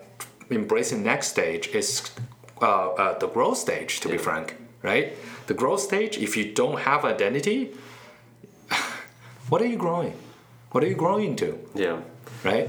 embracing 0.51 1.03
next 1.03 1.29
stage 1.29 1.69
is 1.69 2.11
uh, 2.63 2.91
uh, 2.91 3.19
the 3.19 3.29
growth 3.29 3.59
stage 3.59 4.01
to 4.01 4.09
be 4.09 4.19
frank 4.19 4.57
right 4.83 5.15
the 5.47 5.55
growth 5.55 5.81
stage 5.81 6.19
if 6.19 6.37
you 6.37 6.53
don't 6.53 6.81
have 6.81 7.05
identity 7.05 7.71
what 9.49 9.61
are 9.63 9.67
you 9.67 9.77
growing 9.77 10.15
what 10.73 10.85
are 10.85 10.87
you 10.87 10.95
growing 10.95 11.35
to? 11.37 11.59
Yeah. 11.75 12.01
right 12.45 12.69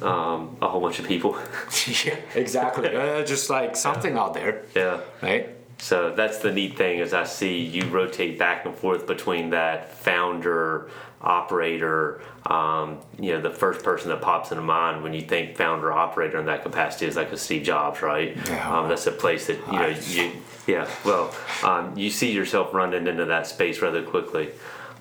Um, 0.00 0.56
a 0.62 0.68
whole 0.68 0.80
bunch 0.80 0.98
of 1.00 1.06
people. 1.06 1.36
yeah 2.04 2.16
exactly 2.34 2.94
uh, 3.02 3.24
just 3.24 3.50
like 3.50 3.76
something 3.76 4.16
out 4.16 4.34
there 4.34 4.62
yeah. 4.74 5.00
right 5.20 5.48
So 5.78 6.14
that's 6.14 6.38
the 6.38 6.52
neat 6.52 6.76
thing 6.76 7.00
is 7.00 7.12
I 7.12 7.24
see 7.24 7.58
you 7.58 7.82
rotate 7.88 8.38
back 8.38 8.64
and 8.66 8.74
forth 8.74 9.04
between 9.06 9.50
that 9.50 9.78
founder, 10.06 10.88
operator. 11.22 12.20
Um, 12.46 12.98
you 13.18 13.32
know, 13.32 13.40
the 13.40 13.50
first 13.50 13.82
person 13.84 14.08
that 14.10 14.20
pops 14.20 14.50
into 14.50 14.62
mind 14.62 15.02
when 15.02 15.12
you 15.14 15.22
think 15.22 15.56
founder, 15.56 15.92
operator 15.92 16.38
in 16.38 16.46
that 16.46 16.62
capacity 16.62 17.06
is 17.06 17.16
like 17.16 17.32
a 17.32 17.36
Steve 17.36 17.62
Jobs, 17.62 18.02
right? 18.02 18.36
Yeah. 18.46 18.78
Um, 18.78 18.88
that's 18.88 19.06
a 19.06 19.12
place 19.12 19.46
that 19.46 19.58
you 19.66 19.78
know 19.78 19.88
you. 19.88 20.32
Yeah. 20.66 20.88
Well, 21.04 21.34
um, 21.64 21.96
you 21.96 22.10
see 22.10 22.32
yourself 22.32 22.72
running 22.74 23.06
into 23.06 23.24
that 23.26 23.46
space 23.46 23.80
rather 23.82 24.02
quickly. 24.02 24.50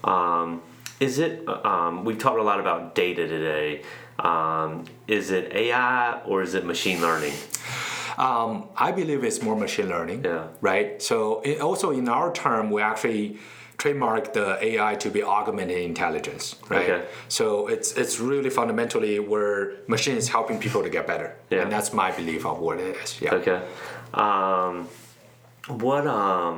Um, 0.03 0.61
is 0.99 1.19
it? 1.19 1.47
Um, 1.47 2.05
we've 2.05 2.19
talked 2.19 2.39
a 2.39 2.43
lot 2.43 2.59
about 2.59 2.95
data 2.95 3.27
today. 3.27 3.81
Um, 4.19 4.85
is 5.07 5.31
it 5.31 5.51
AI 5.53 6.21
or 6.25 6.43
is 6.43 6.53
it 6.53 6.65
machine 6.65 7.01
learning? 7.01 7.33
um, 8.17 8.67
i 8.75 8.91
believe 8.91 9.23
it's 9.23 9.41
more 9.41 9.55
machine 9.55 9.87
learning 9.87 10.23
Yeah. 10.25 10.47
right 10.59 11.01
so 11.01 11.41
it, 11.41 11.61
also 11.61 11.91
in 11.91 12.09
our 12.09 12.31
term 12.33 12.69
we 12.69 12.81
actually 12.81 13.39
trademark 13.81 14.23
the 14.39 14.47
ai 14.67 14.93
to 15.03 15.09
be 15.17 15.21
augmented 15.23 15.81
intelligence 15.91 16.43
right 16.73 16.87
Okay. 16.89 17.01
so 17.37 17.45
it's 17.73 17.89
it's 18.01 18.15
really 18.31 18.51
fundamentally 18.59 19.15
where 19.33 19.57
machine 19.95 20.17
is 20.23 20.27
helping 20.37 20.57
people 20.65 20.81
to 20.87 20.91
get 20.97 21.03
better 21.13 21.29
Yeah. 21.49 21.61
and 21.63 21.69
that's 21.75 21.91
my 22.03 22.09
belief 22.19 22.41
of 22.51 22.55
what 22.65 22.75
it 22.85 22.95
is 23.03 23.09
yeah 23.23 23.39
Okay. 23.39 23.59
Um, 24.25 24.73
what 25.85 26.05
um, 26.21 26.55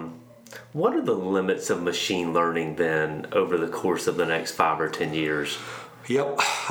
what 0.80 0.92
are 0.98 1.06
the 1.12 1.20
limits 1.38 1.66
of 1.74 1.78
machine 1.92 2.28
learning 2.38 2.70
then 2.86 3.10
over 3.42 3.54
the 3.66 3.72
course 3.82 4.06
of 4.12 4.16
the 4.22 4.26
next 4.36 4.52
five 4.62 4.78
or 4.86 4.90
ten 5.00 5.10
years? 5.24 5.50
Yep. 6.16 6.28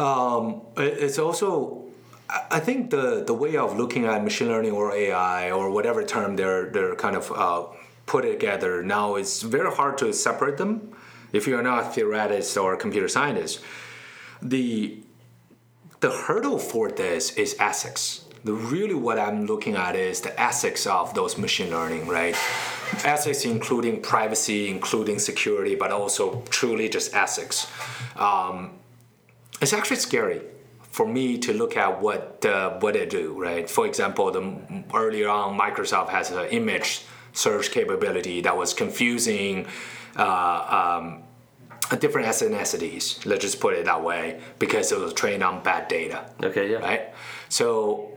Um, 0.09 0.43
it- 0.85 0.97
it's 1.05 1.19
also, 1.27 1.49
I 2.29 2.41
I 2.59 2.61
think 2.67 2.79
the, 2.97 3.07
the 3.31 3.37
way 3.45 3.55
of 3.65 3.69
looking 3.83 4.03
at 4.13 4.19
machine 4.31 4.49
learning 4.55 4.73
or 4.81 4.87
AI 5.05 5.51
or 5.59 5.65
whatever 5.77 6.01
term 6.15 6.31
they're 6.41 6.65
they're 6.75 6.97
kind 7.05 7.17
of 7.21 7.25
uh, 7.47 7.63
put 8.07 8.25
it 8.25 8.33
together 8.33 8.83
now 8.83 9.15
it's 9.15 9.43
very 9.43 9.71
hard 9.71 9.99
to 9.99 10.13
separate 10.13 10.59
them. 10.59 10.95
If 11.33 11.47
you're 11.47 11.63
not 11.63 11.85
a 11.85 11.87
theoretist 11.89 12.63
or 12.63 12.75
a 12.75 12.77
computer 12.77 13.09
scientist, 13.09 13.61
the 14.43 14.99
the 16.01 16.11
hurdle 16.11 16.59
for 16.59 16.91
this 16.91 17.33
is 17.35 17.57
ethics. 17.61 18.25
The 18.45 18.53
really 18.53 18.95
what 18.95 19.19
I'm 19.21 19.47
looking 19.47 19.77
at 19.77 19.95
is 19.95 20.21
the 20.21 20.39
ethics 20.39 20.85
of 20.87 21.15
those 21.15 21.39
machine 21.39 21.71
learning, 21.71 22.09
right? 22.09 22.35
Ethics 23.05 23.45
including 23.45 24.03
privacy, 24.03 24.69
including 24.69 25.21
security, 25.21 25.77
but 25.77 25.93
also 25.93 26.43
truly 26.51 26.89
just 26.89 27.15
ethics. 27.15 27.71
Um, 28.17 28.73
it's 29.61 29.73
actually 29.73 29.97
scary 30.09 30.43
for 30.91 31.07
me 31.07 31.39
to 31.39 31.53
look 31.55 31.77
at 31.77 32.03
what 32.03 32.45
uh, 32.45 32.79
what 32.81 32.95
they 32.95 33.07
do, 33.07 33.41
right? 33.41 33.71
For 33.71 33.87
example, 33.87 34.31
the 34.33 34.85
earlier 34.93 35.29
on 35.29 35.57
Microsoft 35.57 36.09
has 36.09 36.31
an 36.33 36.49
image 36.51 37.05
search 37.33 37.71
capability 37.71 38.41
that 38.43 38.57
was 38.57 38.75
confusing. 38.75 39.67
Uh, 40.17 40.97
um, 41.01 41.23
different 41.99 42.27
ethnicities, 42.27 43.25
let's 43.27 43.43
just 43.43 43.61
put 43.61 43.75
it 43.75 43.85
that 43.85 44.03
way, 44.03 44.41
because 44.59 44.93
it 44.93 44.99
was 44.99 45.13
trained 45.13 45.43
on 45.43 45.63
bad 45.63 45.89
data 45.89 46.25
Okay, 46.43 46.71
yeah. 46.71 46.79
right? 46.79 47.15
So, 47.49 48.13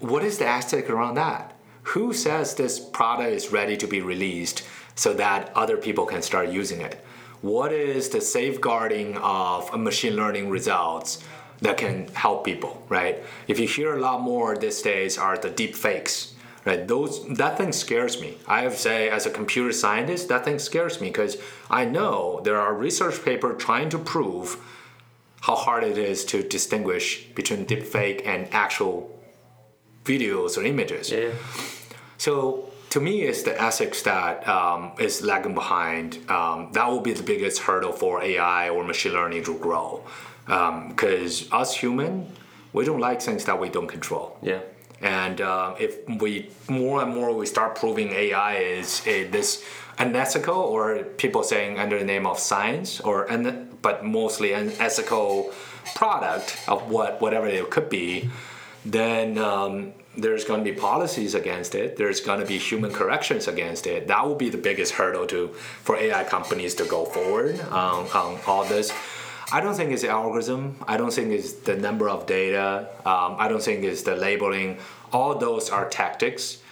what 0.00 0.24
is 0.24 0.38
the 0.38 0.48
ethic 0.48 0.90
around 0.90 1.14
that? 1.14 1.54
Who 1.82 2.12
says 2.12 2.54
this 2.54 2.78
product 2.80 3.30
is 3.30 3.52
ready 3.52 3.76
to 3.76 3.86
be 3.86 4.00
released 4.00 4.64
so 4.94 5.14
that 5.14 5.52
other 5.54 5.76
people 5.76 6.06
can 6.06 6.22
start 6.22 6.48
using 6.48 6.80
it? 6.80 7.04
What 7.40 7.72
is 7.72 8.08
the 8.10 8.20
safeguarding 8.20 9.16
of 9.18 9.78
machine 9.78 10.16
learning 10.16 10.50
results 10.50 11.22
that 11.62 11.76
can 11.76 12.08
help 12.08 12.44
people, 12.44 12.84
right? 12.88 13.22
If 13.48 13.58
you 13.58 13.66
hear 13.66 13.96
a 13.96 14.00
lot 14.00 14.20
more 14.20 14.56
these 14.56 14.82
days 14.82 15.18
are 15.18 15.36
the 15.36 15.50
deep 15.50 15.74
fakes, 15.74 16.29
right? 16.64 16.86
Those 16.86 17.26
that 17.36 17.56
thing 17.58 17.72
scares 17.72 18.20
me. 18.20 18.38
I 18.46 18.62
have 18.62 18.76
say, 18.76 19.08
as 19.08 19.26
a 19.26 19.30
computer 19.30 19.72
scientist, 19.72 20.28
that 20.28 20.44
thing 20.44 20.58
scares 20.58 21.00
me 21.00 21.08
because 21.08 21.36
I 21.70 21.84
know 21.84 22.40
there 22.44 22.60
are 22.60 22.74
research 22.74 23.24
papers 23.24 23.62
trying 23.62 23.88
to 23.90 23.98
prove 23.98 24.56
how 25.42 25.56
hard 25.56 25.84
it 25.84 25.96
is 25.96 26.24
to 26.26 26.42
distinguish 26.42 27.24
between 27.34 27.64
deepfake 27.64 28.26
and 28.26 28.48
actual 28.52 29.18
videos 30.04 30.58
or 30.58 30.64
images. 30.64 31.10
Yeah. 31.10 31.30
So 32.18 32.70
to 32.90 33.00
me, 33.00 33.22
it's 33.22 33.42
the 33.42 33.60
ethics 33.60 34.02
that 34.02 34.46
um, 34.46 34.92
is 34.98 35.22
lagging 35.22 35.54
behind. 35.54 36.18
Um, 36.30 36.70
that 36.72 36.86
will 36.88 37.00
be 37.00 37.12
the 37.12 37.22
biggest 37.22 37.60
hurdle 37.62 37.92
for 37.92 38.22
AI 38.22 38.68
or 38.68 38.84
machine 38.84 39.12
learning 39.12 39.44
to 39.44 39.56
grow. 39.58 40.04
Because 40.46 41.50
us 41.52 41.74
human, 41.74 42.26
we 42.72 42.84
don't 42.84 42.98
like 43.00 43.22
things 43.22 43.44
that 43.44 43.58
we 43.60 43.68
don't 43.68 43.86
control. 43.86 44.36
Yeah. 44.42 44.60
And 45.00 45.40
uh, 45.40 45.74
if 45.78 46.06
we 46.08 46.50
more 46.68 47.02
and 47.02 47.14
more 47.14 47.34
we 47.34 47.46
start 47.46 47.76
proving 47.76 48.10
AI 48.10 48.56
is 48.56 49.06
a, 49.06 49.24
this 49.24 49.64
unethical 49.98 50.54
or 50.54 51.04
people 51.04 51.42
saying 51.42 51.78
under 51.78 51.98
the 51.98 52.04
name 52.04 52.26
of 52.26 52.38
science 52.38 53.00
or 53.00 53.30
and 53.30 53.80
but 53.82 54.04
mostly 54.04 54.52
an 54.52 54.72
ethical 54.78 55.52
product 55.94 56.62
of 56.68 56.90
what 56.90 57.20
whatever 57.20 57.46
it 57.46 57.70
could 57.70 57.88
be, 57.88 58.28
then 58.84 59.38
um, 59.38 59.92
there's 60.16 60.44
going 60.44 60.62
to 60.62 60.70
be 60.70 60.76
policies 60.76 61.34
against 61.34 61.74
it. 61.74 61.96
There's 61.96 62.20
going 62.20 62.40
to 62.40 62.46
be 62.46 62.58
human 62.58 62.92
corrections 62.92 63.48
against 63.48 63.86
it. 63.86 64.08
That 64.08 64.26
will 64.26 64.34
be 64.34 64.50
the 64.50 64.58
biggest 64.58 64.94
hurdle 64.94 65.26
to 65.28 65.48
for 65.82 65.96
AI 65.96 66.24
companies 66.24 66.74
to 66.76 66.84
go 66.84 67.04
forward 67.04 67.60
on, 67.70 68.06
on 68.08 68.38
all 68.46 68.64
this. 68.64 68.92
I 69.52 69.60
don't 69.60 69.74
think 69.74 69.90
it's 69.90 70.02
the 70.02 70.08
algorithm. 70.08 70.76
I 70.86 70.96
don't 70.96 71.12
think 71.12 71.32
it's 71.32 71.52
the 71.52 71.76
number 71.76 72.08
of 72.08 72.26
data. 72.26 72.88
Um, 73.04 73.34
I 73.38 73.48
don't 73.48 73.62
think 73.62 73.82
it's 73.82 74.02
the 74.02 74.14
labeling. 74.14 74.78
All 75.12 75.36
those 75.36 75.70
are 75.70 75.88
tactics, 75.88 76.62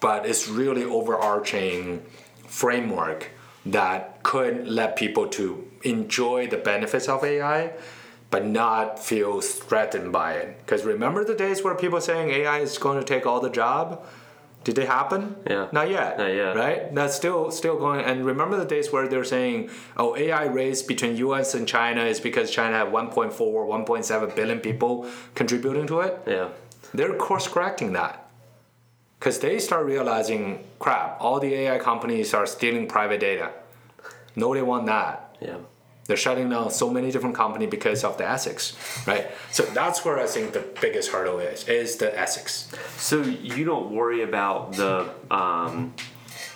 but 0.00 0.26
it's 0.26 0.46
really 0.46 0.84
overarching 0.84 2.02
framework 2.46 3.30
that 3.64 4.22
could 4.22 4.68
let 4.68 4.96
people 4.96 5.28
to 5.28 5.66
enjoy 5.82 6.46
the 6.46 6.58
benefits 6.58 7.08
of 7.08 7.24
AI, 7.24 7.72
but 8.30 8.44
not 8.44 8.98
feel 8.98 9.40
threatened 9.40 10.12
by 10.12 10.34
it. 10.34 10.58
Because 10.58 10.84
remember 10.84 11.24
the 11.24 11.34
days 11.34 11.64
where 11.64 11.74
people 11.74 12.00
saying 12.00 12.28
AI 12.30 12.58
is 12.58 12.76
going 12.76 12.98
to 12.98 13.04
take 13.04 13.24
all 13.24 13.40
the 13.40 13.50
job? 13.50 14.04
Did 14.66 14.74
they 14.74 14.86
happen? 14.86 15.36
Yeah. 15.48 15.68
Not 15.70 15.88
yet. 15.90 16.18
Not 16.18 16.34
yet. 16.34 16.56
Right? 16.56 16.92
That's 16.92 17.14
still 17.14 17.52
still 17.52 17.78
going. 17.78 18.00
And 18.04 18.26
remember 18.26 18.56
the 18.56 18.64
days 18.64 18.90
where 18.90 19.06
they're 19.06 19.22
saying, 19.22 19.70
"Oh, 19.96 20.16
AI 20.16 20.46
race 20.46 20.82
between 20.82 21.16
U.S. 21.28 21.54
and 21.54 21.68
China 21.68 22.02
is 22.02 22.18
because 22.18 22.50
China 22.50 22.74
had 22.76 22.88
1.4, 22.88 23.30
1.7 23.30 24.34
billion 24.34 24.58
people 24.58 25.06
contributing 25.36 25.86
to 25.86 26.00
it." 26.00 26.20
Yeah. 26.26 26.48
They're 26.92 27.14
course 27.14 27.46
correcting 27.46 27.92
that 27.92 28.28
because 29.20 29.38
they 29.38 29.60
start 29.60 29.86
realizing, 29.86 30.64
crap, 30.80 31.16
all 31.20 31.38
the 31.38 31.54
AI 31.54 31.78
companies 31.78 32.34
are 32.34 32.44
stealing 32.44 32.88
private 32.88 33.20
data. 33.20 33.52
Nobody 34.34 34.62
want 34.62 34.86
that. 34.86 35.36
Yeah. 35.40 35.58
They're 36.06 36.16
shutting 36.16 36.48
down 36.48 36.70
so 36.70 36.88
many 36.88 37.10
different 37.10 37.34
companies 37.34 37.68
because 37.68 38.04
of 38.04 38.16
the 38.16 38.28
ethics, 38.28 38.76
right? 39.06 39.26
So 39.50 39.64
that's 39.64 40.04
where 40.04 40.20
I 40.20 40.26
think 40.26 40.52
the 40.52 40.64
biggest 40.80 41.10
hurdle 41.10 41.40
is 41.40 41.68
is 41.68 41.96
the 41.96 42.16
ethics. 42.18 42.68
So 42.96 43.22
you 43.22 43.64
don't 43.64 43.90
worry 43.90 44.22
about 44.22 44.74
the 44.74 45.10
um, 45.30 45.94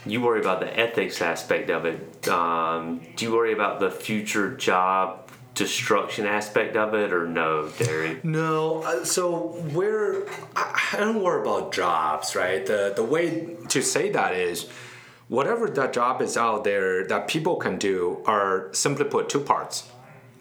you 0.07 0.21
worry 0.21 0.41
about 0.41 0.61
the 0.61 0.79
ethics 0.79 1.21
aspect 1.21 1.69
of 1.71 1.85
it. 1.85 2.29
Um, 2.29 3.01
do 3.17 3.25
you 3.27 3.33
worry 3.33 3.53
about 3.53 3.81
the 3.81 3.91
future 3.91 4.55
job 4.57 5.29
destruction 5.55 6.27
aspect 6.27 6.77
of 6.77 6.95
it, 6.95 7.13
or 7.13 7.27
no, 7.27 7.69
Derek? 7.79 8.25
No, 8.25 8.83
uh, 8.83 9.05
so 9.05 9.57
we're 9.75 10.27
I 10.55 10.91
I 10.93 10.97
don't 11.01 11.23
worry 11.23 11.43
about 11.43 11.73
jobs, 11.73 12.37
right? 12.37 12.65
The 12.65 12.93
the 12.95 13.05
way 13.05 13.57
to 13.69 13.83
say 13.83 14.11
that 14.11 14.33
is 14.35 14.69
whatever 15.31 15.69
that 15.69 15.93
job 15.93 16.21
is 16.21 16.37
out 16.37 16.65
there 16.65 17.07
that 17.07 17.29
people 17.29 17.57
can 17.57 17.79
do 17.79 18.21
are 18.27 18.69
simply 18.73 19.05
put 19.05 19.29
two 19.29 19.41
parts. 19.41 19.89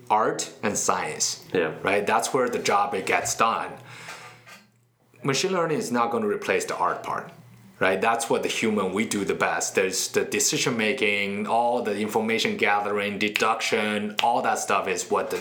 Art 0.09 0.51
and 0.63 0.75
science. 0.75 1.45
Yeah. 1.53 1.75
Right? 1.83 2.05
That's 2.05 2.33
where 2.33 2.49
the 2.49 2.57
job 2.57 2.95
it 2.95 3.05
gets 3.05 3.35
done. 3.35 3.71
Machine 5.23 5.53
learning 5.53 5.77
is 5.77 5.91
not 5.91 6.09
going 6.09 6.23
to 6.23 6.29
replace 6.29 6.65
the 6.65 6.75
art 6.75 7.03
part. 7.03 7.31
Right? 7.79 8.01
That's 8.01 8.29
what 8.29 8.41
the 8.41 8.49
human 8.49 8.91
we 8.91 9.05
do 9.05 9.23
the 9.23 9.35
best. 9.35 9.75
There's 9.75 10.07
the 10.09 10.25
decision 10.25 10.75
making, 10.75 11.45
all 11.45 11.83
the 11.83 11.97
information 11.97 12.57
gathering, 12.57 13.19
deduction, 13.19 14.15
all 14.23 14.41
that 14.41 14.57
stuff 14.57 14.87
is 14.87 15.09
what 15.09 15.29
the 15.29 15.39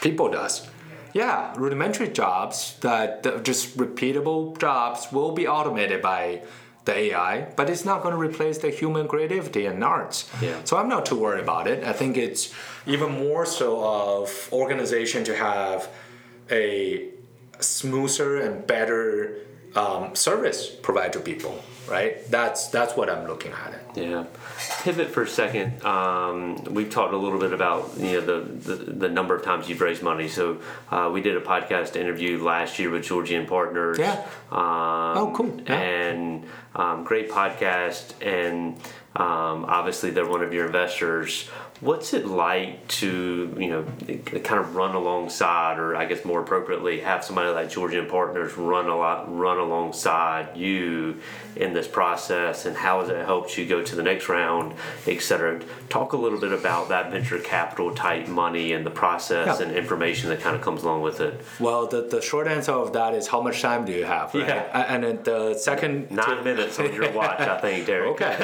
people 0.00 0.30
does. 0.30 0.66
Yeah, 1.12 1.54
rudimentary 1.56 2.08
jobs 2.08 2.76
that 2.80 3.22
that 3.22 3.44
just 3.44 3.76
repeatable 3.76 4.58
jobs 4.58 5.12
will 5.12 5.32
be 5.32 5.46
automated 5.46 6.02
by 6.02 6.42
the 6.86 6.96
AI, 6.96 7.42
but 7.56 7.68
it's 7.68 7.84
not 7.84 8.02
going 8.02 8.14
to 8.14 8.18
replace 8.18 8.58
the 8.58 8.70
human 8.70 9.06
creativity 9.06 9.66
and 9.66 9.84
arts. 9.84 10.30
Yeah. 10.40 10.58
So 10.64 10.76
I'm 10.76 10.88
not 10.88 11.04
too 11.04 11.18
worried 11.18 11.42
about 11.42 11.66
it. 11.66 11.84
I 11.84 11.92
think 11.92 12.16
it's 12.16 12.54
even 12.86 13.10
more 13.10 13.44
so 13.44 13.84
of 13.84 14.48
organization 14.52 15.24
to 15.24 15.36
have 15.36 15.88
a 16.50 17.08
smoother 17.60 18.40
and 18.40 18.66
better 18.66 19.38
um, 19.74 20.14
service 20.14 20.70
provided 20.70 21.12
to 21.14 21.20
people. 21.20 21.62
Right. 21.88 22.28
That's 22.30 22.68
that's 22.68 22.96
what 22.96 23.08
I'm 23.08 23.26
looking 23.28 23.52
at 23.52 23.74
it. 23.74 24.08
Yeah. 24.08 24.24
Pivot 24.82 25.08
for 25.10 25.22
a 25.22 25.28
second. 25.28 25.84
Um, 25.84 26.56
we've 26.64 26.90
talked 26.90 27.12
a 27.14 27.16
little 27.16 27.38
bit 27.38 27.52
about 27.52 27.92
you 27.96 28.14
know 28.14 28.20
the, 28.20 28.40
the, 28.40 28.74
the 28.92 29.08
number 29.08 29.34
of 29.36 29.44
times 29.44 29.68
you've 29.68 29.80
raised 29.80 30.02
money. 30.02 30.28
So 30.28 30.60
uh, 30.90 31.10
we 31.12 31.20
did 31.20 31.36
a 31.36 31.40
podcast 31.40 31.94
interview 31.96 32.42
last 32.42 32.78
year 32.78 32.90
with 32.90 33.04
Georgian 33.04 33.46
Partners. 33.46 33.98
Yeah. 33.98 34.24
Um, 34.50 35.16
Oh, 35.16 35.32
cool. 35.34 35.60
Yeah. 35.66 35.74
And 35.74 36.44
um, 36.74 37.04
great 37.04 37.30
podcast, 37.30 38.12
and 38.20 38.76
um, 39.14 39.64
obviously 39.66 40.10
they're 40.10 40.28
one 40.28 40.42
of 40.42 40.52
your 40.52 40.66
investors. 40.66 41.48
What's 41.80 42.14
it 42.14 42.26
like 42.26 42.88
to 42.88 43.54
you 43.58 43.68
know 43.70 43.84
kind 44.40 44.60
of 44.60 44.74
run 44.76 44.94
alongside, 44.94 45.78
or 45.78 45.94
I 45.94 46.06
guess 46.06 46.24
more 46.24 46.40
appropriately, 46.40 47.00
have 47.00 47.24
somebody 47.24 47.50
like 47.50 47.70
Georgian 47.70 48.06
Partners 48.06 48.56
run 48.56 48.86
a 48.88 48.96
lot 48.96 49.34
run 49.36 49.58
alongside 49.58 50.56
you 50.56 51.20
in 51.54 51.72
this 51.74 51.86
process, 51.88 52.64
and 52.66 52.76
how 52.76 53.00
has 53.00 53.08
it 53.10 53.24
helped 53.26 53.56
you 53.58 53.66
go 53.66 53.82
to 53.82 53.94
the 53.94 54.02
next 54.02 54.28
round, 54.28 54.74
et 55.06 55.20
cetera? 55.20 55.60
Talk 55.88 56.12
a 56.12 56.16
little 56.16 56.40
bit 56.40 56.52
about 56.52 56.88
that 56.88 57.10
venture 57.10 57.38
capital 57.38 57.94
type 57.94 58.26
money 58.28 58.72
and 58.72 58.84
the 58.84 58.90
process 58.90 59.60
Yeah. 59.60 59.66
and 59.66 59.76
information 59.76 60.28
that 60.30 60.40
kind 60.40 60.56
of 60.56 60.62
comes 60.62 60.82
along 60.82 61.02
with 61.02 61.20
it. 61.20 61.40
Well, 61.60 61.86
the, 61.86 62.02
the 62.02 62.20
short 62.22 62.46
answer 62.46 62.72
of 62.72 62.92
that 62.94 63.14
is 63.14 63.26
how 63.28 63.40
much 63.40 63.60
time 63.62 63.84
do 63.84 63.92
you 63.92 64.04
have? 64.04 64.34
Right? 64.34 64.46
Yeah. 64.48 64.84
And 64.94 65.04
then 65.04 65.22
the 65.24 65.54
second 65.54 66.10
Nine 66.10 66.44
minutes 66.44 66.78
on 66.78 66.92
your 66.94 67.10
watch, 67.12 67.40
I 67.40 67.58
think, 67.60 67.86
Derek. 67.86 68.06
Okay. 68.16 68.34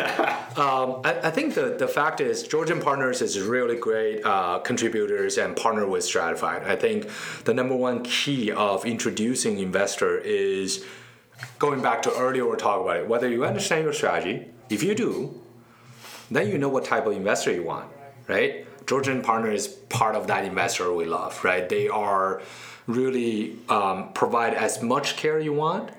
um, 0.57 1.01
I, 1.05 1.21
I 1.25 1.31
think 1.31 1.55
the, 1.55 1.77
the 1.79 1.89
fact 1.89 2.21
is 2.21 2.43
Georgian 2.43 2.81
Partners 2.81 3.22
is 3.23 3.41
really 3.41 3.77
great 3.77 4.25
uh, 4.25 4.59
contributors 4.59 5.39
and 5.39 5.57
partner 5.57 5.87
with 5.87 6.05
Stratifyd. 6.05 6.65
I 6.65 6.77
think 6.77 7.09
the 7.45 7.55
number 7.55 7.75
one 7.75 8.03
key 8.03 8.53
of 8.53 8.85
introducing 8.85 9.59
investor 9.59 10.19
is 10.19 10.85
going 11.59 11.81
back 11.81 12.03
to 12.03 12.15
earlier 12.15 12.47
we 12.47 12.57
talk 12.57 12.81
about 12.83 12.97
it. 12.97 13.09
Whether 13.09 13.29
you 13.29 13.45
understand 13.45 13.85
your 13.85 13.93
strategy, 13.93 14.49
if 14.69 14.83
you 14.83 14.95
do, 14.95 15.41
then 16.31 16.49
you 16.49 16.59
know 16.59 16.69
what 16.69 16.85
type 16.85 17.07
of 17.07 17.13
investor 17.13 17.53
you 17.53 17.63
want, 17.63 17.89
right? 18.29 18.67
Georgian 18.87 19.23
Partner 19.23 19.51
is 19.51 19.69
part 19.69 20.15
of 20.15 20.27
that 20.27 20.45
investor 20.45 20.93
we 20.93 21.05
love, 21.05 21.43
right? 21.45 21.69
They 21.69 21.89
are 21.89 22.43
really 22.87 23.57
um, 23.69 24.13
provide 24.13 24.55
as 24.55 24.83
much 24.83 25.17
care 25.17 25.39
you 25.39 25.53
want 25.53 25.91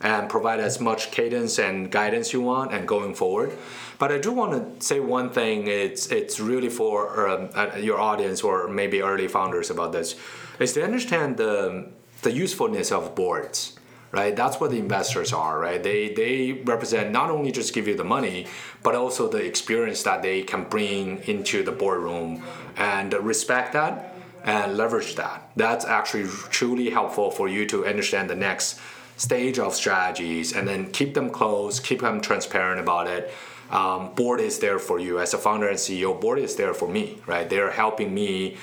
and 0.00 0.28
provide 0.28 0.58
as 0.58 0.80
much 0.80 1.12
cadence 1.12 1.58
and 1.58 1.90
guidance 1.90 2.32
you 2.32 2.40
want 2.40 2.72
and 2.72 2.88
going 2.88 3.14
forward. 3.14 3.56
But 4.02 4.10
I 4.10 4.18
do 4.18 4.32
want 4.32 4.80
to 4.80 4.84
say 4.84 4.98
one 4.98 5.30
thing. 5.30 5.68
It's 5.68 6.08
it's 6.08 6.40
really 6.40 6.68
for 6.68 7.28
um, 7.28 7.50
uh, 7.54 7.76
your 7.76 8.00
audience 8.00 8.42
or 8.42 8.66
maybe 8.66 9.00
early 9.00 9.28
founders 9.28 9.70
about 9.70 9.92
this, 9.92 10.16
is 10.58 10.72
to 10.72 10.82
understand 10.82 11.36
the 11.36 11.86
the 12.22 12.32
usefulness 12.32 12.90
of 12.90 13.14
boards 13.14 13.78
right? 14.10 14.34
That's 14.36 14.60
what 14.60 14.70
the 14.72 14.78
investors 14.78 15.32
are 15.32 15.60
right? 15.60 15.80
They 15.80 16.08
they 16.20 16.64
represent 16.64 17.12
not 17.12 17.30
only 17.30 17.52
just 17.52 17.72
give 17.72 17.86
you 17.86 17.96
the 17.96 18.08
money 18.16 18.48
but 18.82 18.96
also 18.96 19.28
the 19.28 19.42
experience 19.52 20.02
that 20.02 20.20
they 20.20 20.42
can 20.42 20.64
bring 20.64 21.22
into 21.32 21.62
the 21.62 21.72
boardroom 21.72 22.42
and 22.76 23.14
respect 23.14 23.72
that 23.72 23.94
and 24.42 24.76
leverage 24.76 25.14
that. 25.14 25.38
That's 25.54 25.84
actually 25.84 26.26
truly 26.50 26.90
helpful 26.90 27.30
for 27.30 27.48
you 27.48 27.66
to 27.66 27.86
understand 27.86 28.28
the 28.28 28.40
next 28.48 28.80
stage 29.16 29.58
of 29.60 29.74
strategies 29.74 30.52
and 30.56 30.66
then 30.66 30.90
keep 30.90 31.14
them 31.14 31.30
close 31.30 31.78
keep 31.78 32.00
them 32.00 32.20
transparent 32.20 32.80
about 32.80 33.06
it 33.06 33.30
um, 33.72 34.14
board 34.14 34.40
is 34.40 34.58
there 34.60 34.78
for 34.78 34.98
you 35.00 35.18
as 35.18 35.34
a 35.34 35.38
founder 35.38 35.68
and 35.68 35.78
ceo 35.78 36.18
board 36.20 36.38
is 36.38 36.56
there 36.56 36.74
for 36.74 36.88
me 36.88 37.18
right 37.26 37.48
they're 37.50 37.70
helping 37.72 38.12
me 38.14 38.56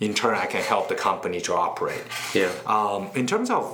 in 0.00 0.14
turn 0.14 0.34
i 0.34 0.46
can 0.46 0.62
help 0.62 0.88
the 0.88 0.94
company 0.94 1.40
to 1.40 1.52
operate 1.54 2.04
Yeah. 2.34 2.50
um, 2.66 3.10
in 3.14 3.26
terms 3.26 3.50
of 3.50 3.64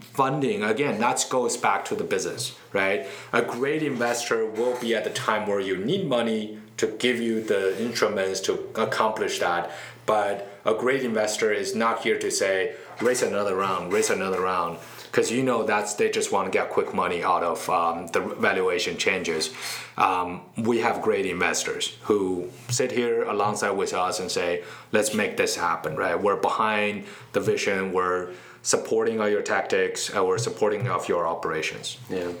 funding, 0.00 0.64
again, 0.64 0.98
that 0.98 1.24
goes 1.30 1.56
back 1.56 1.84
to 1.84 1.94
the 1.94 2.02
business, 2.02 2.56
right? 2.72 3.06
A 3.32 3.40
great 3.40 3.84
investor 3.84 4.44
will 4.44 4.76
be 4.80 4.96
at 4.96 5.04
the 5.04 5.10
time 5.10 5.46
where 5.46 5.60
you 5.60 5.76
need 5.76 6.08
money 6.08 6.58
to 6.78 6.88
give 6.88 7.20
you 7.20 7.40
the 7.40 7.80
instruments 7.80 8.40
to 8.40 8.52
accomplish 8.74 9.38
that. 9.38 9.70
But 10.04 10.60
a 10.64 10.74
great 10.74 11.04
investor 11.04 11.52
is 11.52 11.76
not 11.76 12.02
here 12.02 12.18
to 12.18 12.30
say, 12.32 12.74
raise 13.00 13.22
another 13.22 13.54
round, 13.54 13.92
raise 13.92 14.10
another 14.10 14.40
round. 14.40 14.78
Because 15.16 15.32
you 15.32 15.42
know 15.42 15.62
that's 15.62 15.94
they 15.94 16.10
just 16.10 16.30
want 16.30 16.44
to 16.44 16.50
get 16.50 16.68
quick 16.68 16.92
money 16.92 17.22
out 17.24 17.42
of 17.42 17.70
um, 17.70 18.06
the 18.08 18.20
valuation 18.20 18.98
changes. 18.98 19.50
Um, 19.96 20.42
we 20.58 20.80
have 20.80 21.00
great 21.00 21.24
investors 21.24 21.96
who 22.02 22.50
sit 22.68 22.92
here 22.92 23.22
alongside 23.22 23.70
with 23.70 23.94
us 23.94 24.20
and 24.20 24.30
say, 24.30 24.62
"Let's 24.92 25.14
make 25.14 25.38
this 25.38 25.56
happen." 25.56 25.96
Right? 25.96 26.20
We're 26.20 26.36
behind 26.36 27.04
the 27.32 27.40
vision. 27.40 27.94
We're 27.94 28.32
supporting 28.60 29.18
all 29.18 29.28
your 29.28 29.40
tactics 29.40 30.12
we're 30.12 30.36
supporting 30.36 30.86
of 30.86 31.08
your 31.08 31.26
operations. 31.26 31.96
Yeah. 32.10 32.32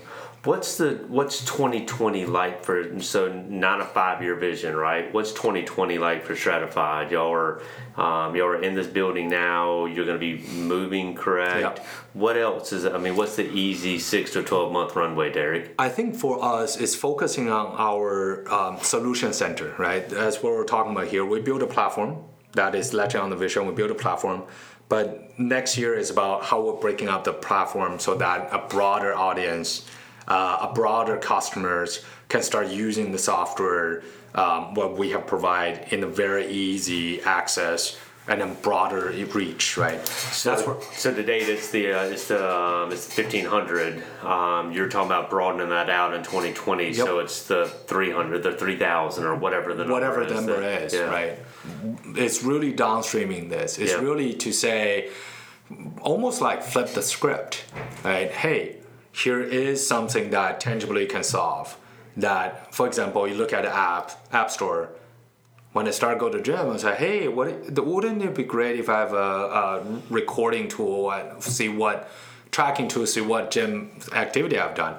What's 0.46 0.76
the 0.76 1.04
what's 1.08 1.44
2020 1.44 2.24
like 2.24 2.62
for 2.62 3.00
so 3.00 3.32
not 3.32 3.80
a 3.80 3.84
five 3.84 4.22
year 4.22 4.36
vision, 4.36 4.76
right? 4.76 5.12
What's 5.12 5.32
2020 5.32 5.98
like 5.98 6.24
for 6.24 6.34
Stratifyd? 6.34 7.10
Y'all 7.10 7.32
are 7.32 7.60
um, 7.96 8.36
y'all 8.36 8.46
are 8.46 8.62
in 8.62 8.76
this 8.76 8.86
building 8.86 9.28
now. 9.28 9.86
You're 9.86 10.04
going 10.04 10.20
to 10.20 10.38
be 10.38 10.46
moving, 10.52 11.16
correct? 11.16 11.78
Yep. 11.78 11.86
What 12.12 12.36
else 12.36 12.72
is? 12.72 12.86
I 12.86 12.96
mean, 12.98 13.16
what's 13.16 13.34
the 13.34 13.50
easy 13.50 13.98
six 13.98 14.32
to 14.34 14.42
12 14.44 14.72
month 14.72 14.94
runway, 14.94 15.32
Derek? 15.32 15.74
I 15.80 15.88
think 15.88 16.14
for 16.14 16.40
us, 16.44 16.76
it's 16.76 16.94
focusing 16.94 17.50
on 17.50 17.74
our 17.76 18.48
um, 18.48 18.78
solution 18.82 19.32
center, 19.32 19.74
right? 19.78 20.08
That's 20.08 20.44
what 20.44 20.52
we're 20.52 20.64
talking 20.64 20.92
about 20.92 21.08
here. 21.08 21.24
We 21.24 21.40
build 21.40 21.62
a 21.62 21.66
platform 21.66 22.22
that 22.52 22.76
is 22.76 22.94
latching 22.94 23.20
on 23.20 23.30
the 23.30 23.36
vision. 23.36 23.66
We 23.66 23.72
build 23.72 23.90
a 23.90 23.96
platform, 23.96 24.44
but 24.88 25.36
next 25.40 25.76
year 25.76 25.94
is 25.94 26.10
about 26.10 26.44
how 26.44 26.62
we're 26.64 26.80
breaking 26.80 27.08
up 27.08 27.24
the 27.24 27.32
platform 27.32 27.98
so 27.98 28.14
that 28.14 28.48
a 28.52 28.68
broader 28.68 29.12
audience 29.12 29.84
uh, 30.28 30.68
a 30.70 30.74
broader 30.74 31.16
customers 31.16 32.04
can 32.28 32.42
start 32.42 32.68
using 32.68 33.12
the 33.12 33.18
software 33.18 34.02
um, 34.34 34.74
what 34.74 34.96
we 34.96 35.10
have 35.10 35.26
provide 35.26 35.92
in 35.92 36.02
a 36.04 36.06
very 36.06 36.46
easy 36.48 37.22
access 37.22 37.98
and 38.28 38.42
a 38.42 38.46
broader 38.46 39.10
reach, 39.32 39.76
right? 39.76 40.04
So 40.06 40.50
that's 40.50 40.66
where, 40.66 40.76
so 40.92 41.14
today 41.14 41.38
it's 41.38 41.70
the 41.70 41.92
uh, 41.92 42.02
it's 42.06 42.26
the 42.26 42.44
um, 42.44 42.90
it's 42.90 43.06
the 43.06 43.12
fifteen 43.12 43.44
hundred. 43.44 44.02
Um, 44.22 44.72
you're 44.72 44.88
talking 44.88 45.06
about 45.06 45.30
broadening 45.30 45.68
that 45.68 45.88
out 45.88 46.12
in 46.12 46.24
twenty 46.24 46.52
twenty. 46.52 46.86
Yep. 46.88 46.94
So 46.94 47.18
it's 47.20 47.46
the 47.46 47.66
three 47.86 48.10
hundred, 48.10 48.42
the 48.42 48.52
three 48.52 48.76
thousand, 48.76 49.24
or 49.24 49.36
whatever 49.36 49.74
the 49.74 49.86
whatever 49.86 50.24
number 50.24 50.28
the 50.28 50.34
number 50.34 50.60
that, 50.60 50.82
is, 50.82 50.94
yeah. 50.94 51.02
right? 51.02 51.38
It's 52.16 52.42
really 52.42 52.72
downstreaming 52.72 53.48
this. 53.48 53.78
It's 53.78 53.92
yeah. 53.92 54.00
really 54.00 54.34
to 54.34 54.52
say, 54.52 55.10
almost 56.00 56.40
like 56.40 56.64
flip 56.64 56.88
the 56.94 57.02
script, 57.02 57.64
right? 58.04 58.30
Hey, 58.30 58.76
here 59.16 59.40
is 59.40 59.86
something 59.86 60.30
that 60.30 60.60
tangibly 60.60 61.06
can 61.06 61.24
solve. 61.24 61.78
That, 62.18 62.74
for 62.74 62.86
example, 62.86 63.26
you 63.26 63.34
look 63.34 63.52
at 63.52 63.62
the 63.62 63.74
app, 63.74 64.12
App 64.32 64.50
Store. 64.50 64.90
When 65.72 65.86
I 65.86 65.90
start 65.90 66.18
go 66.18 66.28
to 66.28 66.40
gym, 66.40 66.70
I 66.70 66.76
say, 66.76 66.94
hey, 66.94 67.28
what? 67.28 67.70
Wouldn't 67.78 68.22
it 68.22 68.34
be 68.34 68.44
great 68.44 68.78
if 68.78 68.88
I 68.88 69.00
have 69.00 69.12
a, 69.12 69.16
a 69.16 69.84
recording 70.10 70.68
tool 70.68 71.12
and 71.12 71.42
see 71.42 71.68
what 71.68 72.08
tracking 72.50 72.88
tool, 72.88 73.06
see 73.06 73.20
what 73.20 73.50
gym 73.50 73.98
activity 74.12 74.58
I've 74.58 74.74
done? 74.74 74.96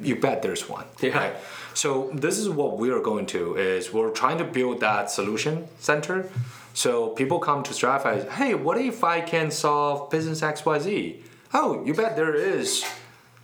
You 0.00 0.16
bet 0.16 0.42
there's 0.42 0.68
one. 0.68 0.86
Yeah. 1.00 1.16
Right? 1.16 1.36
So 1.74 2.10
this 2.12 2.38
is 2.38 2.48
what 2.48 2.78
we're 2.78 3.00
going 3.00 3.26
to 3.26 3.56
is 3.56 3.92
we're 3.92 4.10
trying 4.10 4.38
to 4.38 4.44
build 4.44 4.80
that 4.80 5.10
solution 5.10 5.66
center. 5.78 6.30
So 6.72 7.08
people 7.10 7.38
come 7.38 7.62
to 7.64 7.72
Stratifyd, 7.72 8.28
hey, 8.30 8.54
what 8.54 8.78
if 8.78 9.02
I 9.02 9.20
can 9.20 9.50
solve 9.50 10.10
business 10.10 10.40
XYZ? 10.40 11.20
Oh, 11.56 11.84
you 11.84 11.94
bet 11.94 12.16
there 12.16 12.34
is 12.34 12.84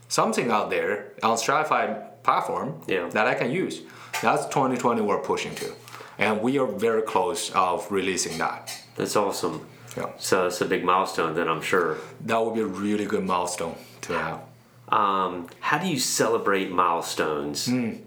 something 0.09 0.51
out 0.51 0.69
there 0.69 1.13
on 1.23 1.37
Stratifyd 1.37 2.25
platform 2.25 2.81
yeah. 2.89 3.09
that 3.11 3.29
I 3.29 3.35
can 3.35 3.53
use. 3.53 3.83
That's 4.21 4.47
2020 4.47 5.01
we're 5.01 5.19
pushing 5.19 5.55
to. 5.55 5.73
And 6.19 6.43
we 6.43 6.59
are 6.59 6.67
very 6.67 7.03
close 7.03 7.51
of 7.53 7.91
releasing 7.91 8.37
that. 8.39 8.77
That's 8.97 9.15
awesome. 9.15 9.65
Yeah. 9.97 10.11
So 10.19 10.49
it's 10.49 10.61
a 10.61 10.65
big 10.65 10.85
milestone 10.85 11.35
then 11.35 11.49
I'm 11.49 11.63
sure. 11.63 11.99
That 12.23 12.45
would 12.45 12.55
be 12.55 12.61
a 12.61 12.67
really 12.67 13.07
good 13.07 13.25
milestone 13.25 13.77
to 14.03 14.19
have. 14.19 14.41
Um, 14.89 15.49
how 15.61 15.79
do 15.79 15.87
you 15.87 15.99
celebrate 16.01 16.73
milestones? 16.73 17.69
Mm. 17.69 18.03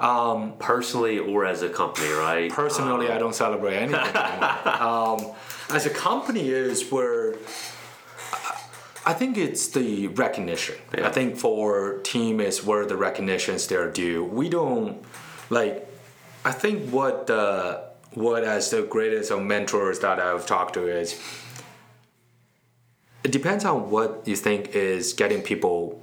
Um, 0.00 0.54
personally 0.58 1.18
or 1.18 1.44
as 1.44 1.60
a 1.60 1.68
company, 1.68 2.08
right? 2.08 2.50
Personally, 2.50 3.08
um, 3.08 3.12
I 3.12 3.18
don't 3.18 3.34
celebrate 3.34 3.76
anything. 3.76 4.16
um, 4.80 5.32
as 5.68 5.84
a 5.84 5.90
company, 5.90 6.48
is 6.48 6.90
where 6.90 7.34
I 9.10 9.12
think 9.12 9.36
it's 9.36 9.66
the 9.66 10.06
recognition. 10.06 10.76
Yeah. 10.96 11.08
I 11.08 11.10
think 11.10 11.36
for 11.36 11.98
team 12.04 12.40
is 12.40 12.64
where 12.64 12.86
the 12.86 12.96
recognitions 12.96 13.66
they're 13.66 13.90
due. 13.90 14.22
We 14.22 14.48
don't 14.48 15.02
like. 15.50 15.84
I 16.44 16.52
think 16.52 16.90
what 16.90 17.26
the 17.26 17.82
what 18.14 18.44
as 18.44 18.70
the 18.70 18.82
greatest 18.82 19.32
of 19.32 19.42
mentors 19.42 19.98
that 19.98 20.20
I've 20.20 20.46
talked 20.46 20.74
to 20.74 20.86
is. 20.86 21.20
It 23.24 23.32
depends 23.32 23.64
on 23.64 23.90
what 23.90 24.22
you 24.26 24.36
think 24.36 24.76
is 24.76 25.12
getting 25.12 25.42
people 25.42 26.00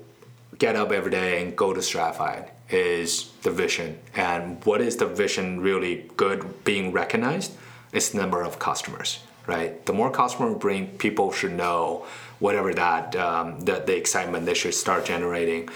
get 0.58 0.76
up 0.76 0.92
every 0.92 1.12
day 1.12 1.42
and 1.42 1.56
go 1.56 1.74
to 1.74 1.80
Stratifyd 1.80 2.50
is 2.70 3.32
the 3.44 3.52
vision 3.52 4.00
and 4.16 4.64
what 4.66 4.82
is 4.82 4.98
the 4.98 5.06
vision 5.06 5.62
really 5.62 6.12
good 6.18 6.66
being 6.66 6.92
recognized 6.92 7.54
is 7.94 8.10
the 8.10 8.18
number 8.18 8.42
of 8.42 8.60
customers 8.60 9.20
right 9.48 9.86
the 9.86 9.94
more 9.94 10.12
customer 10.12 10.54
bring 10.54 10.88
people 10.98 11.32
should 11.32 11.54
know 11.54 12.06
whatever 12.40 12.74
that 12.74 13.16
um, 13.16 13.60
the, 13.62 13.80
the 13.86 13.96
excitement 13.98 14.46
they 14.46 14.54
should 14.54 14.74
start 14.74 15.06
generating. 15.06 15.68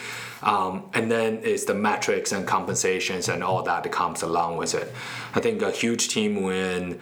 Um, 0.43 0.89
and 0.93 1.09
then 1.09 1.39
it's 1.43 1.65
the 1.65 1.73
metrics 1.73 2.31
and 2.31 2.47
compensations 2.47 3.29
and 3.29 3.43
all 3.43 3.63
that 3.63 3.83
that 3.83 3.91
comes 3.91 4.21
along 4.23 4.57
with 4.57 4.73
it. 4.75 4.91
I 5.35 5.39
think 5.39 5.61
a 5.61 5.71
huge 5.71 6.09
team 6.09 6.43
win 6.43 6.99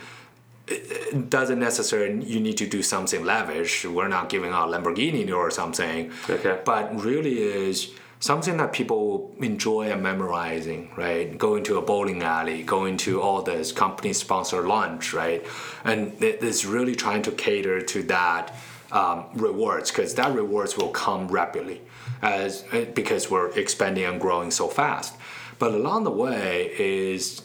it 0.70 1.30
doesn't 1.30 1.60
necessarily 1.60 2.24
you 2.26 2.40
need 2.40 2.58
to 2.58 2.68
do 2.68 2.84
something 2.84 3.26
lavish. 3.26 3.86
We're 3.86 4.08
not 4.08 4.30
giving 4.30 4.52
out 4.52 4.70
Lamborghini 4.70 5.34
or 5.34 5.50
something. 5.50 6.12
Okay. 6.30 6.60
But 6.64 7.04
really 7.04 7.40
is 7.40 7.92
something 8.20 8.58
that 8.58 8.74
people 8.74 9.34
enjoy 9.40 9.90
and 9.92 10.04
memorizing, 10.04 10.92
right? 10.98 11.38
Going 11.38 11.64
to 11.64 11.78
a 11.78 11.82
bowling 11.82 12.22
alley, 12.22 12.64
going 12.64 12.98
to 12.98 13.22
all 13.22 13.42
this 13.42 13.72
company 13.72 14.14
sponsored 14.14 14.66
lunch, 14.66 15.14
right? 15.14 15.46
And 15.86 16.14
it's 16.22 16.66
really 16.66 16.96
trying 16.96 17.22
to 17.24 17.32
cater 17.32 17.82
to 17.82 18.04
that 18.04 18.54
um, 18.92 19.26
rewards 19.34 19.92
because 19.92 20.16
that 20.16 20.34
rewards 20.34 20.78
will 20.78 20.90
come 20.90 21.28
rapidly 21.28 21.82
as 22.22 22.66
eh, 22.72 22.86
because 22.86 23.30
we're 23.30 23.52
expanding 23.52 24.04
and 24.04 24.20
growing 24.20 24.52
so 24.52 24.68
fast. 24.68 25.16
But 25.58 25.74
along 25.74 26.04
the 26.04 26.12
way 26.12 26.74
is 26.78 27.42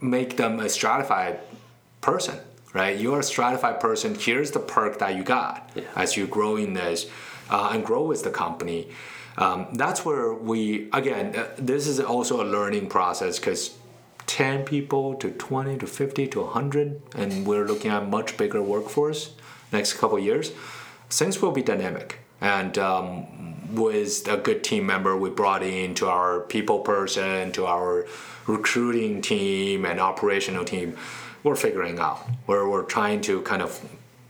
make 0.00 0.36
them 0.36 0.60
a 0.60 0.64
Stratifyd 0.64 1.38
person, 2.00 2.38
right? 2.74 2.98
You're 2.98 3.20
a 3.20 3.22
Stratifyd 3.22 3.80
person. 3.80 4.14
Here's 4.14 4.50
the 4.50 4.60
perk 4.60 4.98
that 4.98 5.16
you 5.16 5.24
got 5.24 5.70
yeah. 5.74 5.84
as 5.96 6.16
you 6.16 6.26
grow 6.26 6.56
in 6.56 6.74
this 6.74 7.10
uh, 7.50 7.70
and 7.72 7.84
grow 7.84 8.04
with 8.04 8.22
the 8.22 8.30
company. 8.30 8.88
Um, 9.38 9.68
that's 9.74 10.04
where 10.04 10.32
we 10.32 10.90
again. 10.92 11.34
Uh, 11.34 11.48
this 11.56 11.86
is 11.86 12.00
also 12.00 12.42
a 12.42 12.46
learning 12.46 12.88
process 12.88 13.38
because 13.38 13.76
10 14.26 14.64
people 14.64 15.14
to 15.14 15.30
20 15.30 15.78
to 15.78 15.86
50 15.86 16.28
to 16.28 16.40
100 16.42 17.02
and 17.16 17.46
we're 17.46 17.64
looking 17.64 17.90
at 17.90 18.08
much 18.08 18.36
bigger 18.36 18.62
workforce 18.62 19.34
next 19.72 19.94
couple 19.94 20.18
years 20.18 20.52
things 21.12 21.40
will 21.40 21.52
be 21.52 21.62
dynamic. 21.62 22.18
And 22.40 22.76
um, 22.78 23.74
with 23.74 24.26
a 24.28 24.36
good 24.36 24.64
team 24.64 24.86
member 24.86 25.16
we 25.16 25.30
brought 25.30 25.62
in 25.62 25.94
to 25.96 26.08
our 26.08 26.40
people 26.40 26.80
person, 26.80 27.52
to 27.52 27.66
our 27.66 28.06
recruiting 28.46 29.22
team 29.22 29.84
and 29.84 30.00
operational 30.00 30.64
team, 30.64 30.96
we're 31.44 31.56
figuring 31.56 31.98
out 31.98 32.18
where 32.46 32.68
we're 32.68 32.84
trying 32.84 33.20
to 33.22 33.42
kind 33.42 33.62
of 33.62 33.80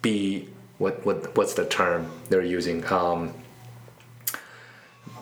be 0.03 0.49
what, 0.79 1.05
what 1.07 1.37
what's 1.37 1.55
the 1.55 1.65
term 1.65 2.11
they're 2.29 2.43
using 2.43 2.85
um, 2.93 3.33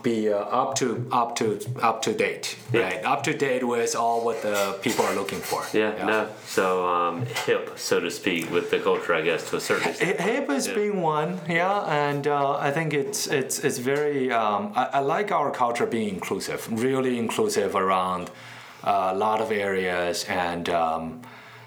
be 0.03 0.33
uh, 0.33 0.37
up 0.37 0.75
to 0.77 1.07
up 1.13 1.37
to 1.37 1.61
up 1.81 2.03
to 2.03 2.13
date, 2.13 2.57
yeah. 2.73 2.83
right? 2.83 3.05
Up 3.05 3.23
to 3.25 3.35
date 3.35 3.67
with 3.67 3.95
all 3.95 4.25
what 4.25 4.43
the 4.43 4.79
people 4.83 5.05
are 5.05 5.15
looking 5.15 5.41
for. 5.41 5.65
Yeah, 5.73 5.95
yeah. 5.97 6.05
no. 6.07 6.29
So 6.47 6.87
um, 6.87 7.27
hip, 7.47 7.73
so 7.77 8.01
to 8.01 8.11
speak, 8.11 8.51
with 8.51 8.71
the 8.71 8.81
culture, 8.81 9.15
I 9.15 9.23
guess, 9.23 9.49
to 9.51 9.57
a 9.57 9.61
certain 9.61 9.91
extent. 9.91 10.21
Hip 10.21 10.51
is 10.51 10.67
yeah. 10.67 10.75
being 10.75 11.01
one, 11.01 11.41
yeah, 11.49 11.83
and 12.09 12.27
uh, 12.27 12.57
I 12.59 12.71
think 12.71 12.95
it's 12.95 13.27
it's 13.27 13.59
it's 13.61 13.79
very. 13.79 14.31
Um, 14.33 14.73
I, 14.75 14.85
I, 14.95 14.99
like 15.01 15.33
our 15.33 15.51
culture 15.51 15.87
being 15.87 16.09
inclusive, 16.09 16.69
really 16.71 17.19
inclusive 17.19 17.75
around 17.75 18.31
uh, 18.85 19.11
a 19.13 19.17
lot 19.17 19.41
of 19.41 19.51
areas, 19.51 20.25
and 20.25 20.69
um, 20.69 21.23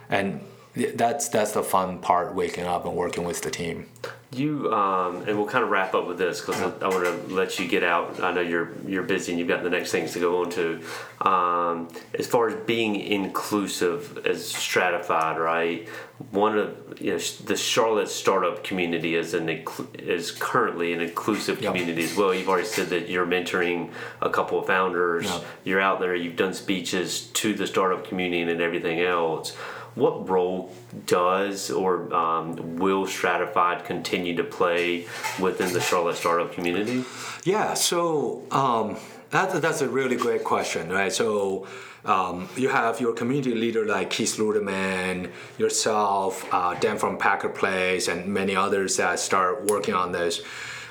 and 0.09 0.41
that's 0.75 1.29
that's 1.29 1.51
the 1.51 1.63
fun 1.63 1.99
part, 1.99 2.33
waking 2.33 2.65
up 2.65 2.85
and 2.85 2.95
working 2.95 3.23
with 3.23 3.41
the 3.41 3.51
team. 3.51 3.87
You 4.31 4.73
um, 4.73 5.17
and 5.27 5.37
we'll 5.37 5.47
kind 5.47 5.63
of 5.63 5.69
wrap 5.69 5.93
up 5.93 6.07
with 6.07 6.17
this 6.17 6.41
because 6.41 6.59
I, 6.59 6.85
I 6.85 6.89
want 6.89 7.03
to 7.03 7.33
let 7.33 7.59
you 7.59 7.67
get 7.67 7.83
out. 7.83 8.23
I 8.23 8.31
know 8.31 8.41
you're 8.41 8.71
you're 8.87 9.03
busy 9.03 9.31
and 9.31 9.37
you've 9.37 9.47
got 9.47 9.61
the 9.61 9.69
next 9.69 9.91
things 9.91 10.13
to 10.13 10.19
go 10.19 10.41
on 10.41 10.49
to. 10.51 10.81
Um, 11.21 11.89
as 12.17 12.25
far 12.25 12.49
as 12.49 12.55
being 12.65 12.95
inclusive 12.95 14.25
as 14.25 14.51
Stratifyd, 14.51 15.37
right? 15.37 15.87
One 16.31 16.57
of 16.57 16.99
you 16.99 17.11
know 17.11 17.19
the 17.45 17.55
Charlotte 17.55 18.09
startup 18.09 18.63
community 18.63 19.13
is 19.13 19.35
an 19.35 19.63
is 19.99 20.31
currently 20.31 20.93
an 20.93 21.01
inclusive 21.01 21.61
yep. 21.61 21.71
community 21.71 22.03
as 22.03 22.17
well. 22.17 22.33
You've 22.33 22.49
already 22.49 22.65
said 22.65 22.87
that 22.89 23.09
you're 23.09 23.27
mentoring 23.27 23.91
a 24.23 24.31
couple 24.31 24.59
of 24.59 24.65
founders. 24.65 25.25
Yep. 25.25 25.45
You're 25.65 25.81
out 25.81 25.99
there. 25.99 26.15
You've 26.15 26.37
done 26.37 26.55
speeches 26.55 27.27
to 27.33 27.53
the 27.53 27.67
startup 27.67 28.07
community 28.07 28.41
and 28.41 28.61
everything 28.61 29.01
else 29.01 29.55
what 29.95 30.27
role 30.27 30.73
does 31.05 31.69
or 31.69 32.13
um, 32.13 32.77
will 32.77 33.05
Stratifyd 33.05 33.85
continue 33.85 34.35
to 34.35 34.43
play 34.43 35.05
within 35.39 35.71
the 35.73 35.81
Charlotte 35.81 36.15
startup 36.15 36.53
community? 36.53 37.03
Yeah, 37.43 37.73
so 37.75 38.43
um, 38.51 38.97
that, 39.29 39.61
that's 39.61 39.81
a 39.81 39.89
really 39.89 40.15
great 40.15 40.43
question, 40.43 40.89
right? 40.89 41.11
So 41.11 41.67
um, 42.05 42.49
you 42.57 42.69
have 42.69 42.99
your 42.99 43.13
community 43.13 43.53
leader 43.53 43.85
like 43.85 44.09
Keith 44.09 44.37
Ludeman, 44.37 45.31
yourself, 45.57 46.45
uh, 46.53 46.73
Dan 46.75 46.97
from 46.97 47.17
Packard 47.17 47.55
Place, 47.55 48.07
and 48.07 48.27
many 48.27 48.55
others 48.55 48.97
that 48.97 49.19
start 49.19 49.65
working 49.65 49.93
on 49.93 50.11
this. 50.11 50.41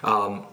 Um, 0.03 0.47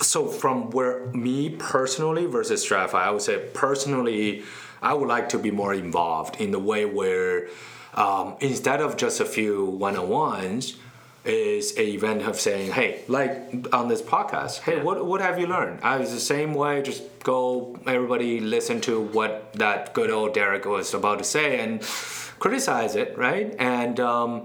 so 0.00 0.26
from 0.26 0.70
where 0.70 1.06
me 1.06 1.50
personally 1.50 2.26
versus 2.26 2.66
Stratify, 2.66 2.94
I 2.94 3.10
would 3.10 3.22
say 3.22 3.48
personally, 3.54 4.42
I 4.84 4.94
would 4.94 5.08
like 5.08 5.30
to 5.30 5.38
be 5.38 5.50
more 5.50 5.74
involved 5.74 6.40
in 6.40 6.50
the 6.50 6.58
way 6.58 6.84
where 6.84 7.48
um, 7.94 8.36
instead 8.40 8.80
of 8.80 8.96
just 8.96 9.20
a 9.20 9.24
few 9.24 9.64
one-on-ones, 9.64 10.76
is 11.24 11.76
a 11.78 11.94
event 11.94 12.22
of 12.22 12.38
saying, 12.38 12.72
hey, 12.72 13.00
like 13.08 13.32
on 13.72 13.88
this 13.88 14.02
podcast, 14.02 14.60
hey, 14.60 14.82
what 14.82 15.04
what 15.06 15.20
have 15.20 15.38
you 15.38 15.46
learned? 15.46 15.80
I 15.82 15.96
was 15.96 16.12
the 16.12 16.20
same 16.20 16.54
way. 16.54 16.82
Just 16.82 17.02
go, 17.22 17.78
everybody 17.86 18.40
listen 18.40 18.80
to 18.82 19.00
what 19.00 19.52
that 19.54 19.94
good 19.94 20.10
old 20.10 20.34
Derek 20.34 20.66
was 20.66 20.92
about 20.92 21.18
to 21.18 21.24
say 21.24 21.60
and 21.60 21.80
criticize 22.38 22.94
it, 22.94 23.16
right? 23.16 23.54
And 23.58 23.98
um, 24.00 24.44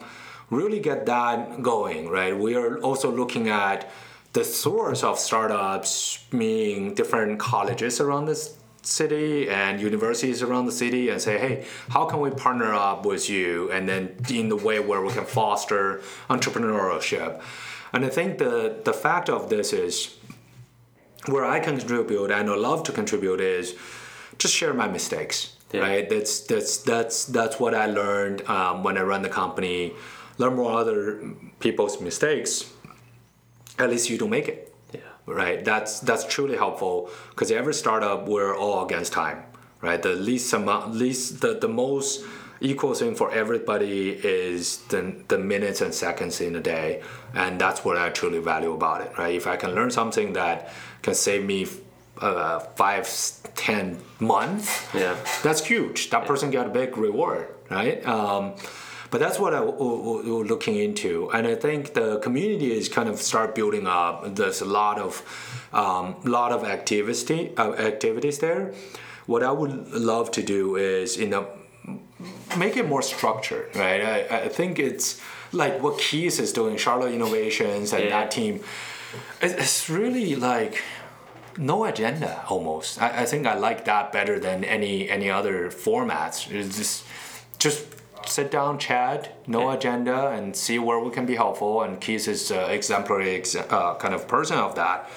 really 0.49 0.79
get 0.79 1.05
that 1.07 1.61
going, 1.61 2.07
right? 2.09 2.37
We 2.37 2.55
are 2.55 2.77
also 2.79 3.11
looking 3.11 3.49
at 3.49 3.89
the 4.31 4.43
source 4.43 5.03
of 5.03 5.19
startups 5.19 6.23
being 6.29 6.93
different 6.93 7.39
colleges 7.39 7.99
around 7.99 8.25
this 8.25 8.55
city 8.81 9.49
and 9.49 9.81
universities 9.81 10.41
around 10.41 10.65
the 10.65 10.71
city 10.71 11.09
and 11.09 11.21
say, 11.21 11.37
hey, 11.37 11.65
how 11.89 12.05
can 12.05 12.19
we 12.19 12.29
partner 12.29 12.73
up 12.73 13.05
with 13.05 13.29
you? 13.29 13.71
And 13.71 13.87
then 13.87 14.15
in 14.29 14.49
the 14.49 14.55
way 14.55 14.79
where 14.79 15.01
we 15.01 15.11
can 15.11 15.25
foster 15.25 16.01
entrepreneurship. 16.29 17.41
And 17.93 18.05
I 18.05 18.09
think 18.09 18.37
the, 18.37 18.79
the 18.83 18.93
fact 18.93 19.29
of 19.29 19.49
this 19.49 19.73
is 19.73 20.15
where 21.25 21.45
I 21.45 21.59
can 21.59 21.77
contribute 21.77 22.31
and 22.31 22.49
I 22.49 22.55
love 22.55 22.83
to 22.83 22.91
contribute 22.91 23.41
is 23.41 23.75
just 24.37 24.55
share 24.55 24.73
my 24.73 24.87
mistakes. 24.87 25.55
Yeah. 25.71 25.81
Right. 25.81 26.09
That's 26.09 26.39
that's 26.41 26.77
that's 26.77 27.25
that's 27.25 27.59
what 27.59 27.75
I 27.75 27.85
learned 27.85 28.41
um, 28.49 28.81
when 28.81 28.97
I 28.97 29.01
run 29.01 29.21
the 29.21 29.29
company. 29.29 29.93
Learn 30.39 30.55
more 30.55 30.79
other 30.79 31.21
people's 31.59 32.01
mistakes. 32.01 32.73
At 33.77 33.91
least 33.91 34.09
you 34.09 34.17
don't 34.17 34.31
make 34.31 34.47
it 34.47 34.68
right? 35.29 35.63
That's 35.63 35.99
that's 35.99 36.25
truly 36.25 36.57
helpful 36.57 37.09
because 37.29 37.51
every 37.51 37.73
startup 37.73 38.27
we're 38.27 38.55
all 38.55 38.85
against 38.85 39.13
time, 39.13 39.43
right? 39.81 40.01
The 40.01 40.13
least 40.13 40.51
amount, 40.53 40.95
least 40.95 41.41
the, 41.41 41.57
the 41.59 41.67
most 41.67 42.25
equal 42.61 42.93
thing 42.93 43.15
for 43.15 43.31
everybody 43.31 44.09
is 44.09 44.79
the, 44.87 45.15
the 45.29 45.37
minutes 45.37 45.81
and 45.81 45.93
seconds 45.93 46.41
in 46.41 46.55
a 46.55 46.59
day, 46.59 47.01
and 47.33 47.59
that's 47.59 47.85
what 47.85 47.97
I 47.97 48.09
truly 48.09 48.39
value 48.39 48.73
about 48.73 49.01
it, 49.01 49.17
right? 49.17 49.33
If 49.33 49.47
I 49.47 49.55
can 49.55 49.73
learn 49.75 49.91
something 49.91 50.33
that 50.33 50.71
can 51.01 51.13
save 51.13 51.45
me 51.45 51.67
uh, 52.19 52.59
five, 52.59 53.07
ten 53.55 53.99
months, 54.19 54.85
yeah, 54.93 55.15
that's 55.43 55.65
huge. 55.65 56.09
That 56.09 56.23
yeah. 56.23 56.27
person 56.27 56.51
got 56.51 56.67
a 56.67 56.69
big 56.69 56.97
reward, 56.97 57.47
right? 57.69 58.05
Um, 58.05 58.55
but 59.11 59.19
that's 59.19 59.39
what 59.39 59.53
I 59.53 59.61
we're 59.61 60.43
looking 60.43 60.75
into, 60.75 61.29
and 61.31 61.47
I 61.47 61.55
think 61.55 61.93
the 61.93 62.19
community 62.19 62.71
is 62.71 62.89
kind 62.89 63.09
of 63.09 63.19
start 63.19 63.55
building 63.55 63.87
up. 63.87 64.35
There's 64.35 64.61
a 64.61 64.65
lot 64.65 64.99
of 64.99 65.23
um, 65.73 66.15
lot 66.23 66.51
of 66.51 66.63
activity 66.63 67.53
uh, 67.57 67.73
activities 67.73 68.39
there. 68.39 68.73
What 69.25 69.43
I 69.43 69.51
would 69.51 69.91
love 69.91 70.31
to 70.31 70.43
do 70.43 70.75
is 70.75 71.17
you 71.17 71.27
know 71.27 71.47
make 72.57 72.77
it 72.77 72.87
more 72.87 73.01
structured, 73.01 73.75
right? 73.75 74.01
I, 74.01 74.41
I 74.41 74.47
think 74.49 74.79
it's 74.79 75.21
like 75.51 75.81
what 75.81 75.99
Keith's 75.99 76.39
is 76.39 76.53
doing, 76.53 76.77
Charlotte 76.77 77.13
Innovations, 77.13 77.93
and 77.93 78.03
yeah. 78.03 78.09
that 78.09 78.31
team. 78.31 78.61
It's 79.41 79.89
really 79.89 80.35
like 80.35 80.83
no 81.57 81.85
agenda 81.85 82.45
almost. 82.47 83.01
I, 83.01 83.21
I 83.21 83.25
think 83.25 83.47
I 83.47 83.55
like 83.55 83.85
that 83.85 84.11
better 84.11 84.39
than 84.39 84.63
any 84.63 85.09
any 85.09 85.29
other 85.29 85.69
formats. 85.71 86.51
It's 86.51 86.77
just 86.77 87.05
just 87.57 87.85
sit 88.25 88.51
down, 88.51 88.77
chat, 88.79 89.37
no 89.47 89.69
agenda, 89.71 90.29
and 90.29 90.55
see 90.55 90.79
where 90.79 90.99
we 90.99 91.11
can 91.11 91.25
be 91.25 91.35
helpful. 91.35 91.81
And 91.83 91.99
Keith 92.01 92.27
is 92.27 92.51
uh, 92.51 92.67
exemplary 92.69 93.35
ex- 93.35 93.55
uh, 93.55 93.95
kind 93.95 94.13
of 94.13 94.27
person 94.27 94.57
of 94.57 94.75
that. 94.75 95.09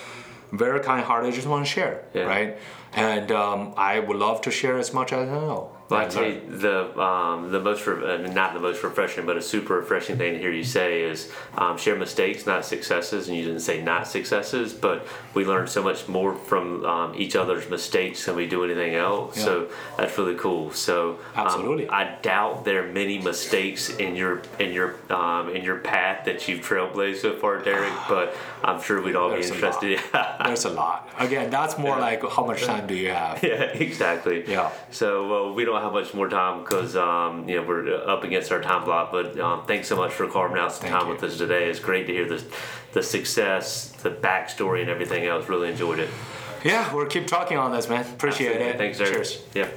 Very 0.52 0.80
kind-hearted, 0.80 1.32
just 1.34 1.48
want 1.48 1.64
to 1.66 1.70
share, 1.70 2.04
yeah. 2.12 2.22
right? 2.24 2.58
And 2.92 3.32
um, 3.32 3.72
I 3.76 4.00
would 4.00 4.16
love 4.16 4.42
to 4.42 4.50
share 4.50 4.78
as 4.78 4.92
much 4.92 5.12
as 5.12 5.28
I 5.28 5.32
know. 5.32 5.71
Well, 5.92 6.00
I 6.00 6.08
tell 6.08 6.26
you, 6.26 6.40
the 6.48 6.98
um, 7.00 7.52
the 7.52 7.60
most 7.60 7.86
uh, 7.86 8.16
not 8.32 8.54
the 8.54 8.60
most 8.60 8.82
refreshing, 8.82 9.26
but 9.26 9.36
a 9.36 9.42
super 9.42 9.76
refreshing 9.76 10.16
thing 10.16 10.34
to 10.34 10.38
hear 10.38 10.50
you 10.50 10.64
say 10.64 11.02
is 11.02 11.30
um, 11.56 11.76
share 11.76 11.96
mistakes, 11.96 12.46
not 12.46 12.64
successes. 12.64 13.28
And 13.28 13.36
you 13.36 13.44
didn't 13.44 13.60
say 13.60 13.82
not 13.82 14.08
successes, 14.08 14.72
but 14.72 15.06
we 15.34 15.44
learn 15.44 15.66
so 15.66 15.82
much 15.82 16.08
more 16.08 16.34
from 16.34 16.84
um, 16.84 17.14
each 17.14 17.36
other's 17.36 17.68
mistakes 17.68 18.24
than 18.26 18.36
we 18.36 18.46
do 18.46 18.64
anything 18.64 18.94
else. 18.94 19.36
Yeah. 19.36 19.44
So 19.44 19.68
that's 19.96 20.16
really 20.16 20.36
cool. 20.36 20.72
So 20.72 21.18
um, 21.34 21.46
absolutely, 21.46 21.88
I 21.88 22.16
doubt 22.22 22.64
there 22.64 22.84
are 22.84 22.92
many 22.92 23.18
mistakes 23.18 23.90
in 23.90 24.16
your 24.16 24.42
in 24.58 24.72
your 24.72 24.96
um, 25.12 25.50
in 25.50 25.62
your 25.62 25.78
path 25.78 26.24
that 26.24 26.48
you've 26.48 26.64
trailblazed 26.64 27.20
so 27.20 27.36
far, 27.36 27.62
Derek. 27.62 27.92
but 28.08 28.34
I'm 28.64 28.80
sure 28.80 29.02
we'd 29.02 29.16
all 29.16 29.30
There's 29.30 29.50
be 29.50 29.56
interested. 29.56 30.00
There's 30.44 30.64
a 30.64 30.70
lot. 30.70 31.10
Again, 31.18 31.50
that's 31.50 31.78
more 31.78 31.96
yeah. 31.96 32.00
like 32.00 32.30
how 32.30 32.46
much 32.46 32.62
time 32.62 32.86
do 32.86 32.94
you 32.94 33.10
have? 33.10 33.42
Yeah, 33.52 33.64
exactly. 33.64 34.48
Yeah. 34.48 34.70
So 34.90 35.28
well, 35.28 35.54
we 35.54 35.64
don't 35.64 35.81
have 35.82 35.92
much 35.92 36.14
more 36.14 36.28
time 36.28 36.60
because 36.62 36.96
um, 36.96 37.48
you 37.48 37.56
know 37.56 37.66
we're 37.66 37.94
up 38.08 38.24
against 38.24 38.50
our 38.52 38.60
time 38.60 38.84
block. 38.84 39.12
But 39.12 39.38
um, 39.38 39.66
thanks 39.66 39.88
so 39.88 39.96
much 39.96 40.12
for 40.12 40.26
carving 40.28 40.58
out 40.58 40.72
some 40.72 40.82
Thank 40.82 40.94
time 40.94 41.06
you. 41.06 41.14
with 41.14 41.22
us 41.24 41.38
today. 41.38 41.68
It's 41.68 41.80
great 41.80 42.06
to 42.06 42.12
hear 42.12 42.28
the 42.28 42.44
the 42.92 43.02
success, 43.02 43.90
the 44.02 44.10
backstory, 44.10 44.80
and 44.80 44.90
everything 44.90 45.26
else. 45.26 45.48
Really 45.48 45.70
enjoyed 45.70 45.98
it. 45.98 46.10
Yeah, 46.64 46.94
we'll 46.94 47.06
keep 47.06 47.26
talking 47.26 47.58
on 47.58 47.72
this, 47.72 47.88
man. 47.88 48.02
Appreciate 48.02 48.48
Absolutely. 48.52 48.72
it. 48.72 48.78
Thanks, 48.78 48.98
sir. 48.98 49.06
Cheers. 49.06 49.42
Yeah. 49.54 49.68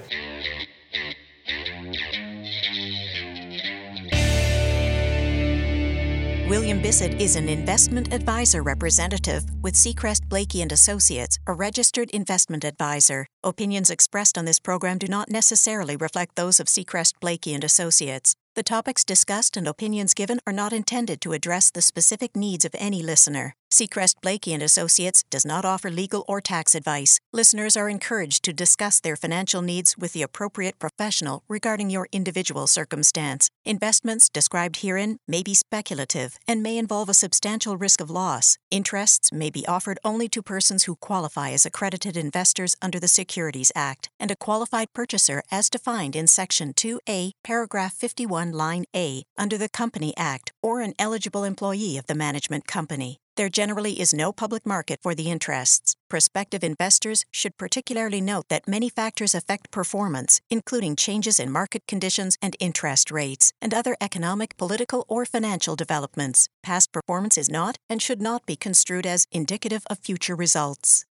William 6.48 6.80
Bissett 6.80 7.20
is 7.20 7.36
an 7.38 7.50
investment 7.50 8.14
advisor 8.14 8.62
representative 8.62 9.44
with 9.64 9.74
Seacrest 9.74 10.30
Blakey 10.30 10.62
and 10.62 10.72
Associates, 10.72 11.40
a 11.48 11.54
registered 11.54 12.12
investment 12.12 12.64
advisor. 12.64 13.26
Opinions 13.44 13.90
expressed 13.90 14.38
on 14.38 14.46
this 14.46 14.60
program 14.60 15.00
do 15.00 15.08
not 15.08 15.32
necessarily 15.32 15.96
reflect 15.96 16.36
those 16.36 16.60
of 16.60 16.68
Seacrest 16.68 17.14
Blakey 17.20 17.56
and 17.56 17.64
Associates. 17.64 18.36
The 18.54 18.62
topics 18.62 19.04
discussed 19.04 19.58
and 19.58 19.68
opinions 19.68 20.14
given 20.14 20.40
are 20.46 20.54
not 20.54 20.72
intended 20.72 21.20
to 21.22 21.34
address 21.34 21.72
the 21.72 21.82
specific 21.82 22.36
needs 22.36 22.64
of 22.64 22.76
any 22.78 23.02
listener. 23.02 23.56
Seacrest 23.76 24.22
Blakey 24.22 24.54
and 24.54 24.64
Associates 24.64 25.26
does 25.30 25.46
not 25.46 25.66
offer 25.66 25.92
legal 25.92 26.24
or 26.30 26.40
tax 26.40 26.76
advice. 26.76 27.20
Listeners 27.34 27.76
are 27.76 27.90
encouraged 27.90 28.42
to 28.46 28.54
discuss 28.54 29.02
their 29.02 29.18
financial 29.18 29.62
needs 29.62 29.98
with 29.98 30.14
the 30.14 30.22
appropriate 30.22 30.80
professional 30.80 31.44
regarding 31.50 31.90
your 31.90 32.08
individual 32.14 32.68
circumstance. 32.68 33.50
Investments 33.66 34.30
described 34.30 34.78
herein 34.78 35.18
may 35.28 35.44
be 35.44 35.54
speculative 35.54 36.38
and 36.48 36.64
may 36.64 36.78
involve 36.78 37.10
a 37.10 37.14
substantial 37.14 37.76
risk 37.76 38.00
of 38.00 38.10
loss. 38.10 38.58
Interests 38.72 39.34
may 39.34 39.50
be 39.50 39.68
offered 39.68 40.00
only 40.06 40.30
to 40.30 40.42
persons 40.42 40.86
who 40.86 40.96
qualify 40.96 41.50
as 41.50 41.66
accredited 41.66 42.16
investors 42.16 42.78
under 42.82 42.98
the 42.98 43.10
Securities 43.10 43.74
Act 43.76 44.08
and 44.22 44.32
a 44.32 44.38
qualified 44.38 44.94
purchaser 44.94 45.44
as 45.52 45.70
defined 45.70 46.16
in 46.16 46.28
Section 46.28 46.72
2A, 46.72 47.32
paragraph 47.44 47.94
51, 47.94 48.54
line 48.54 48.86
A 48.96 49.24
under 49.38 49.58
the 49.58 49.68
Company 49.68 50.14
Act 50.16 50.54
or 50.64 50.80
an 50.80 50.94
eligible 50.98 51.44
employee 51.44 51.98
of 51.98 52.08
the 52.08 52.16
management 52.16 52.68
company. 52.68 53.20
There 53.38 53.50
generally 53.50 54.00
is 54.00 54.14
no 54.14 54.32
public 54.32 54.66
market 54.66 55.02
for 55.04 55.14
the 55.14 55.30
interests. 55.30 55.98
Prospective 56.10 56.64
investors 56.64 57.26
should 57.32 57.58
particularly 57.58 58.22
note 58.22 58.46
that 58.48 58.66
many 58.68 58.88
factors 58.88 59.36
affect 59.36 59.72
performance, 59.72 60.40
including 60.50 60.96
changes 60.96 61.38
in 61.38 61.52
market 61.52 61.84
conditions 61.86 62.38
and 62.42 62.56
interest 62.62 63.12
rates, 63.12 63.52
and 63.62 63.74
other 63.74 63.98
economic, 64.00 64.56
political, 64.56 65.04
or 65.10 65.26
financial 65.26 65.76
developments. 65.76 66.48
Past 66.64 66.94
performance 66.94 67.38
is 67.38 67.50
not 67.50 67.78
and 67.90 68.02
should 68.02 68.22
not 68.22 68.46
be 68.46 68.56
construed 68.56 69.06
as 69.06 69.28
indicative 69.34 69.84
of 69.90 70.00
future 70.00 70.36
results. 70.36 71.06